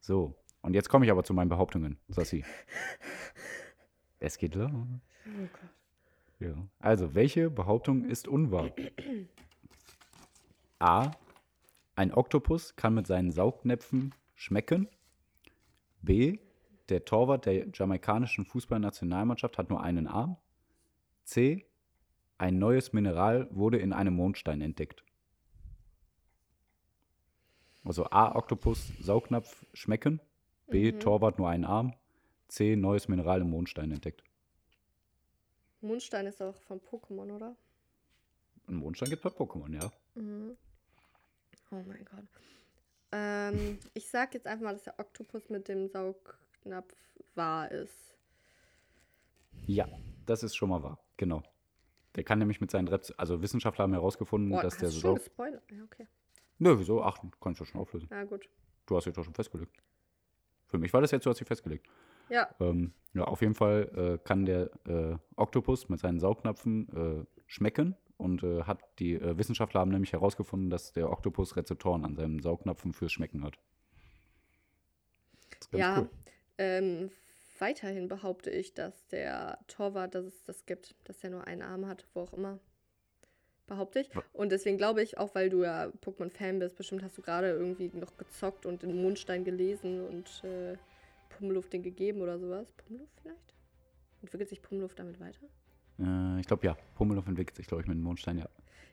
[0.00, 2.44] So, und jetzt komme ich aber zu meinen Behauptungen, Sassi.
[4.22, 4.70] es geht los.
[4.72, 4.78] Oh
[5.26, 5.70] Gott.
[6.38, 6.54] Ja.
[6.78, 8.70] Also, welche Behauptung ist unwahr?
[10.78, 11.12] A.
[11.94, 14.88] Ein Oktopus kann mit seinen Saugnäpfen schmecken.
[16.00, 16.38] B.
[16.88, 20.36] Der Torwart der jamaikanischen Fußballnationalmannschaft hat nur einen Arm.
[21.24, 21.66] C.
[22.38, 25.04] Ein neues Mineral wurde in einem Mondstein entdeckt.
[27.84, 28.34] Also A.
[28.34, 30.20] Oktopus, Saugnapf schmecken.
[30.68, 30.92] B.
[30.92, 31.00] Mhm.
[31.00, 31.94] Torwart nur einen Arm.
[32.48, 32.76] C.
[32.76, 34.22] Neues Mineral im Mondstein entdeckt.
[35.80, 37.56] Mondstein ist auch von Pokémon, oder?
[38.68, 39.90] Ein Mondstein gibt es bei Pokémon, ja.
[40.14, 40.56] Mhm.
[41.70, 42.24] Oh mein Gott.
[43.12, 46.94] Ähm, ich sag jetzt einfach mal, dass der Oktopus mit dem Saugnapf
[47.34, 48.14] wahr ist.
[49.66, 49.88] Ja,
[50.26, 50.98] das ist schon mal wahr.
[51.16, 51.42] Genau.
[52.14, 55.00] Der kann nämlich mit seinen Reps, also Wissenschaftler haben herausgefunden, Boah, dass der du schon
[55.00, 55.18] Saug.
[55.18, 55.62] gespoilert?
[55.70, 56.06] Ja, okay.
[56.58, 57.02] Nö, wieso?
[57.02, 58.06] Ach, kannst du schon auflösen.
[58.10, 58.48] Na gut.
[58.86, 59.72] Du hast dich doch schon festgelegt.
[60.68, 61.86] Für mich war das jetzt, du hast dich festgelegt.
[62.28, 66.88] Ja, Ähm, ja, auf jeden Fall äh, kann der äh, Oktopus mit seinen Saugnapfen
[67.24, 72.04] äh, schmecken und äh, hat die äh, Wissenschaftler haben nämlich herausgefunden, dass der Oktopus Rezeptoren
[72.04, 73.58] an seinem Saugnapfen fürs Schmecken hat.
[75.72, 76.00] Ja.
[76.00, 76.10] cool.
[76.58, 77.10] Ähm,
[77.58, 81.86] weiterhin behaupte ich, dass der Torwart, dass es das gibt, dass er nur einen Arm
[81.86, 82.58] hat, wo auch immer.
[83.66, 84.10] Behaupte ich.
[84.32, 87.90] Und deswegen glaube ich, auch weil du ja Pokémon-Fan bist, bestimmt hast du gerade irgendwie
[87.94, 90.42] noch gezockt und den Mondstein gelesen und
[91.42, 92.72] Pummeluft den gegeben oder sowas.
[92.76, 93.54] Pummeluft vielleicht?
[94.20, 95.40] Entwickelt sich Pummeluft damit weiter?
[95.98, 98.48] Äh, ich glaube ja, Pummeluff entwickelt sich, glaube ich, mit dem Mondstein, ja.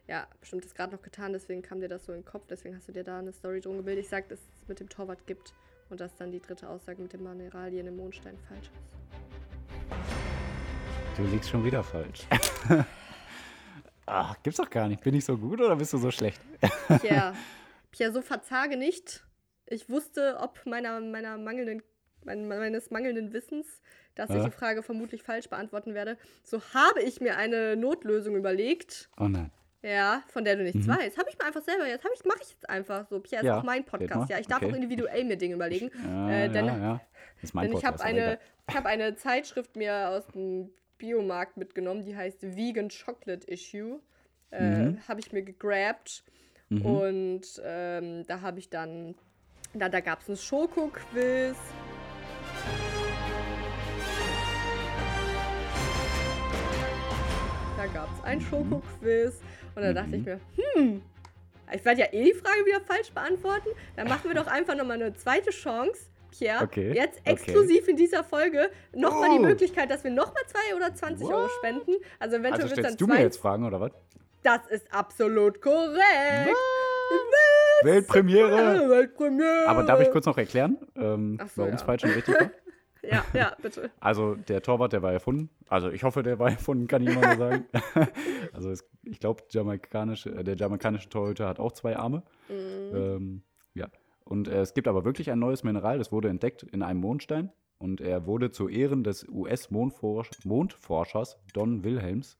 [0.07, 2.75] Ja, bestimmt ist gerade noch getan, deswegen kam dir das so in den Kopf, deswegen
[2.75, 4.05] hast du dir da eine Story drum gebildet.
[4.05, 5.53] Ich sag, dass es mit dem Torwart gibt
[5.91, 8.97] und dass dann die dritte Aussage mit den Mineralien im Mondstein falsch ist.
[11.17, 12.25] Du liegst schon wieder falsch.
[14.07, 15.03] Ach, gibt's doch gar nicht.
[15.03, 16.41] Bin ich so gut oder bist du so schlecht?
[16.99, 17.35] Pierre,
[17.91, 19.23] Pierre, so verzage nicht.
[19.67, 21.83] Ich wusste, ob meiner, meiner mangelnden,
[22.25, 23.81] meines mangelnden Wissens,
[24.15, 24.45] dass ich Ja.
[24.45, 26.17] die Frage vermutlich falsch beantworten werde.
[26.43, 29.09] So habe ich mir eine Notlösung überlegt.
[29.19, 29.51] Oh nein.
[29.81, 30.91] Ja, von der du nichts Mhm.
[30.97, 31.17] weißt.
[31.17, 33.19] Habe ich mir einfach selber jetzt, ich, mache ich jetzt einfach so.
[33.21, 33.85] Pierre ist Ja, auch mein.
[33.85, 34.29] Podcast.
[34.29, 34.71] Ja, ich darf Okay.
[34.71, 35.89] auch individuell mir Dinge überlegen.
[36.05, 37.01] Ja, äh, denn ja.
[37.35, 38.39] Das ist mein denn ich habe eine,
[38.69, 44.01] ich hab eine Zeitschrift mir aus dem Biomarkt mitgenommen, die heißt Vegan Chocolate Issue.
[44.51, 45.07] Äh, Mhm.
[45.07, 46.23] Habe ich mir gegrabt.
[46.67, 46.85] Mhm.
[46.85, 49.15] Und ähm, da habe ich dann,
[49.73, 51.55] da, da gab es ein Schoko-Quiz.
[57.79, 59.39] Da gab es ein Schoko-Quiz.
[59.73, 60.25] Und da dachte ich Mhm.
[60.25, 60.39] mir,
[60.75, 61.01] hm,
[61.73, 63.69] ich werde ja eh die Frage wieder falsch beantworten.
[63.95, 66.07] Dann machen wir doch einfach nochmal eine zweite Chance.
[66.37, 67.31] Pierre, Okay, jetzt okay.
[67.31, 69.47] exklusiv in dieser Folge nochmal die Oh.
[69.47, 71.51] Möglichkeit, dass wir nochmal 2 oder 20 Euro What?
[71.59, 71.93] spenden.
[72.19, 73.13] Also eventuell Also wird dann du zwei.
[73.13, 73.91] mir jetzt Fragen, oder was?
[74.43, 76.55] Das ist absolut korrekt.
[77.83, 78.89] Weltpremiere!
[78.89, 79.67] Weltpremiere.
[79.67, 81.85] Aber darf ich kurz noch erklären, ähm, so, warum es ja.
[81.85, 82.49] falsch und richtig war?
[83.09, 83.91] Ja, ja, bitte.
[83.99, 85.49] Also der Torwart, der war erfunden.
[85.67, 87.65] Also ich hoffe, der war erfunden, kann ich mal so sagen.
[88.53, 92.23] also es, ich glaube, jamaikanische, äh, der jamaikanische Torhüter hat auch zwei Arme.
[92.49, 92.95] Mhm.
[92.95, 93.41] Ähm,
[93.73, 93.87] ja.
[94.25, 97.51] Und äh, es gibt aber wirklich ein neues Mineral, das wurde entdeckt in einem Mondstein.
[97.79, 102.37] Und er wurde zu Ehren des US-Mondforschers Don Wilhelms,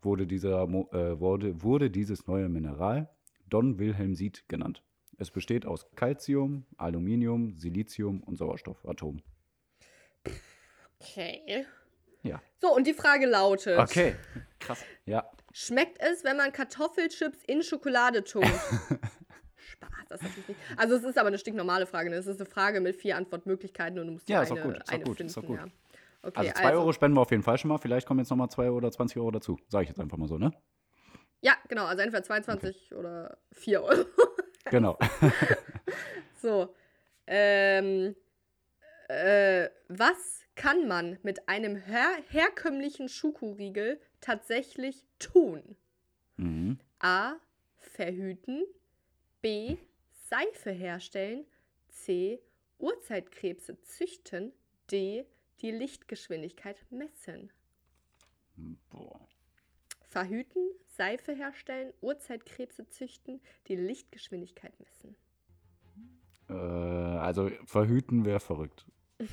[0.00, 3.10] wurde, dieser, äh, wurde, wurde dieses neue Mineral
[3.50, 4.82] Don Wilhelmsit genannt.
[5.18, 9.20] Es besteht aus Calcium, Aluminium, Silizium und Sauerstoffatom.
[11.02, 11.66] Okay.
[12.22, 12.40] Ja.
[12.60, 14.14] So, und die Frage lautet: Okay,
[14.60, 14.84] krass.
[15.04, 18.48] Ja, Schmeckt es, wenn man Kartoffelchips in Schokolade tunkt?
[18.48, 20.60] Spaß, das ist natürlich nicht.
[20.76, 22.08] Also, es ist aber eine stinknormale Frage.
[22.08, 22.16] Ne?
[22.16, 24.76] Es ist eine Frage mit vier Antwortmöglichkeiten und du musst Ja, ist eine, auch gut,
[24.78, 25.30] ist auch gut, finden.
[25.30, 25.58] ist auch gut.
[25.58, 25.66] Ja.
[26.22, 27.78] Okay, also 2 Euro spenden wir auf jeden Fall schon mal.
[27.78, 29.58] Vielleicht kommen jetzt nochmal 2 oder 20 Euro dazu.
[29.68, 30.52] Sage ich jetzt einfach mal so, ne?
[31.42, 31.84] Ja, genau.
[31.84, 34.04] Also entweder 22 oder 4 Euro.
[34.70, 34.96] Genau.
[36.40, 36.72] So.
[37.26, 38.14] Ähm,
[39.08, 45.76] äh, was kann man mit einem her herkömmlichen Schokoriegel tatsächlich tun?
[46.36, 46.78] mhm.
[46.98, 47.34] A.
[47.78, 48.64] Verhüten.
[49.40, 49.76] B.
[50.28, 51.44] Seife herstellen.
[51.88, 52.40] C.
[52.78, 54.52] Urzeitkrebse züchten.
[54.90, 55.26] D.
[55.60, 57.52] Die Lichtgeschwindigkeit messen.
[58.90, 59.28] Boah.
[60.12, 65.16] Verhüten, Seife herstellen, Urzeitkrebse züchten, die Lichtgeschwindigkeit messen.
[66.50, 68.86] Äh, also verhüten wäre verrückt.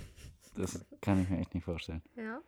[0.55, 2.01] Das kann ich mir echt nicht vorstellen.
[2.15, 2.41] Ja.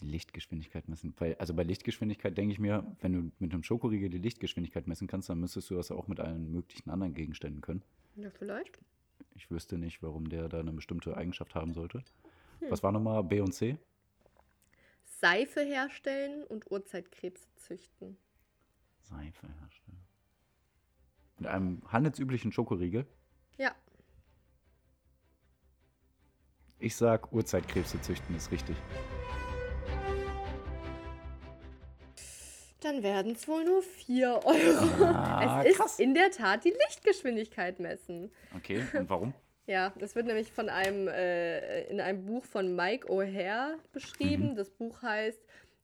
[0.00, 1.14] Die Lichtgeschwindigkeit messen.
[1.38, 5.28] Also bei Lichtgeschwindigkeit denke ich mir, wenn du mit einem Schokoriegel die Lichtgeschwindigkeit messen kannst,
[5.28, 7.82] dann müsstest du das auch mit allen möglichen anderen Gegenständen können.
[8.14, 8.78] Ja, vielleicht.
[9.34, 12.04] Ich wüsste nicht, warum der da eine bestimmte Eigenschaft haben sollte.
[12.68, 13.78] Was war nochmal B und C?
[15.04, 18.16] Seife herstellen und Urzeitkrebse züchten.
[19.00, 19.98] Seife herstellen.
[21.38, 23.06] Mit einem handelsüblichen Schokoriegel.
[23.56, 23.74] Ja.
[26.80, 28.76] Ich sag, Urzeitkrebse züchten ist richtig.
[32.80, 35.04] Dann werden es wohl nur 4 Euro.
[35.04, 35.98] Ah, es ist krass.
[35.98, 38.30] in der Tat die Lichtgeschwindigkeit messen.
[38.56, 39.34] Okay, und warum?
[39.66, 44.56] Ja, das wird nämlich von einem, äh, in einem Buch von Mike O'Hare beschrieben.
[44.56, 45.38] Das Buch heißt,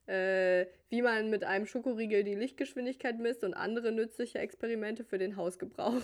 [0.06, 5.36] äh, wie man mit einem Schokoriegel die Lichtgeschwindigkeit misst und andere nützliche Experimente für den
[5.36, 6.00] Hausgebrauch.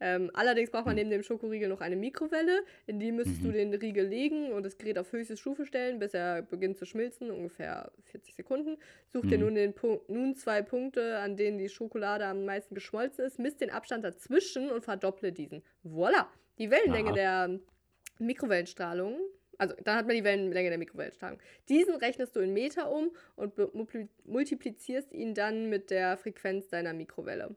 [0.00, 2.64] Ähm, allerdings braucht man neben dem Schokoriegel noch eine Mikrowelle.
[2.86, 6.14] In die müsstest du den Riegel legen und das Gerät auf höchste Stufe stellen, bis
[6.14, 8.76] er beginnt zu schmilzen, ungefähr 40 Sekunden.
[9.12, 9.44] Such dir Mhm.
[9.44, 13.60] nun, den Punkt, nun zwei Punkte, an denen die Schokolade am meisten geschmolzen ist, misst
[13.60, 15.62] den Abstand dazwischen und verdopple diesen.
[15.84, 16.26] Voilà!
[16.58, 17.14] Die Wellenlänge Aha.
[17.14, 17.60] der
[18.18, 19.18] Mikrowellenstrahlung,
[19.58, 21.40] also dann hat man die Wellenlänge der Mikrowellenstrahlung.
[21.68, 23.54] Diesen rechnest du in Meter um und
[24.24, 27.56] multiplizierst ihn dann mit der Frequenz deiner Mikrowelle.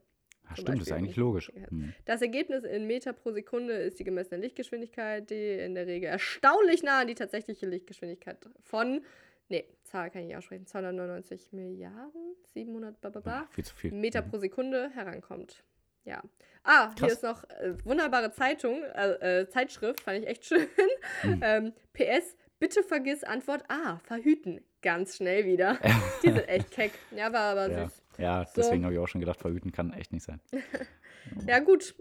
[0.52, 1.52] Ach, stimmt, das ist Beispiel eigentlich logisch.
[1.68, 1.92] Hm.
[2.04, 6.82] Das Ergebnis in Meter pro Sekunde ist die gemessene Lichtgeschwindigkeit, die in der Regel erstaunlich
[6.82, 9.02] nah an die tatsächliche Lichtgeschwindigkeit von,
[9.48, 13.92] nee, Zahl kann ich nicht aussprechen, 299 Milliarden, 700, bla bla bla, viel zu viel.
[13.92, 14.30] Meter Mhm.
[14.30, 15.62] pro Sekunde herankommt.
[16.04, 16.20] Ja.
[16.64, 17.12] Ah, hier Krass.
[17.12, 20.66] ist noch äh, wunderbare Zeitung, äh, äh, Zeitschrift, fand ich echt schön.
[21.22, 21.40] Mhm.
[21.42, 24.60] ähm, PS, bitte vergiss Antwort A, verhüten.
[24.82, 25.78] Ganz schnell wieder.
[26.24, 26.90] Die sind echt keck.
[27.14, 28.01] Ja, war aber Ja, süß.
[28.18, 28.52] Ja So.
[28.56, 30.40] deswegen habe ich auch schon gedacht, verhüten kann echt nicht sein.
[31.46, 31.94] Ja, gut.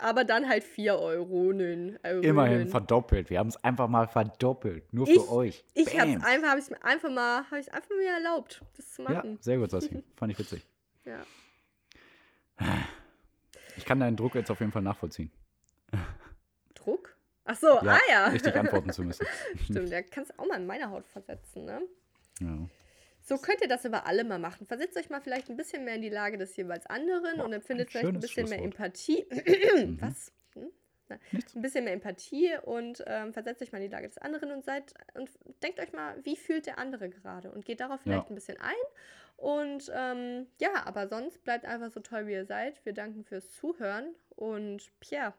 [0.00, 1.52] Aber dann halt 4 Euro.
[1.52, 3.28] Nön, Immerhin verdoppelt.
[3.28, 4.92] Wir haben es einfach mal verdoppelt.
[4.94, 5.64] Nur für Ich- euch.
[5.74, 6.22] Ich hab's Bam.
[6.24, 9.38] einfach, habe ich mir einfach mal, habe ich einfach mir erlaubt, das zu Ja, machen.
[9.40, 10.04] sehr gut, Sassi.
[10.16, 10.64] Fand ich witzig.
[11.04, 11.18] Ja.
[13.76, 15.32] Ich kann deinen Druck jetzt auf jeden Fall nachvollziehen.
[16.74, 17.16] Druck?
[17.44, 18.26] Ach so, Ja, ah ja.
[18.28, 19.26] richtig antworten zu müssen.
[19.64, 21.80] Stimmt, da kannst du auch mal in meine Haut versetzen, ne?
[22.40, 22.56] Ja.
[23.30, 24.66] So könnt ihr das aber alle mal machen.
[24.66, 27.52] Versetzt euch mal vielleicht ein bisschen mehr in die Lage des jeweils anderen Boah, und
[27.52, 28.58] empfindet ein vielleicht ein bisschen mehr.
[28.60, 29.24] Empathie.
[30.00, 30.32] Was?
[30.54, 30.72] Hm?
[31.30, 31.54] Nichts.
[31.54, 34.64] ein bisschen mehr Empathie und ähm, versetzt euch mal in die Lage des anderen und
[34.64, 35.30] seid und
[35.62, 38.30] denkt euch mal, wie fühlt der andere gerade und geht darauf vielleicht Ja.
[38.30, 38.74] ein bisschen ein.
[39.36, 42.84] Und ähm, ja, aber sonst bleibt einfach so toll, wie ihr seid.
[42.84, 45.34] Wir danken fürs Zuhören und Pierre,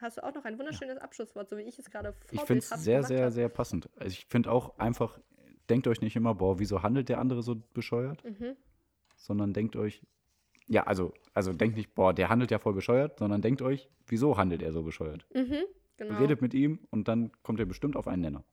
[0.00, 2.68] hast du auch noch ein wunderschönes Abschlusswort, so wie ich es gerade Ich finde es
[2.68, 3.30] sehr, sehr, habe?
[3.32, 3.88] sehr passend.
[3.96, 5.18] Also ich finde auch einfach,
[5.68, 8.24] denkt euch nicht immer, boah, wieso handelt der andere so bescheuert?
[8.24, 8.56] Mhm.
[9.16, 10.02] Sondern denkt euch,
[10.66, 14.36] ja, also, also denkt nicht, boah, der handelt ja voll bescheuert, sondern denkt euch, wieso
[14.36, 15.26] handelt er so bescheuert?
[15.34, 15.64] Mhm,
[15.96, 16.18] genau.
[16.18, 18.44] Redet mit ihm und dann kommt ihr bestimmt auf einen Nenner.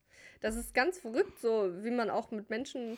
[0.42, 2.98] Das ist ganz verrückt, so wie man auch mit Menschen,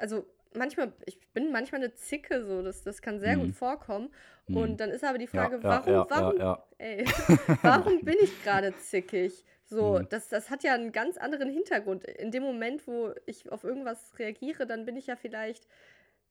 [0.00, 3.40] also manchmal, ich bin manchmal eine Zicke, so, das, das kann sehr Mhm.
[3.42, 4.10] gut vorkommen.
[4.48, 4.56] Mhm.
[4.56, 6.66] Und dann ist aber die Frage, ja, warum, ja, warum, Ja, ja.
[6.78, 7.04] ey,
[7.62, 9.44] warum bin ich gerade zickig?
[9.72, 10.06] So, Mhm.
[10.10, 12.04] das, das hat ja einen ganz anderen Hintergrund.
[12.04, 15.66] In dem Moment, wo ich auf irgendwas reagiere, dann bin ich ja vielleicht,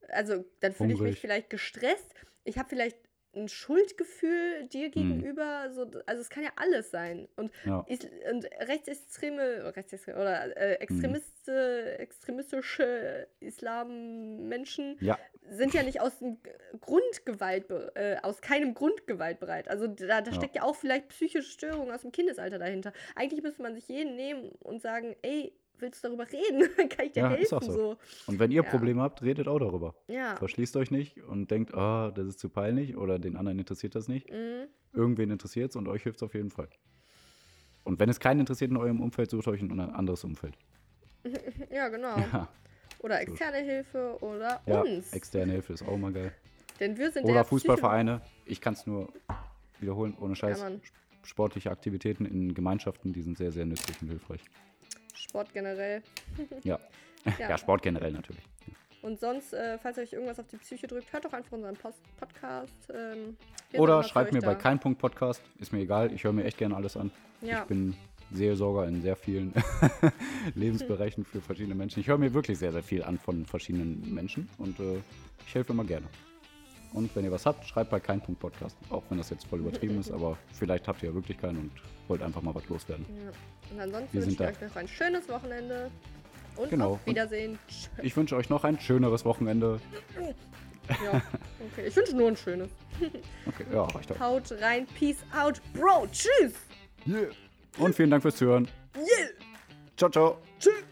[0.09, 2.13] also dann fühle ich mich vielleicht gestresst.
[2.43, 2.97] Ich habe vielleicht
[3.33, 4.91] ein Schuldgefühl dir Mhm.
[4.91, 5.69] gegenüber.
[5.73, 7.27] So, also es kann ja alles sein.
[7.35, 7.85] Und ja.
[7.87, 7.99] Is
[8.29, 10.53] und rechtsextreme, rechtsextreme oder Mhm.
[10.55, 15.17] äh, Extremiste, extremistische Islammenschen Ja,
[15.49, 16.49] sind ja nicht aus dem G-
[16.79, 19.67] Grundgewalt, be- äh, aus keinem Grund gewaltbereit.
[19.69, 20.33] Also da, da Ja.
[20.35, 22.93] steckt ja auch vielleicht psychische Störungen aus dem Kindesalter dahinter.
[23.15, 26.69] Eigentlich müsste man sich jeden nehmen und sagen, ey, willst du darüber reden?
[26.89, 27.43] Kann ich dir Ja, helfen?
[27.43, 27.71] ist auch so.
[27.71, 27.97] so.
[28.27, 28.69] Und wenn ihr Ja.
[28.69, 29.95] Probleme habt, redet auch darüber.
[30.07, 30.35] Ja.
[30.35, 34.07] Verschließt euch nicht und denkt, ah, das ist zu peinlich oder den anderen interessiert das
[34.07, 34.29] nicht.
[34.29, 34.67] Mhm.
[34.93, 36.69] Irgendwen interessiert es und euch hilft es auf jeden Fall.
[37.83, 40.55] Und wenn es keinen interessiert in eurem Umfeld, sucht euch ein anderes Umfeld.
[41.71, 42.17] Ja, genau.
[42.17, 42.47] Ja,
[42.99, 45.13] Oder externe Hilfe oder ja uns.
[45.13, 46.31] externe Hilfe ist auch mal geil.
[46.79, 48.21] Denn wir sind Oder der Fußballvereine.
[48.45, 49.11] Ich kann es nur
[49.79, 50.59] wiederholen, ohne Scheiß.
[50.61, 50.71] Ja.
[51.23, 54.41] Sportliche Aktivitäten in Gemeinschaften, die sind sehr, sehr nützlich und hilfreich.
[55.17, 56.01] Sport generell.
[56.63, 56.79] Ja.
[57.37, 57.49] Ja.
[57.49, 58.41] Ja, Sport generell natürlich.
[59.03, 61.99] Und sonst, äh, falls euch irgendwas auf die Psyche drückt, hört doch einfach unseren Post
[62.17, 62.73] Podcast.
[62.91, 63.37] Ähm,
[63.73, 64.55] Oder schreibt mir bei da.
[64.55, 65.41] kein Punkt Podcast.
[65.59, 66.11] Ist mir egal.
[66.13, 67.11] Ich höre mir echt gerne alles an.
[67.41, 67.61] Ja.
[67.61, 67.95] Ich bin
[68.31, 69.53] Seelsorger in sehr vielen
[70.55, 71.99] Lebensbereichen für verschiedene Menschen.
[71.99, 74.99] Ich höre mir wirklich sehr, sehr viel an von verschiedenen Menschen und äh,
[75.45, 76.05] ich helfe immer gerne.
[76.93, 78.77] Und wenn ihr was habt, schreibt bei kein Punkt Podcast.
[78.89, 81.71] Auch wenn das jetzt voll übertrieben ist, aber vielleicht habt ihr ja wirklich keinen und
[82.11, 83.05] wollt einfach mal was loswerden.
[83.23, 83.31] Ja.
[83.73, 85.89] Und ansonsten Wir wünsche ich sind euch noch ein schönes Wochenende.
[86.57, 86.91] Und Genau.
[86.93, 87.57] auf Wiedersehen.
[87.69, 89.79] Tsch- Ich wünsche euch noch ein schöneres Wochenende.
[90.89, 91.21] Ja,
[91.71, 91.87] okay.
[91.87, 92.69] Ich wünsche nur ein schönes.
[93.47, 94.19] Okay, ja, reicht auch.
[94.19, 94.85] Haut rein.
[94.99, 95.61] Peace out.
[95.73, 96.53] Bro, tschüss.
[97.07, 97.29] Yeah.
[97.77, 98.67] Und vielen Dank fürs Zuhören.
[98.97, 99.29] Yeah.
[99.95, 100.37] Ciao, ciao.
[100.59, 100.83] Tschüss.